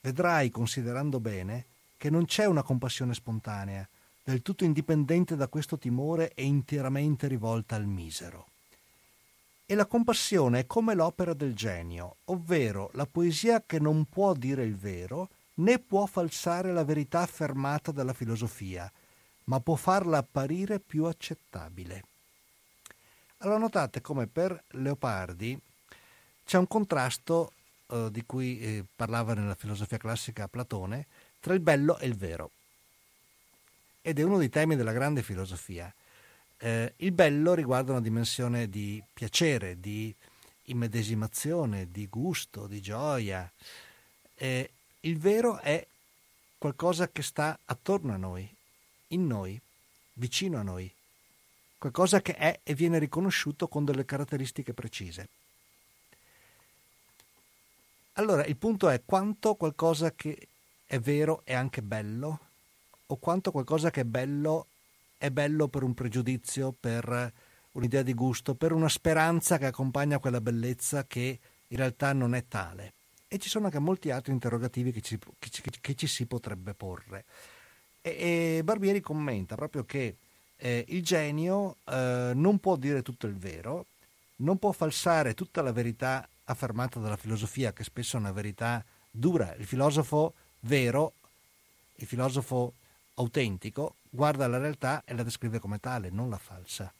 Vedrai, 0.00 0.48
considerando 0.48 1.20
bene, 1.20 1.66
che 1.96 2.08
non 2.08 2.24
c'è 2.24 2.46
una 2.46 2.62
compassione 2.62 3.12
spontanea, 3.12 3.86
del 4.22 4.42
tutto 4.42 4.64
indipendente 4.64 5.36
da 5.36 5.48
questo 5.48 5.76
timore 5.76 6.32
e 6.34 6.44
interamente 6.44 7.26
rivolta 7.26 7.76
al 7.76 7.86
misero. 7.86 8.46
E 9.70 9.74
la 9.74 9.84
compassione 9.84 10.60
è 10.60 10.66
come 10.66 10.94
l'opera 10.94 11.34
del 11.34 11.54
genio, 11.54 12.16
ovvero 12.24 12.88
la 12.94 13.04
poesia 13.04 13.62
che 13.66 13.78
non 13.78 14.06
può 14.06 14.32
dire 14.32 14.64
il 14.64 14.74
vero, 14.74 15.28
né 15.56 15.78
può 15.78 16.06
falsare 16.06 16.72
la 16.72 16.84
verità 16.84 17.20
affermata 17.20 17.92
dalla 17.92 18.14
filosofia, 18.14 18.90
ma 19.44 19.60
può 19.60 19.74
farla 19.74 20.16
apparire 20.16 20.80
più 20.80 21.04
accettabile. 21.04 22.02
Allora 23.40 23.58
notate 23.58 24.00
come 24.00 24.26
per 24.26 24.64
Leopardi 24.68 25.60
c'è 26.46 26.56
un 26.56 26.66
contrasto 26.66 27.52
eh, 27.88 28.08
di 28.10 28.24
cui 28.24 28.58
eh, 28.60 28.84
parlava 28.96 29.34
nella 29.34 29.54
filosofia 29.54 29.98
classica 29.98 30.48
Platone 30.48 31.06
tra 31.40 31.52
il 31.52 31.60
bello 31.60 31.98
e 31.98 32.06
il 32.06 32.16
vero. 32.16 32.52
Ed 34.00 34.18
è 34.18 34.22
uno 34.22 34.38
dei 34.38 34.48
temi 34.48 34.76
della 34.76 34.92
grande 34.92 35.22
filosofia. 35.22 35.92
Eh, 36.60 36.92
il 36.96 37.12
bello 37.12 37.54
riguarda 37.54 37.92
una 37.92 38.00
dimensione 38.00 38.68
di 38.68 39.02
piacere, 39.12 39.78
di 39.78 40.14
immedesimazione, 40.64 41.88
di 41.90 42.06
gusto, 42.08 42.66
di 42.66 42.80
gioia. 42.80 43.50
Eh, 44.34 44.70
il 45.00 45.18
vero 45.18 45.58
è 45.58 45.86
qualcosa 46.58 47.08
che 47.08 47.22
sta 47.22 47.56
attorno 47.64 48.12
a 48.12 48.16
noi, 48.16 48.48
in 49.08 49.26
noi, 49.26 49.58
vicino 50.14 50.58
a 50.58 50.62
noi, 50.62 50.92
qualcosa 51.78 52.20
che 52.20 52.34
è 52.34 52.58
e 52.64 52.74
viene 52.74 52.98
riconosciuto 52.98 53.68
con 53.68 53.84
delle 53.84 54.04
caratteristiche 54.04 54.74
precise. 54.74 55.28
Allora, 58.14 58.44
il 58.44 58.56
punto 58.56 58.88
è 58.88 59.00
quanto 59.04 59.54
qualcosa 59.54 60.10
che 60.10 60.48
è 60.86 60.98
vero 60.98 61.42
è 61.44 61.54
anche 61.54 61.82
bello, 61.82 62.40
o 63.06 63.16
quanto 63.16 63.52
qualcosa 63.52 63.90
che 63.90 64.00
è 64.00 64.04
bello 64.04 64.66
è 65.18 65.30
bello 65.30 65.68
per 65.68 65.82
un 65.82 65.94
pregiudizio, 65.94 66.72
per 66.78 67.32
un'idea 67.72 68.02
di 68.02 68.14
gusto, 68.14 68.54
per 68.54 68.72
una 68.72 68.88
speranza 68.88 69.58
che 69.58 69.66
accompagna 69.66 70.18
quella 70.18 70.40
bellezza 70.40 71.04
che 71.06 71.38
in 71.66 71.76
realtà 71.76 72.12
non 72.12 72.34
è 72.34 72.46
tale. 72.48 72.92
E 73.28 73.38
ci 73.38 73.48
sono 73.48 73.66
anche 73.66 73.78
molti 73.78 74.10
altri 74.10 74.32
interrogativi 74.32 74.92
che 74.92 75.02
ci, 75.02 75.18
che, 75.38 75.50
che 75.80 75.94
ci 75.94 76.06
si 76.06 76.24
potrebbe 76.24 76.72
porre. 76.72 77.24
E, 78.00 78.56
e, 78.56 78.64
Barbieri 78.64 79.00
commenta 79.00 79.54
proprio 79.54 79.84
che 79.84 80.16
eh, 80.56 80.84
il 80.88 81.02
genio 81.02 81.76
eh, 81.84 82.32
non 82.34 82.58
può 82.58 82.76
dire 82.76 83.02
tutto 83.02 83.26
il 83.26 83.36
vero, 83.36 83.86
non 84.36 84.58
può 84.58 84.72
falsare 84.72 85.34
tutta 85.34 85.62
la 85.62 85.72
verità 85.72 86.26
affermata 86.44 87.00
dalla 87.00 87.16
filosofia, 87.16 87.72
che 87.72 87.84
spesso 87.84 88.16
è 88.16 88.20
una 88.20 88.32
verità 88.32 88.82
dura. 89.10 89.54
Il 89.56 89.66
filosofo 89.66 90.32
vero, 90.60 91.12
il 91.96 92.06
filosofo 92.06 92.72
autentico, 93.18 93.96
guarda 94.08 94.46
la 94.46 94.58
realtà 94.58 95.02
e 95.04 95.14
la 95.14 95.22
descrive 95.22 95.58
come 95.58 95.78
tale, 95.78 96.10
non 96.10 96.30
la 96.30 96.38
falsa. 96.38 96.92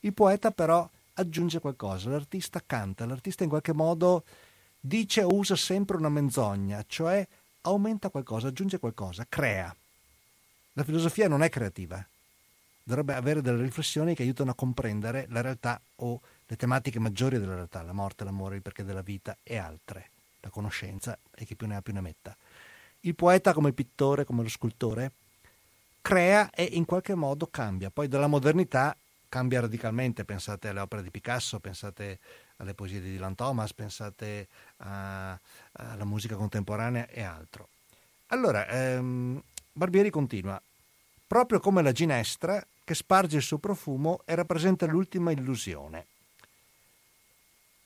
Il 0.00 0.12
poeta 0.12 0.50
però 0.50 0.88
aggiunge 1.14 1.58
qualcosa, 1.58 2.10
l'artista 2.10 2.62
canta, 2.64 3.06
l'artista 3.06 3.42
in 3.42 3.48
qualche 3.48 3.72
modo 3.72 4.24
dice 4.78 5.22
o 5.22 5.34
usa 5.34 5.56
sempre 5.56 5.96
una 5.96 6.08
menzogna, 6.08 6.84
cioè 6.86 7.26
aumenta 7.62 8.08
qualcosa, 8.10 8.48
aggiunge 8.48 8.78
qualcosa, 8.78 9.26
crea. 9.28 9.74
La 10.74 10.84
filosofia 10.84 11.28
non 11.28 11.42
è 11.42 11.48
creativa, 11.48 12.04
dovrebbe 12.84 13.14
avere 13.14 13.42
delle 13.42 13.62
riflessioni 13.62 14.14
che 14.14 14.22
aiutano 14.22 14.52
a 14.52 14.54
comprendere 14.54 15.26
la 15.30 15.40
realtà 15.40 15.80
o 15.96 16.20
le 16.46 16.56
tematiche 16.56 17.00
maggiori 17.00 17.38
della 17.38 17.54
realtà, 17.54 17.82
la 17.82 17.92
morte, 17.92 18.24
l'amore, 18.24 18.56
il 18.56 18.62
perché 18.62 18.84
della 18.84 19.02
vita 19.02 19.36
e 19.42 19.56
altre, 19.56 20.10
la 20.40 20.50
conoscenza 20.50 21.18
e 21.34 21.44
chi 21.44 21.56
più 21.56 21.66
ne 21.66 21.76
ha 21.76 21.82
più 21.82 21.92
ne 21.92 22.00
metta. 22.00 22.36
Il 23.00 23.14
poeta 23.14 23.52
come 23.52 23.72
pittore, 23.72 24.24
come 24.24 24.42
lo 24.42 24.48
scultore, 24.48 25.12
crea 26.00 26.50
e 26.50 26.64
in 26.64 26.84
qualche 26.84 27.14
modo 27.14 27.46
cambia. 27.46 27.90
Poi 27.90 28.08
dalla 28.08 28.26
modernità 28.26 28.96
cambia 29.28 29.60
radicalmente, 29.60 30.24
pensate 30.24 30.68
alle 30.68 30.80
opere 30.80 31.02
di 31.02 31.10
Picasso, 31.10 31.60
pensate 31.60 32.18
alle 32.56 32.74
poesie 32.74 33.00
di 33.00 33.12
Dylan 33.12 33.34
Thomas, 33.34 33.72
pensate 33.72 34.48
a, 34.78 35.38
alla 35.72 36.04
musica 36.04 36.34
contemporanea 36.36 37.08
e 37.08 37.22
altro. 37.22 37.68
Allora, 38.28 38.66
ehm, 38.68 39.40
Barbieri 39.72 40.10
continua, 40.10 40.60
proprio 41.26 41.60
come 41.60 41.82
la 41.82 41.92
ginestra 41.92 42.64
che 42.82 42.94
sparge 42.94 43.36
il 43.36 43.42
suo 43.42 43.58
profumo 43.58 44.22
e 44.24 44.34
rappresenta 44.34 44.86
l'ultima 44.86 45.30
illusione. 45.30 46.06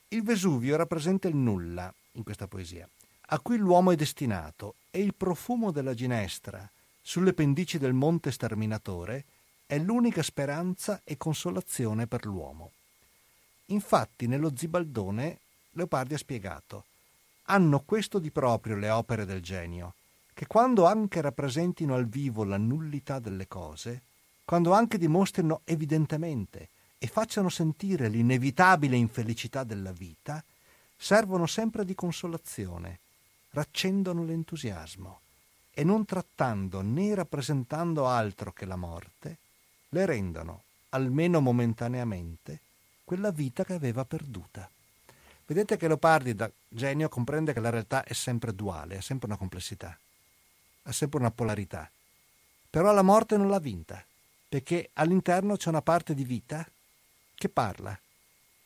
Il 0.08 0.22
Vesuvio 0.22 0.76
rappresenta 0.76 1.28
il 1.28 1.36
nulla 1.36 1.92
in 2.12 2.22
questa 2.22 2.46
poesia, 2.46 2.88
a 3.26 3.40
cui 3.40 3.56
l'uomo 3.56 3.90
è 3.90 3.96
destinato, 3.96 4.76
e 4.90 5.00
il 5.00 5.14
profumo 5.14 5.70
della 5.70 5.94
ginestra, 5.94 6.68
sulle 7.02 7.32
pendici 7.32 7.78
del 7.78 7.92
monte 7.92 8.30
sterminatore, 8.30 9.24
è 9.66 9.76
l'unica 9.78 10.22
speranza 10.22 11.00
e 11.04 11.16
consolazione 11.16 12.06
per 12.06 12.24
l'uomo. 12.24 12.70
Infatti 13.66 14.26
nello 14.26 14.52
Zibaldone 14.54 15.38
Leopardi 15.72 16.14
ha 16.14 16.18
spiegato 16.18 16.84
hanno 17.46 17.80
questo 17.80 18.18
di 18.18 18.30
proprio 18.30 18.76
le 18.76 18.88
opere 18.88 19.24
del 19.24 19.42
genio, 19.42 19.94
che 20.32 20.46
quando 20.46 20.86
anche 20.86 21.20
rappresentino 21.20 21.94
al 21.94 22.06
vivo 22.06 22.44
la 22.44 22.56
nullità 22.56 23.18
delle 23.18 23.48
cose, 23.48 24.02
quando 24.44 24.72
anche 24.72 24.96
dimostrino 24.96 25.62
evidentemente 25.64 26.68
e 26.98 27.06
facciano 27.08 27.48
sentire 27.48 28.08
l'inevitabile 28.08 28.96
infelicità 28.96 29.64
della 29.64 29.92
vita, 29.92 30.42
servono 30.96 31.46
sempre 31.46 31.84
di 31.84 31.94
consolazione, 31.94 33.00
raccendono 33.50 34.24
l'entusiasmo 34.24 35.20
e 35.74 35.84
non 35.84 36.04
trattando 36.04 36.82
né 36.82 37.14
rappresentando 37.14 38.06
altro 38.06 38.52
che 38.52 38.66
la 38.66 38.76
morte, 38.76 39.38
le 39.88 40.06
rendono, 40.06 40.62
almeno 40.90 41.40
momentaneamente, 41.40 42.60
quella 43.04 43.30
vita 43.30 43.64
che 43.64 43.72
aveva 43.72 44.04
perduta. 44.04 44.68
Vedete 45.46 45.76
che 45.76 45.88
Leopardi 45.88 46.34
da 46.34 46.50
genio 46.68 47.08
comprende 47.08 47.52
che 47.52 47.60
la 47.60 47.70
realtà 47.70 48.04
è 48.04 48.12
sempre 48.12 48.54
duale, 48.54 48.98
ha 48.98 49.02
sempre 49.02 49.26
una 49.26 49.36
complessità, 49.36 49.96
ha 50.84 50.92
sempre 50.92 51.18
una 51.18 51.30
polarità. 51.30 51.90
Però 52.70 52.92
la 52.92 53.02
morte 53.02 53.36
non 53.36 53.48
l'ha 53.48 53.58
vinta, 53.58 54.02
perché 54.48 54.90
all'interno 54.94 55.56
c'è 55.56 55.68
una 55.68 55.82
parte 55.82 56.14
di 56.14 56.24
vita 56.24 56.66
che 57.34 57.48
parla 57.48 57.98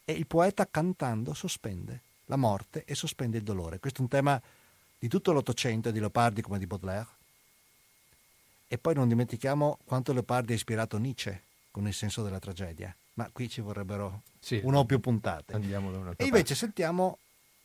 e 0.05 0.13
il 0.13 0.27
poeta 0.27 0.69
cantando 0.71 1.35
sospende 1.35 2.01
la 2.27 2.37
morte 2.37 2.85
e 2.85 2.95
sospende 2.95 3.39
il 3.39 3.43
dolore. 3.43 3.79
Questo 3.79 4.01
è 4.01 4.03
un 4.03 4.09
tema 4.09 4.41
di 4.99 5.09
tutto 5.09 5.33
l'Ottocento, 5.33 5.91
di 5.91 5.99
Leopardi 5.99 6.43
come 6.43 6.59
di 6.59 6.67
Baudelaire. 6.67 7.09
E 8.69 8.79
poi 8.79 8.95
non 8.95 9.09
dimentichiamo 9.09 9.79
quanto 9.85 10.13
Leopardi 10.13 10.53
ha 10.53 10.57
ispirato 10.57 10.99
Nietzsche 10.99 11.43
con 11.71 11.87
il 11.87 11.95
senso 11.95 12.23
della 12.23 12.39
tragedia. 12.39 12.95
Ma 13.15 13.29
qui 13.33 13.49
ci 13.49 13.61
vorrebbero 13.61 14.23
sì, 14.41 14.61
una 14.65 14.79
o 14.79 14.85
più 14.85 15.01
puntate. 15.01 15.55
Andiamo 15.55 15.91
da 15.91 15.99
e 15.99 16.25
invece 16.25 16.31
parte. 16.31 16.55
sentiamo 16.55 17.19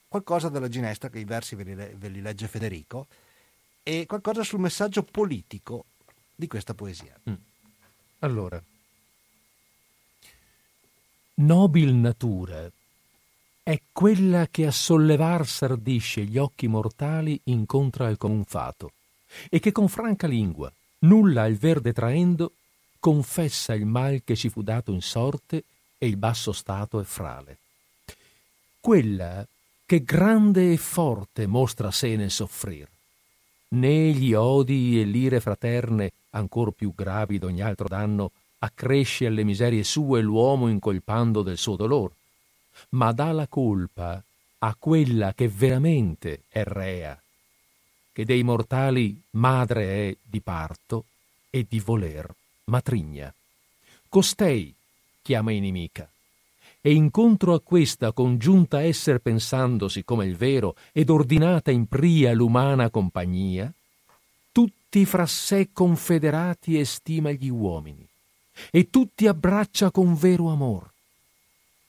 qualcosa 0.08 0.50
della 0.50 0.68
ginestra, 0.68 1.10
che 1.10 1.20
i 1.20 1.24
versi 1.24 1.56
ve 1.56 1.64
li, 1.64 1.74
ve 1.74 2.08
li 2.10 2.22
legge 2.22 2.48
Federico, 2.48 3.08
e 3.84 4.06
qualcosa 4.06 4.44
sul 4.44 4.60
messaggio 4.60 5.04
politico 5.04 5.86
di 6.36 6.48
questa 6.48 6.74
poesia. 6.74 7.18
Mm. 7.30 7.34
Allora, 8.20 8.62
nobil 11.36 11.94
natura 11.94 12.70
è 13.72 13.80
quella 13.94 14.48
che 14.52 14.66
a 14.66 14.72
sollevar 14.72 15.48
s'ardisce 15.48 16.26
gli 16.26 16.38
occhi 16.38 16.68
mortali 16.68 17.40
incontra 17.46 18.10
il 18.10 18.18
comun 18.18 18.44
fato 18.44 18.92
e 19.50 19.60
che 19.62 19.72
con 19.72 19.88
franca 19.88 20.28
lingua 20.28 20.70
nulla 21.00 21.46
il 21.46 21.58
verde 21.58 21.94
traendo, 21.94 22.52
confessa 23.00 23.74
il 23.74 23.86
mal 23.86 24.24
che 24.26 24.36
ci 24.36 24.50
fu 24.50 24.62
dato 24.62 24.92
in 24.92 25.02
sorte 25.02 25.64
e 25.98 26.06
il 26.06 26.18
basso 26.18 26.52
stato 26.52 27.00
è 27.00 27.06
frale. 27.06 27.60
Quella 28.82 29.48
che 29.86 30.04
grande 30.04 30.74
e 30.74 30.78
forte 30.78 31.48
mostra 31.48 31.92
sé 31.92 32.18
nel 32.18 32.30
soffrir, 32.30 32.90
né 33.70 34.12
gli 34.12 34.34
odi 34.34 35.00
e 35.00 35.06
l'ire 35.06 35.40
fraterne, 35.40 36.12
ancor 36.32 36.74
più 36.74 36.94
gravi 36.94 37.40
d'ogni 37.40 37.62
altro 37.62 37.88
danno, 37.88 38.32
accresce 38.60 39.28
alle 39.28 39.46
miserie 39.46 39.86
sue 39.86 40.20
l'uomo 40.20 40.68
incolpando 40.68 41.42
del 41.42 41.58
suo 41.58 41.78
dolor, 41.78 42.12
ma 42.90 43.12
dà 43.12 43.32
la 43.32 43.48
colpa 43.48 44.22
a 44.60 44.76
quella 44.78 45.34
che 45.34 45.48
veramente 45.48 46.44
è 46.50 46.64
rea, 46.64 47.20
che 48.12 48.26
dei 48.26 48.44
mortali 48.44 49.20
madre 49.32 50.10
è 50.10 50.18
di 50.22 50.42
parto 50.42 51.06
e 51.50 51.66
di 51.68 51.80
voler 51.80 52.34
matrigna. 52.66 53.34
Costei 54.08 54.74
chiama 55.22 55.52
inimica, 55.52 56.10
e 56.82 56.94
incontro 56.94 57.54
a 57.54 57.62
questa 57.62 58.12
congiunta 58.12 58.82
esser 58.82 59.20
pensandosi 59.20 60.04
come 60.04 60.26
il 60.26 60.36
vero 60.36 60.76
ed 60.92 61.10
ordinata 61.10 61.70
in 61.70 61.88
pria 61.88 62.34
l'umana 62.34 62.90
compagnia, 62.90 63.72
tutti 64.52 65.06
fra 65.06 65.28
sé 65.28 65.70
confederati 65.72 66.80
estima 66.80 67.32
gli 67.32 67.50
uomini, 67.50 68.06
e 68.72 68.90
tutti 68.90 69.28
abbraccia 69.28 69.92
con 69.92 70.16
vero 70.16 70.50
amor, 70.50 70.91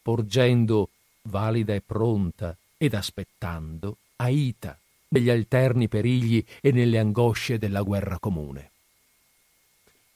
porgendo 0.03 0.89
valida 1.23 1.75
e 1.75 1.81
pronta 1.81 2.57
ed 2.77 2.95
aspettando 2.95 3.97
aita 4.17 4.77
negli 5.09 5.31
alterni 5.31 5.89
perigli 5.89 6.45
e 6.61 6.73
nelle 6.73 6.99
angosce 6.99 7.59
della 7.59 7.83
guerra 7.83 8.19
comune. 8.19 8.71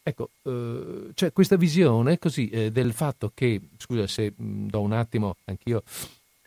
Ecco, 0.02 0.30
eh, 0.42 1.10
c'è 1.14 1.32
questa 1.32 1.56
visione 1.56 2.18
così 2.18 2.48
eh, 2.48 2.70
del 2.70 2.92
fatto 2.92 3.32
che, 3.34 3.60
scusa 3.76 4.06
se 4.06 4.32
mh, 4.34 4.44
mm, 4.44 4.68
do 4.68 4.80
un 4.80 4.92
attimo 4.92 5.36
anch'io, 5.44 5.82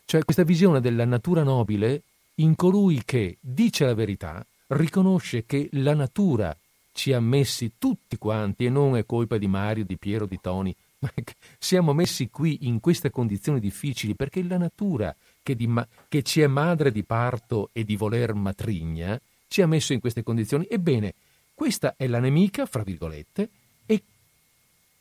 c'è 0.05 0.23
questa 0.23 0.43
visione 0.43 0.79
della 0.79 1.05
natura 1.05 1.43
nobile 1.43 2.01
in 2.35 2.55
colui 2.55 3.01
che 3.03 3.37
dice 3.39 3.85
la 3.85 3.93
verità, 3.93 4.45
riconosce 4.67 5.45
che 5.45 5.67
la 5.73 5.93
natura 5.93 6.55
ci 6.93 7.13
ha 7.13 7.19
messi 7.19 7.73
tutti 7.77 8.17
quanti, 8.17 8.65
e 8.65 8.69
non 8.69 8.95
è 8.95 9.05
colpa 9.05 9.37
di 9.37 9.47
Mario, 9.47 9.85
di 9.85 9.97
Piero, 9.97 10.25
di 10.25 10.39
Toni, 10.41 10.75
siamo 11.57 11.93
messi 11.93 12.29
qui 12.29 12.59
in 12.61 12.79
queste 12.79 13.09
condizioni 13.09 13.59
difficili 13.59 14.15
perché 14.15 14.43
la 14.43 14.57
natura 14.57 15.15
che, 15.41 15.55
di, 15.55 15.69
che 16.07 16.23
ci 16.23 16.41
è 16.41 16.47
madre 16.47 16.91
di 16.91 17.03
parto 17.03 17.69
e 17.71 17.83
di 17.83 17.95
voler 17.95 18.33
matrigna 18.33 19.19
ci 19.47 19.61
ha 19.61 19.67
messo 19.67 19.93
in 19.93 19.99
queste 19.99 20.23
condizioni. 20.23 20.67
Ebbene, 20.69 21.13
questa 21.53 21.95
è 21.97 22.07
la 22.07 22.19
nemica, 22.19 22.65
fra 22.65 22.83
virgolette, 22.83 23.49
e, 23.85 24.03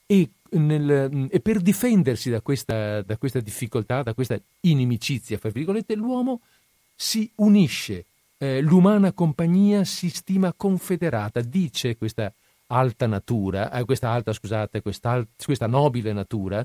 e, 0.07 0.29
nel, 0.51 1.29
e 1.31 1.41
per 1.41 1.61
difendersi 1.61 2.31
da 2.31 2.41
questa, 2.41 3.03
da 3.03 3.17
questa, 3.17 3.41
difficoltà, 3.41 4.03
da 4.03 4.15
questa 4.15 4.41
inimicizia, 4.61 5.39
fra 5.39 5.51
virgolette, 5.51 5.95
l'uomo 5.95 6.41
si 6.97 7.31
unisce, 7.37 8.07
eh, 8.39 8.61
l'umana 8.61 9.13
compagnia 9.13 9.85
si 9.85 10.09
stima 10.09 10.53
confederata, 10.53 11.41
dice 11.43 11.97
questa 11.97 12.33
alta 12.69 13.07
natura, 13.07 13.71
eh, 13.73 13.85
questa 13.85 14.11
alta, 14.11 14.33
scusate, 14.33 14.81
questa, 14.81 15.27
questa 15.43 15.67
nobile 15.67 16.13
natura, 16.13 16.65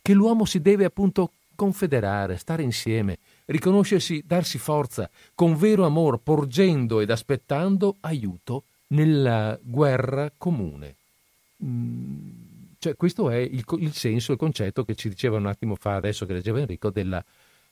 che 0.00 0.12
l'uomo 0.12 0.44
si 0.44 0.60
deve 0.60 0.84
appunto 0.84 1.32
confederare, 1.54 2.36
stare 2.36 2.62
insieme, 2.62 3.18
riconoscersi, 3.46 4.22
darsi 4.24 4.58
forza, 4.58 5.10
con 5.34 5.56
vero 5.56 5.84
amor, 5.84 6.20
porgendo 6.22 7.00
ed 7.00 7.10
aspettando 7.10 7.96
aiuto 8.00 8.64
nella 8.88 9.58
guerra 9.60 10.30
comune. 10.36 10.94
Mm, 11.64 12.30
cioè, 12.78 12.94
questo 12.96 13.28
è 13.30 13.38
il, 13.38 13.64
il, 13.78 13.92
senso, 13.92 14.32
il 14.32 14.38
concetto 14.38 14.84
che 14.84 14.94
ci 14.94 15.08
diceva 15.08 15.36
un 15.36 15.46
attimo 15.46 15.74
fa, 15.74 15.96
adesso 15.96 16.26
che 16.26 16.34
leggeva 16.34 16.60
Enrico, 16.60 16.90
della, 16.90 17.22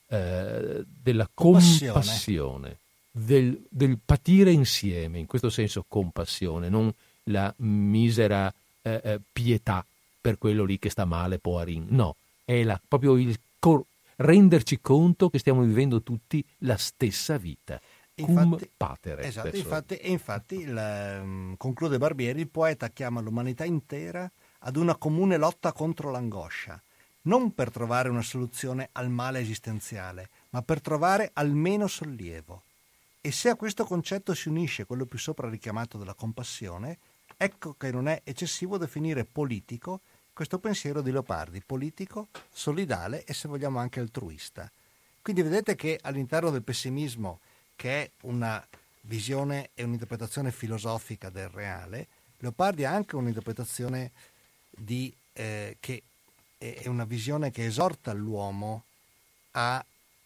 eh, 0.08 0.84
della 0.84 1.30
compassione, 1.32 1.92
compassione 1.92 2.78
del, 3.12 3.64
del, 3.70 3.98
patire 4.04 4.50
insieme, 4.50 5.18
in 5.18 5.26
questo 5.26 5.48
senso 5.48 5.84
compassione, 5.88 6.68
non 6.68 6.92
la 7.28 7.52
misera 7.58 8.52
eh, 8.82 9.00
eh, 9.02 9.20
pietà 9.32 9.84
per 10.20 10.38
quello 10.38 10.64
lì 10.64 10.78
che 10.78 10.90
sta 10.90 11.04
male, 11.04 11.38
poarin. 11.38 11.86
No, 11.90 12.16
è 12.44 12.62
la, 12.62 12.80
proprio 12.86 13.16
il 13.16 13.38
cor- 13.58 13.84
renderci 14.16 14.80
conto 14.80 15.28
che 15.28 15.38
stiamo 15.38 15.62
vivendo 15.62 16.02
tutti 16.02 16.44
la 16.58 16.76
stessa 16.76 17.36
vita. 17.36 17.80
Infatti, 18.18 18.70
patere. 18.74 19.24
Esatto, 19.24 19.54
infatti, 19.56 19.96
e 19.96 20.10
infatti 20.10 20.54
il, 20.60 21.20
um, 21.22 21.54
conclude 21.58 21.98
Barbieri, 21.98 22.40
il 22.40 22.48
poeta 22.48 22.88
chiama 22.88 23.20
l'umanità 23.20 23.64
intera 23.64 24.30
ad 24.60 24.76
una 24.76 24.96
comune 24.96 25.36
lotta 25.36 25.72
contro 25.72 26.10
l'angoscia, 26.10 26.80
non 27.22 27.54
per 27.54 27.70
trovare 27.70 28.08
una 28.08 28.22
soluzione 28.22 28.88
al 28.92 29.10
male 29.10 29.40
esistenziale, 29.40 30.30
ma 30.50 30.62
per 30.62 30.80
trovare 30.80 31.30
almeno 31.34 31.86
sollievo. 31.86 32.62
E 33.20 33.32
se 33.32 33.50
a 33.50 33.56
questo 33.56 33.84
concetto 33.84 34.32
si 34.32 34.48
unisce 34.48 34.86
quello 34.86 35.04
più 35.04 35.18
sopra 35.18 35.50
richiamato 35.50 35.98
della 35.98 36.14
compassione, 36.14 36.98
ecco 37.36 37.74
che 37.78 37.90
non 37.90 38.08
è 38.08 38.20
eccessivo 38.24 38.78
definire 38.78 39.24
politico 39.24 40.00
questo 40.32 40.58
pensiero 40.58 41.00
di 41.00 41.10
Leopardi, 41.10 41.62
politico, 41.64 42.28
solidale 42.52 43.24
e 43.24 43.32
se 43.32 43.48
vogliamo 43.48 43.78
anche 43.78 44.00
altruista. 44.00 44.70
Quindi 45.22 45.42
vedete 45.42 45.74
che 45.74 45.98
all'interno 46.02 46.50
del 46.50 46.62
pessimismo, 46.62 47.40
che 47.74 48.02
è 48.02 48.10
una 48.22 48.64
visione 49.02 49.70
e 49.74 49.82
un'interpretazione 49.82 50.52
filosofica 50.52 51.30
del 51.30 51.48
reale, 51.48 52.06
Leopardi 52.38 52.84
ha 52.84 52.92
anche 52.92 53.16
un'interpretazione 53.16 54.10
di, 54.70 55.12
eh, 55.32 55.78
che 55.80 56.02
è 56.58 56.86
una 56.86 57.04
visione 57.04 57.50
che 57.50 57.64
esorta 57.64 58.12
l'uomo 58.12 58.84
a 59.52 59.84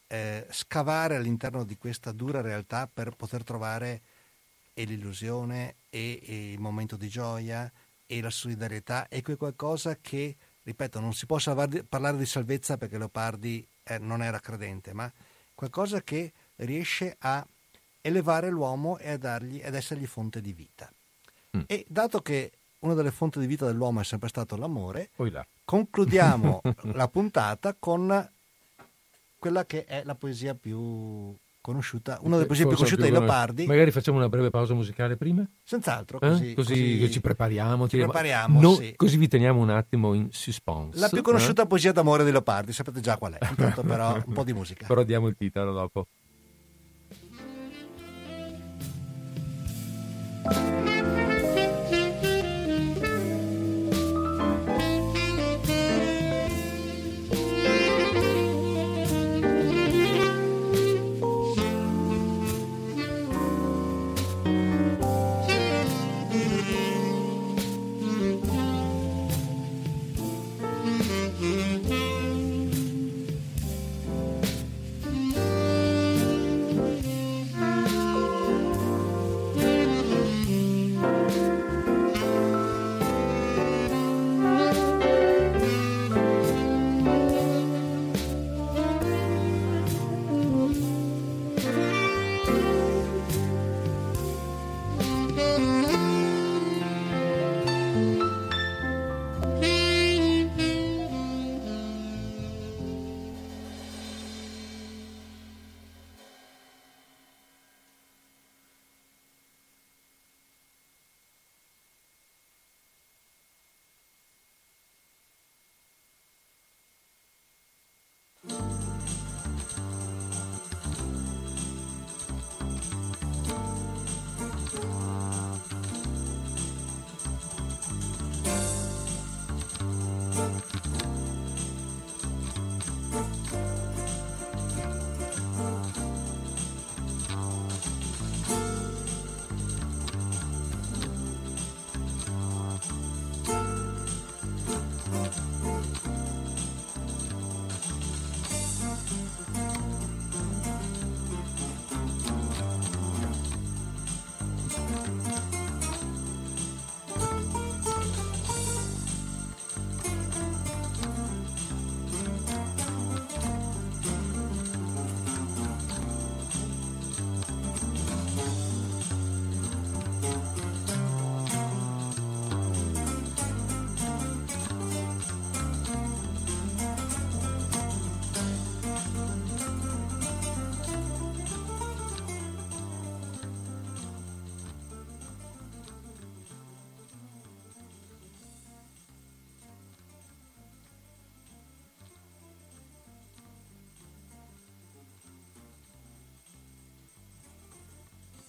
eh, 0.08 0.46
scavare 0.50 1.16
all'interno 1.16 1.62
di 1.62 1.76
questa 1.76 2.10
dura 2.10 2.40
realtà 2.40 2.88
per 2.92 3.14
poter 3.14 3.44
trovare 3.44 4.00
e 4.80 4.84
l'illusione 4.84 5.74
e, 5.90 6.20
e 6.24 6.52
il 6.52 6.58
momento 6.58 6.96
di 6.96 7.08
gioia 7.08 7.70
e 8.06 8.20
la 8.22 8.30
solidarietà 8.30 9.08
è 9.08 9.20
quel 9.20 9.36
qualcosa 9.36 9.98
che, 10.00 10.34
ripeto, 10.62 11.00
non 11.00 11.12
si 11.12 11.26
può 11.26 11.38
salvar, 11.38 11.84
parlare 11.86 12.16
di 12.16 12.24
salvezza 12.24 12.78
perché 12.78 12.96
Leopardi 12.96 13.64
eh, 13.84 13.98
non 13.98 14.22
era 14.22 14.40
credente, 14.40 14.94
ma 14.94 15.10
qualcosa 15.54 16.00
che 16.00 16.32
riesce 16.56 17.14
a 17.20 17.46
elevare 18.00 18.48
l'uomo 18.48 18.96
e 18.96 19.10
a 19.10 19.18
dargli, 19.18 19.60
ad 19.62 19.74
essergli 19.74 20.06
fonte 20.06 20.40
di 20.40 20.52
vita. 20.54 20.90
Mm. 21.56 21.60
E 21.66 21.84
dato 21.86 22.22
che 22.22 22.52
una 22.80 22.94
delle 22.94 23.10
fonti 23.10 23.38
di 23.38 23.46
vita 23.46 23.66
dell'uomo 23.66 24.00
è 24.00 24.04
sempre 24.04 24.30
stato 24.30 24.56
l'amore, 24.56 25.10
concludiamo 25.64 26.62
la 26.94 27.08
puntata 27.08 27.76
con 27.78 28.30
quella 29.38 29.66
che 29.66 29.84
è 29.84 30.02
la 30.04 30.14
poesia 30.14 30.54
più 30.54 31.36
conosciuta, 31.60 32.18
una 32.22 32.36
delle 32.36 32.46
poesie 32.46 32.66
più 32.66 32.74
conosciute 32.74 33.02
dei 33.02 33.10
Leopardi. 33.10 33.66
Magari 33.66 33.90
facciamo 33.90 34.18
una 34.18 34.28
breve 34.28 34.50
pausa 34.50 34.74
musicale 34.74 35.16
prima? 35.16 35.46
Senz'altro, 35.62 36.18
così, 36.18 36.50
eh? 36.50 36.54
così, 36.54 36.98
così 36.98 37.10
ci 37.12 37.20
prepariamo. 37.20 37.88
Ci 37.88 37.96
prepariamo 37.98 38.60
no, 38.60 38.74
sì. 38.74 38.94
Così 38.96 39.16
vi 39.16 39.28
teniamo 39.28 39.60
un 39.60 39.70
attimo 39.70 40.14
in 40.14 40.28
suspense. 40.30 40.98
La 40.98 41.08
più 41.08 41.22
conosciuta 41.22 41.62
eh? 41.62 41.66
poesia 41.66 41.92
d'amore 41.92 42.22
dei 42.22 42.32
Leopardi, 42.32 42.72
sapete 42.72 43.00
già 43.00 43.16
qual 43.16 43.34
è. 43.34 43.48
Intanto 43.48 43.82
però 43.82 44.14
un 44.14 44.32
po' 44.32 44.44
di 44.44 44.52
musica. 44.52 44.86
Però 44.90 45.02
diamo 45.02 45.28
il 45.28 45.36
titolo 45.36 45.72
dopo. 45.72 46.06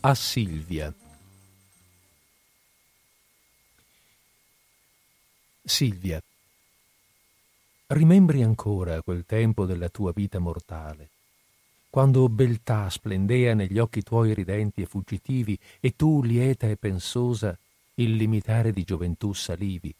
A 0.03 0.15
Silvia. 0.15 0.91
Silvia, 5.63 6.19
rimembri 7.85 8.41
ancora 8.41 9.03
quel 9.03 9.27
tempo 9.27 9.67
della 9.67 9.89
tua 9.89 10.11
vita 10.11 10.39
mortale, 10.39 11.09
quando 11.91 12.27
beltà 12.29 12.89
splendea 12.89 13.53
negli 13.53 13.77
occhi 13.77 14.01
tuoi 14.01 14.33
ridenti 14.33 14.81
e 14.81 14.87
fuggitivi, 14.87 15.55
e 15.79 15.95
tu, 15.95 16.23
lieta 16.23 16.67
e 16.67 16.77
pensosa, 16.77 17.55
il 17.93 18.15
limitare 18.15 18.71
di 18.71 18.83
gioventù 18.83 19.33
salivi. 19.33 19.93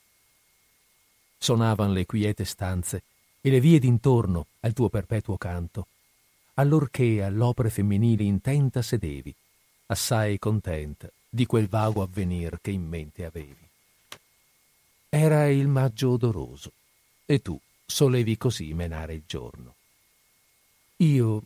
Sonavan 1.38 1.94
le 1.94 2.08
quiete 2.08 2.44
stanze 2.44 3.04
e 3.40 3.52
le 3.52 3.60
vie 3.60 3.78
d'intorno 3.78 4.48
al 4.62 4.74
tuo 4.74 4.90
perpetuo 4.90 5.38
canto, 5.38 5.86
allorché 6.56 7.22
all'opere 7.22 7.70
femminili 7.70 8.26
intenta 8.26 8.82
sedevi, 8.82 9.36
assai 9.92 10.40
contenta 10.40 11.12
di 11.30 11.46
quel 11.46 11.68
vago 11.68 12.02
avvenir 12.02 12.60
che 12.62 12.72
in 12.72 12.88
mente 12.88 13.26
avevi. 13.26 13.70
Era 15.10 15.50
il 15.50 15.68
maggio 15.68 16.12
odoroso, 16.12 16.72
e 17.26 17.42
tu 17.42 17.60
solevi 17.86 18.38
così 18.38 18.74
menare 18.74 19.16
il 19.16 19.24
giorno. 19.28 19.76
Io, 20.98 21.44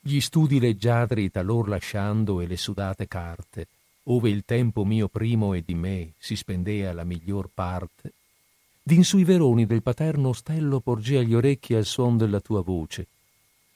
gli 0.00 0.18
studi 0.18 0.58
leggiadri 0.58 1.30
talor 1.30 1.68
lasciando 1.68 2.40
e 2.40 2.48
le 2.48 2.56
sudate 2.56 3.06
carte, 3.06 3.68
ove 4.04 4.28
il 4.28 4.42
tempo 4.44 4.84
mio 4.84 5.06
primo 5.06 5.54
e 5.54 5.62
di 5.64 5.74
me 5.74 6.14
si 6.18 6.34
spendea 6.34 6.92
la 6.92 7.04
miglior 7.04 7.48
parte, 7.54 8.12
d'in 8.82 9.04
sui 9.04 9.22
veroni 9.22 9.66
del 9.66 9.82
paterno 9.82 10.30
ostello 10.30 10.80
porgea 10.80 11.22
gli 11.22 11.34
orecchi 11.34 11.74
al 11.74 11.84
suon 11.84 12.16
della 12.16 12.40
tua 12.40 12.60
voce 12.60 13.06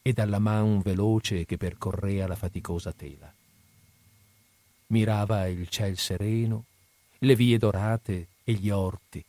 e 0.03 0.13
dalla 0.13 0.41
man 0.41 0.81
veloce 0.81 1.45
che 1.45 1.57
percorrea 1.57 2.27
la 2.27 2.37
faticosa 2.37 2.93
tela. 2.93 3.33
Mirava 4.89 5.47
il 5.47 5.69
ciel 5.69 5.99
sereno, 5.99 6.65
le 7.19 7.35
vie 7.35 7.59
dorate 7.59 8.29
e 8.45 8.53
gli 8.53 8.71
orti, 8.71 9.23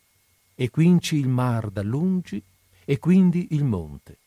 e 0.55 0.69
quinci 0.69 1.15
il 1.15 1.27
mar 1.27 1.69
da 1.69 1.81
lungi 1.81 2.41
e 2.85 2.97
quindi 2.97 3.47
il 3.51 3.63
monte. 3.63 4.17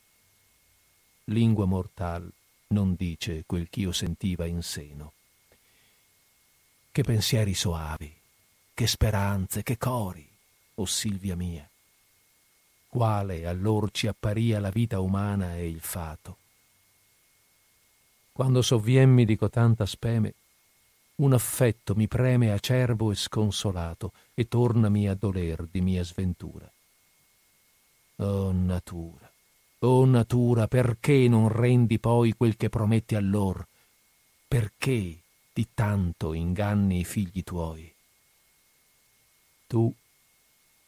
Lingua 1.25 1.65
mortal 1.65 2.31
non 2.69 2.95
dice 2.95 3.45
quel 3.47 3.69
ch'io 3.69 3.93
sentiva 3.93 4.47
in 4.47 4.63
seno. 4.63 5.13
Che 6.91 7.03
pensieri 7.03 7.55
soavi, 7.55 8.15
che 8.75 8.87
speranze, 8.87 9.63
che 9.63 9.79
cori, 9.79 10.29
o 10.75 10.85
Silvia 10.85 11.37
mia. 11.37 11.69
Quale 12.89 13.47
allor 13.47 13.91
ci 13.91 14.07
apparia 14.07 14.61
la 14.61 14.71
vita 14.71 15.01
umana 15.01 15.57
e 15.57 15.69
il 15.69 15.81
fato. 15.81 16.37
Quando 18.33 18.61
sovviemmi 18.61 19.25
di 19.25 19.37
cotanta 19.37 19.87
speme, 19.87 20.35
un 21.17 21.33
affetto 21.33 21.95
mi 21.95 22.09
preme 22.09 22.53
acerbo 22.53 23.11
e 23.13 23.15
sconsolato 23.15 24.13
e 24.35 24.49
tornami 24.49 25.09
a 25.09 25.15
doler 25.15 25.67
di 25.71 25.81
mia 25.81 26.03
sventura. 26.03 26.71
Oh 28.17 28.53
natura, 28.53 29.31
oh 29.81 30.05
natura, 30.05 30.69
perché 30.69 31.29
non 31.29 31.49
rendi 31.49 31.99
poi 31.99 32.35
quel 32.35 32.57
che 32.57 32.69
prometti 32.69 33.15
allor? 33.15 33.67
Perché 34.49 35.19
di 35.53 35.69
tanto 35.75 36.33
inganni 36.33 37.01
i 37.01 37.05
figli 37.05 37.43
tuoi. 37.43 37.93
Tu, 39.67 39.93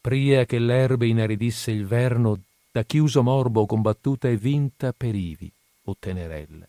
pria 0.01 0.45
che 0.45 0.59
l'erbe 0.59 1.07
inaridisse 1.07 1.71
il 1.71 1.87
verno, 1.87 2.41
da 2.71 2.83
chiuso 2.83 3.23
morbo 3.23 3.67
combattuta 3.67 4.29
e 4.29 4.37
vinta 4.37 4.93
perivi, 4.93 5.51
o 5.85 5.97
tenerella, 5.99 6.67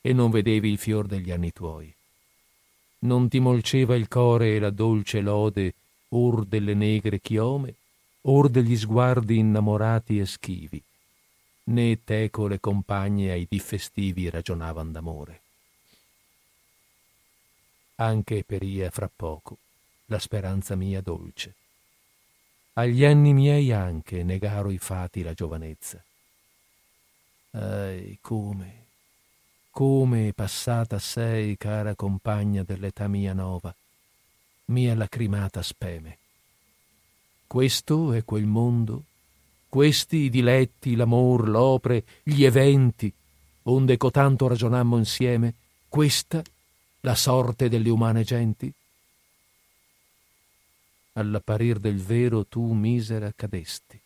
e 0.00 0.12
non 0.12 0.30
vedevi 0.30 0.70
il 0.70 0.78
fior 0.78 1.06
degli 1.06 1.30
anni 1.30 1.52
tuoi. 1.52 1.94
Non 3.00 3.28
ti 3.28 3.38
molceva 3.40 3.94
il 3.94 4.08
core 4.08 4.56
e 4.56 4.58
la 4.58 4.70
dolce 4.70 5.20
lode 5.20 5.74
or 6.10 6.44
delle 6.44 6.74
negre 6.74 7.20
chiome, 7.20 7.74
or 8.22 8.48
degli 8.48 8.76
sguardi 8.76 9.38
innamorati 9.38 10.18
e 10.18 10.26
schivi, 10.26 10.82
né 11.64 12.04
teco 12.04 12.46
le 12.46 12.60
compagne 12.60 13.30
ai 13.30 13.46
dì 13.48 13.58
festivi 13.58 14.28
ragionavan 14.28 14.92
d'amore 14.92 15.40
anche 18.00 18.44
peria 18.44 18.90
fra 18.90 19.10
poco 19.14 19.58
la 20.06 20.18
speranza 20.18 20.74
mia 20.74 21.00
dolce. 21.02 21.54
Agli 22.74 23.04
anni 23.04 23.32
miei 23.34 23.72
anche 23.72 24.24
negaro 24.24 24.70
i 24.70 24.78
fati 24.78 25.22
la 25.22 25.34
giovanezza. 25.34 26.02
Ai, 27.52 28.18
come, 28.20 28.79
come 29.70 30.32
passata 30.34 30.98
sei, 30.98 31.56
cara 31.56 31.94
compagna 31.94 32.62
dell'età 32.62 33.08
mia 33.08 33.32
nova, 33.32 33.74
mia 34.66 34.94
lacrimata 34.94 35.62
speme. 35.62 36.18
Questo 37.46 38.12
è 38.12 38.24
quel 38.24 38.46
mondo, 38.46 39.04
questi 39.68 40.16
i 40.16 40.30
diletti, 40.30 40.94
l'amor, 40.94 41.48
l'opre, 41.48 42.04
gli 42.22 42.44
eventi, 42.44 43.12
onde 43.64 43.96
cotanto 43.96 44.46
ragionammo 44.46 44.96
insieme, 44.98 45.54
questa 45.88 46.42
la 47.00 47.14
sorte 47.14 47.68
delle 47.68 47.88
umane 47.88 48.22
genti? 48.24 48.72
All'apparir 51.14 51.78
del 51.78 52.00
vero 52.00 52.46
tu 52.46 52.72
misera 52.72 53.32
cadesti 53.34 54.00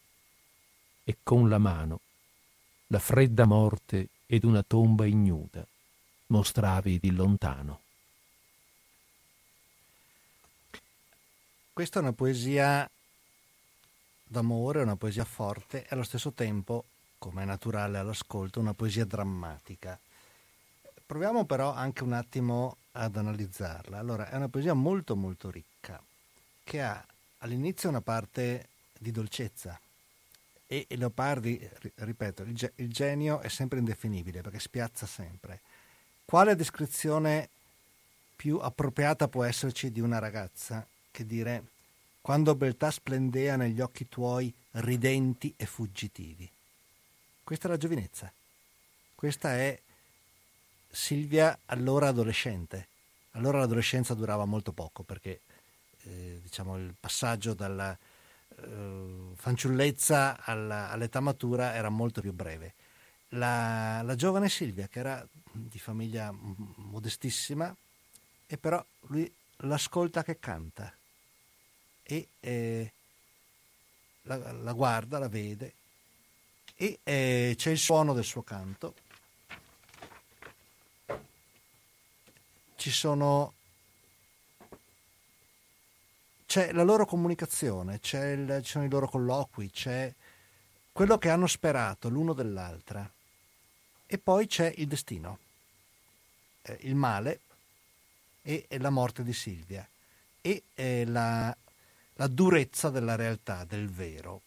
e 1.05 1.17
con 1.23 1.49
la 1.49 1.59
mano 1.59 2.01
la 2.89 2.99
fredda 2.99 3.45
morte 3.45 4.09
ed 4.27 4.45
una 4.45 4.63
tomba 4.63 5.07
ignuda 5.07 5.67
mostravi 6.29 6.99
di 6.99 7.11
lontano. 7.11 7.81
Questa 11.73 11.99
è 11.99 12.03
una 12.03 12.13
poesia 12.13 12.89
d'amore, 14.25 14.83
una 14.83 14.97
poesia 14.97 15.25
forte 15.25 15.83
e 15.83 15.89
allo 15.91 16.03
stesso 16.03 16.33
tempo, 16.33 16.85
come 17.19 17.43
è 17.43 17.45
naturale 17.45 17.99
all'ascolto, 17.99 18.61
una 18.61 18.75
poesia 18.75 19.05
drammatica. 19.05 19.99
Proviamo 21.07 21.45
però 21.45 21.73
anche 21.73 22.03
un 22.03 22.13
attimo 22.13 22.77
ad 22.93 23.17
analizzarla. 23.17 23.99
Allora, 23.99 24.31
è 24.31 24.37
una 24.37 24.49
poesia 24.49 24.73
molto 24.75 25.17
molto 25.17 25.51
ricca, 25.51 26.01
che 26.63 26.81
ha 26.81 27.05
all'inizio 27.39 27.89
una 27.89 28.01
parte 28.01 28.69
di 28.97 29.11
dolcezza 29.11 29.79
e 30.67 30.87
Leopardi, 30.91 31.69
ripeto, 31.97 32.43
il, 32.43 32.73
il 32.77 32.93
genio 32.93 33.41
è 33.41 33.49
sempre 33.49 33.79
indefinibile 33.79 34.41
perché 34.41 34.59
spiazza 34.59 35.07
sempre. 35.07 35.61
Quale 36.25 36.57
descrizione 36.57 37.49
più 38.35 38.59
appropriata 38.59 39.29
può 39.29 39.45
esserci 39.45 39.93
di 39.93 40.01
una 40.01 40.19
ragazza 40.19 40.87
che 41.11 41.27
dire 41.27 41.65
quando 42.21 42.55
beltà 42.55 42.91
splendea 42.91 43.57
negli 43.57 43.81
occhi 43.81 44.09
tuoi 44.09 44.53
ridenti 44.73 45.53
e 45.57 45.67
fuggitivi? 45.67 46.51
Questa 47.45 47.69
è 47.69 47.71
la 47.71 47.77
giovinezza. 47.77 48.33
Questa 49.15 49.55
è 49.55 49.79
Silvia 50.91 51.59
allora 51.67 52.09
adolescente. 52.09 52.89
Allora 53.33 53.59
l'adolescenza 53.59 54.15
durava 54.15 54.47
molto 54.47 54.73
poco 54.73 55.03
perché 55.03 55.41
eh, 56.05 56.41
diciamo, 56.43 56.77
il 56.77 56.95
passaggio 56.99 57.53
dalla 57.53 57.97
fanciullezza 59.35 60.45
alla, 60.45 60.91
all'età 60.91 61.21
matura 61.21 61.75
era 61.75 61.89
molto 61.89 62.21
più 62.21 62.33
breve. 62.33 62.75
La, 63.31 64.03
la, 64.03 64.15
giovane 64.15 64.49
Silvia, 64.49 64.87
che 64.87 65.01
era 65.01 65.27
di 65.51 65.79
famiglia 65.79 66.33
modestissima, 66.33 67.75
e 68.47 68.57
però 68.59 68.85
lui 69.09 69.33
l'ascolta 69.59 70.23
che 70.23 70.39
canta 70.39 70.93
e 72.03 72.29
eh, 72.41 72.93
la, 74.23 74.53
la, 74.53 74.73
guarda, 74.73 75.19
la 75.19 75.29
vede 75.29 75.75
e 76.77 76.99
eh, 77.03 77.55
c'è 77.57 77.71
il 77.71 77.79
suono 77.79 78.13
del 78.13 78.25
suo 78.25 78.43
canto 78.43 78.95
ci 82.77 82.91
sono 82.91 83.55
c'è 86.55 86.71
la 86.71 86.85
loro 86.85 87.05
comunicazione, 87.05 87.95
il, 87.95 88.61
ci 88.63 88.71
sono 88.71 88.85
i 88.85 88.89
loro 88.89 89.09
colloqui, 89.09 89.73
c'è 89.73 90.15
quello 90.93 91.19
che 91.19 91.29
hanno 91.29 91.49
sperato 91.49 92.09
l'uno 92.09 92.33
dell'altra 92.33 93.11
e 94.07 94.19
poi 94.19 94.47
c'è 94.47 94.73
il 94.77 94.87
destino, 94.87 95.39
eh, 96.63 96.79
il 96.83 96.95
male 96.95 97.41
e, 98.43 98.67
e, 98.69 98.79
la 98.79 98.91
morte 98.91 99.25
di 99.25 99.33
Silvia 99.33 99.85
e 100.41 100.63
eh, 100.75 101.05
la, 101.07 101.57
la 102.13 102.27
durezza 102.29 102.89
della 102.89 103.17
realtà, 103.17 103.65
del 103.65 103.89
vero. 103.89 104.43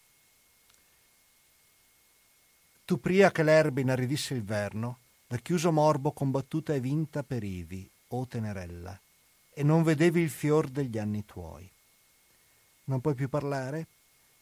Tu 2.85 3.01
pria 3.01 3.33
che 3.33 3.43
l'erba 3.43 3.81
inaridisse 3.81 4.33
il 4.33 4.45
verno, 4.45 4.99
da 5.27 5.35
chiuso 5.39 5.73
morbo 5.73 6.13
combattuta 6.13 6.73
e 6.73 6.79
vinta 6.79 7.21
perivi, 7.21 7.85
o 8.07 8.25
tenerella, 8.25 8.97
e 9.51 9.61
non 9.61 9.83
vedevi 9.83 10.21
il 10.21 10.29
fior 10.29 10.69
degli 10.69 10.97
anni 10.97 11.25
tuoi. 11.25 11.69
Non 12.87 13.01
puoi 13.01 13.15
più 13.15 13.29
parlare, 13.29 13.87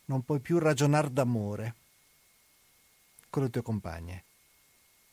non 0.06 0.24
puoi 0.24 0.40
più 0.40 0.60
ragionar 0.60 1.10
d'amore 1.10 1.76
con 3.30 3.44
le 3.44 3.50
tue 3.50 3.62
compagne, 3.62 4.24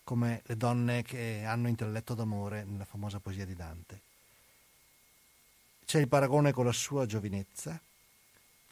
come 0.05 0.43
le 0.45 0.57
donne 0.57 1.03
che 1.03 1.43
hanno 1.45 1.69
intelletto 1.69 2.15
d'amore 2.15 2.65
nella 2.65 2.85
famosa 2.85 3.21
poesia 3.21 3.45
di 3.47 3.55
Dante. 3.55 4.01
c'è 5.85 5.99
il 5.99 6.09
paragone 6.09 6.53
con 6.53 6.65
la 6.65 6.73
sua 6.73 7.05
giovinezza, 7.07 7.79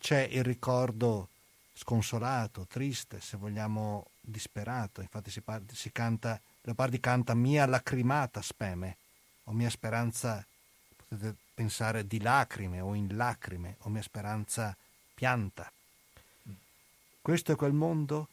c'è 0.00 0.22
il 0.30 0.44
ricordo 0.44 1.28
sconsolato, 1.74 2.66
triste, 2.66 3.20
se 3.20 3.36
vogliamo 3.36 4.06
disperato, 4.20 5.00
infatti 5.00 5.30
si, 5.30 5.40
par- 5.40 5.62
si 5.72 5.90
canta, 5.92 6.40
Leopardi 6.62 7.00
canta 7.00 7.34
mia 7.34 7.66
lacrimata 7.66 8.40
speme, 8.42 8.96
o 9.44 9.52
mia 9.52 9.68
speranza, 9.70 10.46
pensare 11.54 12.06
di 12.06 12.20
lacrime 12.20 12.80
o 12.80 12.94
in 12.94 13.16
lacrime, 13.16 13.76
o 13.80 13.88
mia 13.88 14.02
speranza 14.02 14.76
pianta. 15.14 15.70
Questo 17.20 17.52
è 17.52 17.56
quel 17.56 17.72
mondo? 17.72 18.28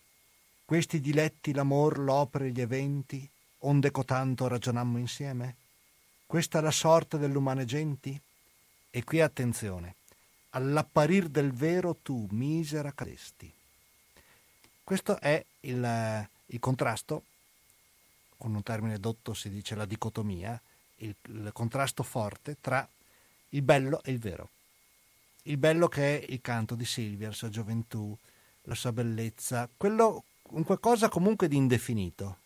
Questi 0.63 0.99
diletti 1.01 1.53
l'amor, 1.53 1.97
l'opere, 1.97 2.51
gli 2.51 2.61
eventi, 2.61 3.27
onde 3.59 3.91
cotanto 3.91 4.47
ragionammo 4.47 4.97
insieme? 4.97 5.55
Questa 6.25 6.59
è 6.59 6.61
la 6.61 6.71
sorte 6.71 7.17
dell'umane 7.17 7.65
genti? 7.65 8.19
E 8.89 9.03
qui 9.03 9.21
attenzione, 9.21 9.95
all'apparir 10.51 11.29
del 11.29 11.51
vero 11.51 11.95
tu, 12.01 12.27
misera, 12.31 12.91
cadesti. 12.91 13.51
Questo 14.83 15.19
è 15.19 15.43
il, 15.61 16.29
il 16.45 16.59
contrasto, 16.59 17.23
con 18.37 18.53
un 18.53 18.63
termine 18.63 18.99
dotto 18.99 19.33
si 19.33 19.49
dice 19.49 19.75
la 19.75 19.85
dicotomia, 19.85 20.59
il, 20.97 21.15
il 21.27 21.49
contrasto 21.53 22.03
forte 22.03 22.57
tra 22.59 22.87
il 23.49 23.61
bello 23.61 24.01
e 24.03 24.11
il 24.11 24.19
vero. 24.19 24.49
Il 25.43 25.57
bello 25.57 25.87
che 25.87 26.19
è 26.19 26.31
il 26.31 26.41
canto 26.41 26.75
di 26.75 26.85
Silvia, 26.85 27.27
la 27.27 27.33
sua 27.33 27.49
gioventù, 27.49 28.15
la 28.63 28.75
sua 28.75 28.91
bellezza, 28.91 29.69
quello, 29.75 30.23
un 30.49 30.63
qualcosa 30.63 31.09
comunque 31.09 31.47
di 31.47 31.55
indefinito, 31.55 32.39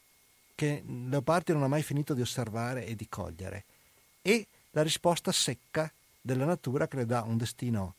che 0.53 0.83
Leopardi 0.85 1.53
non 1.53 1.63
ha 1.63 1.67
mai 1.67 1.81
finito 1.81 2.13
di 2.13 2.21
osservare 2.21 2.85
e 2.85 2.95
di 2.95 3.09
cogliere, 3.09 3.63
e 4.21 4.45
la 4.71 4.83
risposta 4.83 5.31
secca 5.31 5.91
della 6.21 6.45
natura 6.45 6.87
che 6.87 6.97
le 6.97 7.05
dà 7.07 7.23
un 7.23 7.37
destino, 7.37 7.95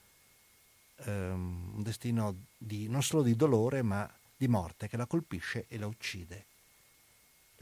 um, 1.06 1.72
un 1.74 1.82
destino 1.82 2.36
di, 2.56 2.88
non 2.88 3.02
solo 3.02 3.22
di 3.22 3.34
dolore, 3.34 3.82
ma 3.82 4.08
di 4.36 4.46
morte, 4.46 4.88
che 4.88 4.96
la 4.96 5.06
colpisce 5.06 5.66
e 5.68 5.78
la 5.78 5.86
uccide. 5.86 6.44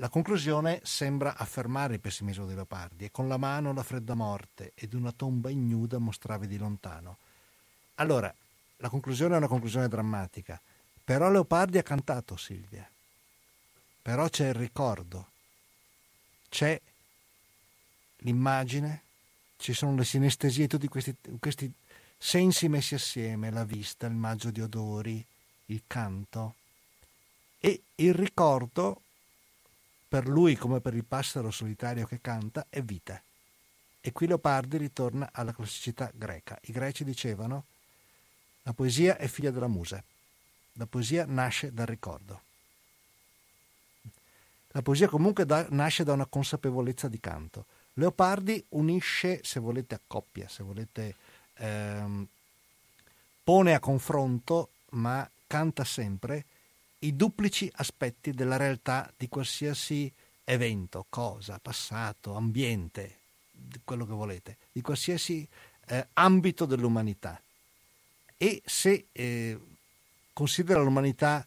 La 0.01 0.09
conclusione 0.09 0.81
sembra 0.83 1.37
affermare 1.37 1.95
il 1.95 2.01
pessimismo 2.01 2.47
di 2.47 2.55
Leopardi 2.55 3.05
e 3.05 3.11
con 3.11 3.29
la 3.29 3.37
mano 3.37 3.75
la 3.75 3.83
fredda 3.83 4.15
morte 4.15 4.73
ed 4.75 4.95
una 4.95 5.13
tomba 5.13 5.51
ignuda 5.51 5.99
mostravi 5.99 6.47
di 6.47 6.57
lontano. 6.57 7.19
Allora, 7.97 8.35
la 8.79 8.89
conclusione 8.89 9.35
è 9.35 9.37
una 9.37 9.47
conclusione 9.47 9.89
drammatica, 9.89 10.59
però 11.05 11.31
Leopardi 11.31 11.77
ha 11.77 11.83
cantato 11.83 12.39
Silvia, 12.39 12.91
però 14.01 14.27
c'è 14.31 14.49
il 14.49 14.55
ricordo, 14.55 15.27
c'è 16.49 16.81
l'immagine, 18.21 19.03
ci 19.59 19.75
sono 19.75 19.97
le 19.97 20.05
sinestesie, 20.07 20.67
tutti 20.67 20.89
questi, 20.89 21.15
questi 21.39 21.71
sensi 22.17 22.71
messi 22.71 22.95
assieme, 22.95 23.51
la 23.51 23.65
vista, 23.65 24.07
il 24.07 24.15
maggio 24.15 24.51
di 24.51 24.63
odori, 24.63 25.23
il 25.67 25.83
canto 25.87 26.55
e 27.59 27.83
il 27.97 28.15
ricordo 28.15 29.03
per 30.11 30.27
lui 30.27 30.57
come 30.57 30.81
per 30.81 30.97
il 30.97 31.05
passero 31.05 31.53
solitario 31.53 32.05
che 32.05 32.20
canta 32.20 32.66
è 32.69 32.82
vita. 32.82 33.23
E 34.01 34.11
qui 34.11 34.27
Leopardi 34.27 34.77
ritorna 34.77 35.31
alla 35.32 35.55
classicità 35.55 36.11
greca. 36.12 36.59
I 36.62 36.73
greci 36.73 37.05
dicevano 37.05 37.66
la 38.62 38.73
poesia 38.73 39.16
è 39.16 39.28
figlia 39.28 39.53
della 39.53 39.69
musa, 39.69 40.03
la 40.73 40.87
poesia 40.87 41.27
nasce 41.28 41.73
dal 41.73 41.87
ricordo. 41.87 42.43
La 44.73 44.82
poesia 44.82 45.07
comunque 45.07 45.47
da, 45.47 45.65
nasce 45.70 46.03
da 46.03 46.12
una 46.12 46.27
consapevolezza 46.27 47.07
di 47.07 47.20
canto. 47.20 47.66
Leopardi 47.95 48.65
unisce, 48.70 49.39
se 49.45 49.61
volete, 49.61 49.95
a 49.95 50.01
coppia, 50.05 50.49
se 50.49 50.65
volete, 50.65 51.15
ehm, 51.55 52.27
pone 53.45 53.74
a 53.74 53.78
confronto, 53.78 54.70
ma 54.91 55.28
canta 55.47 55.85
sempre 55.85 56.47
i 57.01 57.17
duplici 57.17 57.71
aspetti 57.77 58.33
della 58.33 58.57
realtà 58.57 59.11
di 59.17 59.29
qualsiasi 59.29 60.11
evento, 60.45 61.07
cosa, 61.09 61.59
passato, 61.61 62.35
ambiente, 62.35 63.17
quello 63.85 64.05
che 64.05 64.13
volete, 64.13 64.57
di 64.73 64.81
qualsiasi 64.81 65.47
eh, 65.87 66.09
ambito 66.15 66.67
dell'umanità. 66.67 67.41
E 68.37 68.63
se 68.65 69.07
eh, 69.13 69.59
considera 70.33 70.81
l'umanità 70.81 71.47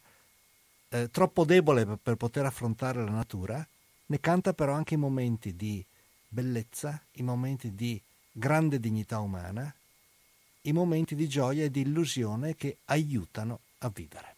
eh, 0.88 1.10
troppo 1.10 1.44
debole 1.44 1.84
per, 1.84 1.98
per 2.02 2.14
poter 2.16 2.46
affrontare 2.46 3.04
la 3.04 3.10
natura, 3.10 3.66
ne 4.06 4.20
canta 4.20 4.52
però 4.52 4.72
anche 4.72 4.94
i 4.94 4.98
momenti 4.98 5.54
di 5.54 5.84
bellezza, 6.28 7.00
i 7.12 7.22
momenti 7.22 7.74
di 7.74 8.00
grande 8.30 8.80
dignità 8.80 9.20
umana, 9.20 9.72
i 10.62 10.72
momenti 10.72 11.14
di 11.14 11.28
gioia 11.28 11.64
e 11.64 11.70
di 11.70 11.82
illusione 11.82 12.56
che 12.56 12.78
aiutano 12.86 13.60
a 13.78 13.90
vivere. 13.92 14.33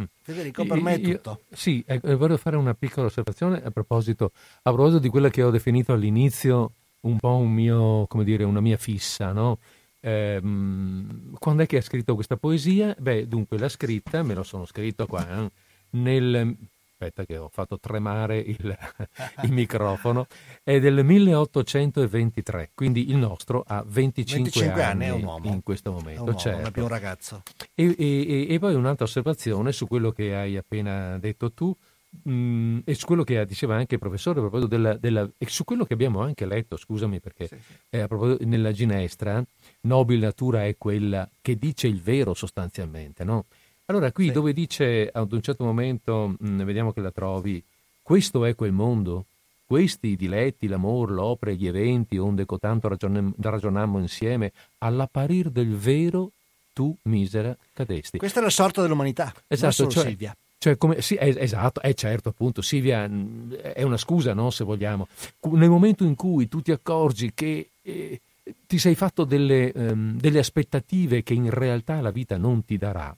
Mm. 0.00 0.04
Federico, 0.22 0.64
per 0.64 0.80
me 0.80 0.94
è 0.94 1.00
tutto. 1.00 1.40
Io, 1.48 1.56
sì, 1.56 1.84
eh, 1.86 2.00
voglio 2.16 2.36
fare 2.36 2.56
una 2.56 2.74
piccola 2.74 3.06
osservazione 3.06 3.62
a 3.62 3.70
proposito, 3.70 4.32
a 4.62 4.70
proposito 4.70 4.98
di 4.98 5.08
quella 5.08 5.28
che 5.28 5.42
ho 5.42 5.50
definito 5.50 5.92
all'inizio 5.92 6.72
un 7.00 7.18
po' 7.18 7.36
un 7.36 7.52
mio, 7.52 8.06
come 8.06 8.24
dire, 8.24 8.44
una 8.44 8.60
mia 8.60 8.76
fissa, 8.76 9.32
no? 9.32 9.58
Eh, 10.00 10.40
quando 10.40 11.62
è 11.62 11.66
che 11.66 11.76
ha 11.76 11.82
scritto 11.82 12.14
questa 12.14 12.36
poesia? 12.36 12.94
Beh, 12.98 13.28
dunque 13.28 13.58
l'ha 13.58 13.68
scritta, 13.68 14.22
me 14.22 14.34
lo 14.34 14.42
sono 14.42 14.64
scritto 14.64 15.06
qua, 15.06 15.44
eh, 15.44 15.50
nel 15.90 16.56
aspetta 17.02 17.24
che 17.24 17.36
ho 17.36 17.48
fatto 17.48 17.78
tremare 17.78 18.38
il, 18.38 18.56
il 19.42 19.52
microfono, 19.52 20.26
è 20.62 20.78
del 20.78 21.04
1823, 21.04 22.70
quindi 22.74 23.10
il 23.10 23.16
nostro 23.16 23.64
ha 23.66 23.82
25, 23.84 24.42
25 24.42 24.82
anni, 24.82 25.08
anni 25.08 25.48
in 25.48 25.62
questo 25.62 25.90
momento. 25.90 26.26
È 26.26 26.28
un 26.28 26.38
certo. 26.38 26.58
non 26.58 26.66
è 26.68 26.70
più 26.70 26.82
un 26.82 26.88
ragazzo. 26.88 27.42
E, 27.74 27.94
e, 27.98 28.46
e, 28.48 28.58
poi 28.58 28.74
un'altra 28.74 29.04
osservazione 29.04 29.72
su 29.72 29.86
quello 29.86 30.12
che 30.12 30.34
hai 30.34 30.56
appena 30.56 31.18
detto 31.18 31.52
tu, 31.52 31.74
mh, 32.22 32.32
mm, 32.32 32.78
e 32.84 32.94
su 32.94 33.06
quello 33.06 33.24
che 33.24 33.44
diceva 33.44 33.74
anche 33.74 33.94
il 33.94 34.00
professore 34.00 34.38
a 34.38 34.42
proposito 34.42 34.68
della, 34.68 34.96
della, 34.96 35.28
e 35.36 35.46
su 35.48 35.64
quello 35.64 35.84
che 35.84 35.94
abbiamo 35.94 36.20
anche 36.20 36.46
letto, 36.46 36.76
scusami 36.76 37.20
perché 37.20 37.48
sì, 37.48 37.56
sì. 37.58 37.96
Eh, 37.96 38.36
nella 38.44 38.72
ginestra, 38.72 39.42
nobile 39.82 40.20
natura 40.26 40.64
è 40.64 40.76
quella 40.76 41.28
che 41.40 41.56
dice 41.56 41.88
il 41.88 42.00
vero 42.00 42.34
sostanzialmente, 42.34 43.24
no? 43.24 43.46
Allora, 43.86 44.12
qui 44.12 44.26
sì. 44.26 44.32
dove 44.32 44.52
dice 44.52 45.10
ad 45.12 45.32
un 45.32 45.42
certo 45.42 45.64
momento, 45.64 46.34
mh, 46.38 46.48
mm, 46.48 46.62
vediamo 46.62 46.92
che 46.92 47.00
la 47.00 47.10
trovi, 47.10 47.62
questo 48.00 48.44
è 48.44 48.54
quel 48.54 48.72
mondo, 48.72 49.26
questi 49.66 50.08
i 50.08 50.16
diletti, 50.16 50.66
l'amor, 50.66 51.10
l'opera, 51.10 51.52
gli 51.52 51.66
eventi, 51.66 52.18
onde 52.18 52.44
cotanto 52.44 52.88
ragion- 52.88 53.32
ragionammo 53.38 53.98
insieme, 53.98 54.52
all'apparir 54.78 55.50
del 55.50 55.74
vero 55.76 56.32
tu 56.72 56.94
misera 57.02 57.56
cadesti. 57.72 58.18
Questa 58.18 58.40
è 58.40 58.42
la 58.42 58.50
sorta 58.50 58.82
dell'umanità, 58.82 59.32
esatto, 59.46 59.88
cioè, 59.88 60.04
Silvia. 60.04 60.36
Cioè, 60.58 60.76
come, 60.76 61.02
sì, 61.02 61.16
è, 61.16 61.34
esatto, 61.38 61.80
è 61.80 61.92
certo, 61.94 62.28
appunto, 62.28 62.62
Silvia 62.62 63.08
mm, 63.08 63.52
è 63.54 63.82
una 63.82 63.96
scusa, 63.96 64.32
no, 64.32 64.50
se 64.50 64.64
vogliamo. 64.64 65.08
Nel 65.50 65.68
momento 65.68 66.04
in 66.04 66.14
cui 66.14 66.48
tu 66.48 66.62
ti 66.62 66.70
accorgi 66.70 67.32
che 67.34 67.70
eh, 67.82 68.20
ti 68.66 68.78
sei 68.78 68.94
fatto 68.94 69.24
delle, 69.24 69.72
um, 69.74 70.18
delle 70.18 70.38
aspettative 70.38 71.22
che 71.22 71.34
in 71.34 71.50
realtà 71.50 72.00
la 72.00 72.10
vita 72.10 72.36
non 72.36 72.64
ti 72.64 72.76
darà, 72.76 73.16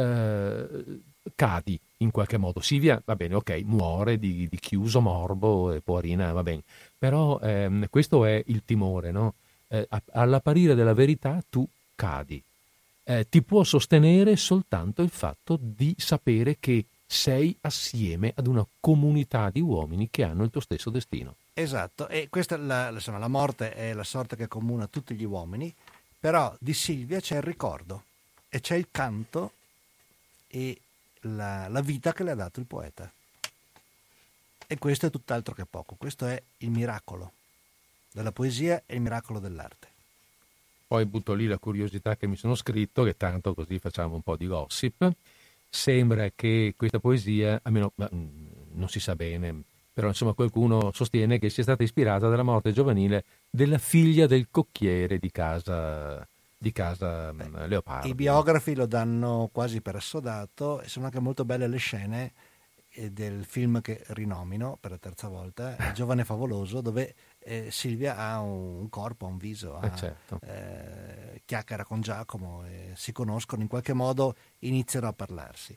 eh, 0.00 1.00
cadi 1.34 1.78
in 1.98 2.10
qualche 2.10 2.36
modo. 2.36 2.60
Silvia, 2.60 3.00
va 3.04 3.16
bene, 3.16 3.34
ok, 3.34 3.62
muore 3.64 4.18
di, 4.18 4.48
di 4.48 4.58
chiuso 4.58 5.00
morbo 5.00 5.72
e 5.72 5.80
poverina, 5.80 6.32
va 6.32 6.42
bene. 6.42 6.62
Però 6.98 7.38
ehm, 7.40 7.86
questo 7.90 8.24
è 8.24 8.42
il 8.46 8.62
timore, 8.64 9.10
no? 9.10 9.34
Eh, 9.68 9.86
all'apparire 10.12 10.74
della 10.74 10.94
verità 10.94 11.42
tu 11.48 11.66
cadi. 11.94 12.42
Eh, 13.04 13.26
ti 13.28 13.42
può 13.42 13.64
sostenere 13.64 14.36
soltanto 14.36 15.02
il 15.02 15.10
fatto 15.10 15.58
di 15.60 15.94
sapere 15.98 16.56
che 16.60 16.84
sei 17.06 17.56
assieme 17.62 18.32
ad 18.36 18.46
una 18.46 18.64
comunità 18.78 19.50
di 19.50 19.60
uomini 19.60 20.08
che 20.10 20.22
hanno 20.22 20.44
il 20.44 20.50
tuo 20.50 20.60
stesso 20.60 20.90
destino. 20.90 21.34
Esatto, 21.54 22.08
e 22.08 22.28
questa 22.30 22.56
la, 22.56 22.90
insomma, 22.90 23.18
la 23.18 23.28
morte 23.28 23.74
è 23.74 23.92
la 23.92 24.04
sorte 24.04 24.36
che 24.36 24.44
accomuna 24.44 24.86
tutti 24.86 25.14
gli 25.14 25.24
uomini, 25.24 25.74
però 26.18 26.54
di 26.58 26.72
Silvia 26.72 27.20
c'è 27.20 27.36
il 27.36 27.42
ricordo 27.42 28.04
e 28.48 28.60
c'è 28.60 28.76
il 28.76 28.88
canto 28.90 29.52
e 30.50 30.80
la, 31.22 31.68
la 31.68 31.80
vita 31.80 32.12
che 32.12 32.24
le 32.24 32.32
ha 32.32 32.34
dato 32.34 32.60
il 32.60 32.66
poeta. 32.66 33.10
E 34.66 34.78
questo 34.78 35.06
è 35.06 35.10
tutt'altro 35.10 35.54
che 35.54 35.64
poco, 35.64 35.96
questo 35.96 36.26
è 36.26 36.40
il 36.58 36.70
miracolo 36.70 37.32
della 38.12 38.32
poesia 38.32 38.82
e 38.86 38.94
il 38.96 39.00
miracolo 39.00 39.38
dell'arte. 39.38 39.88
Poi 40.86 41.04
butto 41.06 41.34
lì 41.34 41.46
la 41.46 41.58
curiosità 41.58 42.16
che 42.16 42.26
mi 42.26 42.36
sono 42.36 42.54
scritto, 42.54 43.04
che 43.04 43.16
tanto 43.16 43.54
così 43.54 43.78
facciamo 43.78 44.16
un 44.16 44.22
po' 44.22 44.36
di 44.36 44.46
gossip. 44.46 45.08
Sembra 45.68 46.30
che 46.34 46.74
questa 46.76 46.98
poesia, 46.98 47.60
almeno 47.62 47.92
mm, 48.02 48.46
non 48.72 48.88
si 48.88 48.98
sa 48.98 49.14
bene, 49.14 49.62
però 49.92 50.08
insomma 50.08 50.32
qualcuno 50.32 50.90
sostiene 50.92 51.38
che 51.38 51.48
sia 51.48 51.62
stata 51.62 51.84
ispirata 51.84 52.28
dalla 52.28 52.42
morte 52.42 52.72
giovanile 52.72 53.24
della 53.48 53.78
figlia 53.78 54.26
del 54.26 54.48
cocchiere 54.50 55.18
di 55.18 55.30
casa 55.30 56.26
di 56.60 56.72
casa 56.72 57.32
Beh, 57.32 57.66
Leopardi. 57.68 58.10
I 58.10 58.14
biografi 58.14 58.74
lo 58.74 58.86
danno 58.86 59.48
quasi 59.50 59.80
per 59.80 59.96
assodato 59.96 60.80
e 60.82 60.88
sono 60.88 61.06
anche 61.06 61.18
molto 61.18 61.44
belle 61.46 61.66
le 61.66 61.78
scene 61.78 62.32
eh, 62.90 63.10
del 63.10 63.44
film 63.46 63.80
che 63.80 64.04
rinomino 64.08 64.76
per 64.78 64.90
la 64.90 64.98
terza 64.98 65.28
volta, 65.28 65.74
Il 65.78 65.92
giovane 65.94 66.24
favoloso, 66.24 66.82
dove 66.82 67.14
eh, 67.38 67.70
Silvia 67.70 68.16
ha 68.18 68.40
un 68.40 68.88
corpo, 68.90 69.26
un 69.26 69.38
viso, 69.38 69.76
ha, 69.76 69.86
Eh, 69.86 69.96
certo. 69.96 70.38
eh, 70.42 71.40
chiacchiera 71.46 71.84
con 71.84 72.02
Giacomo, 72.02 72.64
si 72.94 73.12
conoscono, 73.12 73.62
in 73.62 73.68
qualche 73.68 73.94
modo 73.94 74.34
iniziano 74.58 75.08
a 75.08 75.12
parlarsi. 75.14 75.76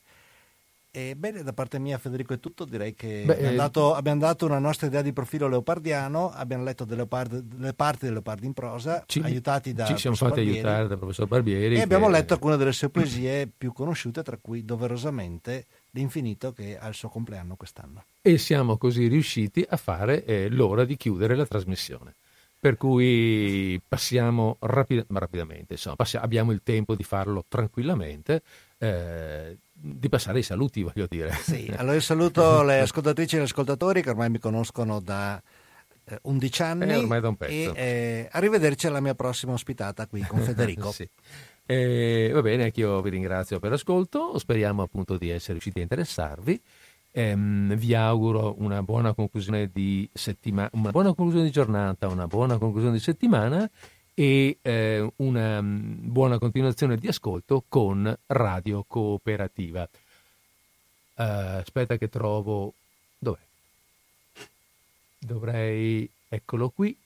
Ebbene, 1.03 1.41
da 1.41 1.53
parte 1.53 1.80
mia, 1.80 1.98
Federico, 1.98 2.34
è 2.36 2.40
tutto. 2.40 2.65
Direi 2.65 2.94
che 2.94 3.24
Beh, 3.26 3.34
abbiamo, 3.34 3.53
eh, 3.53 3.56
dato, 3.56 3.95
abbiamo 3.95 4.20
dato 4.20 4.45
una 4.45 4.60
nostra 4.60 4.86
idea 4.86 5.02
di 5.02 5.11
profilo 5.11 5.48
leopardiano, 5.48 6.30
abbiamo 6.30 6.64
letto 6.64 6.84
delle, 6.86 6.98
Leopard- 6.98 7.40
delle 7.40 7.74
parti 7.74 8.06
del 8.06 8.14
Leopardi 8.14 8.45
in 8.45 8.53
prosa, 8.53 9.03
Ci, 9.07 9.20
aiutati 9.24 9.74
da 9.74 9.86
ci 9.86 9.98
siamo 9.98 10.15
fatti 10.15 10.36
Barbieri, 10.36 10.57
aiutare 10.60 10.88
dal 10.88 10.99
professor 10.99 11.28
Barbieri. 11.28 11.78
e 11.78 11.82
abbiamo 11.82 12.06
che- 12.06 12.11
letto 12.11 12.34
alcune 12.36 12.57
delle 12.57 12.74
sue 12.74 12.90
poesie 12.90 13.48
più 13.57 13.74
conosciute, 13.74 14.22
tra 14.22 14.38
cui 14.40 14.64
doverosamente 14.64 15.65
L'infinito, 15.95 16.52
che 16.53 16.78
ha 16.78 16.88
il 16.88 16.94
suo 16.94 17.10
compleanno 17.10 17.56
quest'anno. 17.56 18.03
e 18.22 18.38
siamo 18.38 18.78
così 18.78 19.07
riusciti 19.07 19.65
a 19.68 19.78
fare 19.78 20.24
eh, 20.26 20.48
l'ora 20.49 20.86
di 20.86 20.95
chiudere 20.95 21.36
la 21.36 21.45
trasmissione. 21.48 22.14
Per 22.60 22.78
cui 22.78 23.82
passiamo 23.86 24.56
rapid- 24.61 25.06
rapidamente, 25.10 25.74
insomma, 25.74 25.95
passi- 25.95 26.18
abbiamo 26.18 26.52
il 26.52 26.61
tempo 26.64 26.95
di 26.95 27.03
farlo 27.03 27.44
tranquillamente, 27.48 28.41
eh, 28.78 29.57
di 29.85 30.07
passare 30.07 30.39
i 30.39 30.43
saluti, 30.43 30.81
voglio 30.81 31.07
dire. 31.10 31.31
Sì, 31.34 31.72
allora 31.76 31.95
io 31.95 31.99
saluto 31.99 32.61
le 32.64 32.80
ascoltatrici 32.80 33.35
e 33.35 33.39
gli 33.39 33.43
ascoltatori 33.43 34.01
che 34.01 34.10
ormai 34.11 34.30
mi 34.30 34.39
conoscono 34.39 35.01
da 35.01 35.41
eh, 36.05 36.19
11 36.22 36.61
anni 36.64 36.89
Eh, 36.91 36.95
ormai 36.95 37.19
da 37.19 37.27
un 37.27 37.35
pezzo. 37.35 37.53
e 37.53 37.72
eh, 37.76 38.30
arrivederci 38.31 38.88
alla 38.88 39.01
mia 39.01 39.14
prossima 39.14 39.51
ospitata 39.51 40.07
qui 40.07 40.22
con 40.22 40.39
Federico. 40.41 40.91
Sì. 40.91 41.07
Eh, 41.65 42.30
va 42.34 42.41
bene, 42.41 42.64
anch'io 42.64 43.01
vi 43.01 43.10
ringrazio 43.10 43.60
per 43.60 43.72
l'ascolto, 43.72 44.38
speriamo 44.38 44.81
appunto 44.84 45.18
di 45.18 45.30
essere 45.30 45.53
riusciti 45.53 45.80
a 45.80 45.81
interessarvi. 45.81 46.61
Ehm, 47.15 47.76
vi 47.76 47.93
auguro 47.93 48.55
una 48.57 48.81
buona 48.81 49.14
conclusione 49.14 49.69
di 49.72 50.10
settimana, 50.14 50.69
una 50.73 50.89
buona 50.91 51.10
conclusione 51.14 51.45
di 51.45 51.51
giornata, 51.51 52.07
una 52.07 52.26
buona 52.27 52.57
conclusione 52.57 52.95
di 52.95 53.01
settimana 53.03 53.69
e 54.14 54.60
eh, 54.61 55.11
una 55.18 55.61
mm, 55.61 56.11
buona 56.11 56.38
continuazione 56.38 56.98
di 56.98 57.07
ascolto 57.07 57.64
con 57.68 58.15
Radio 58.27 58.84
Cooperativa. 58.88 59.84
Eh, 61.15 61.23
aspetta 61.23 61.98
che 61.98 62.10
trovo... 62.10 62.73
Dov'è? 63.18 63.40
Dovrei... 65.19 66.10
Eccolo 66.30 66.69
qui. 66.69 66.98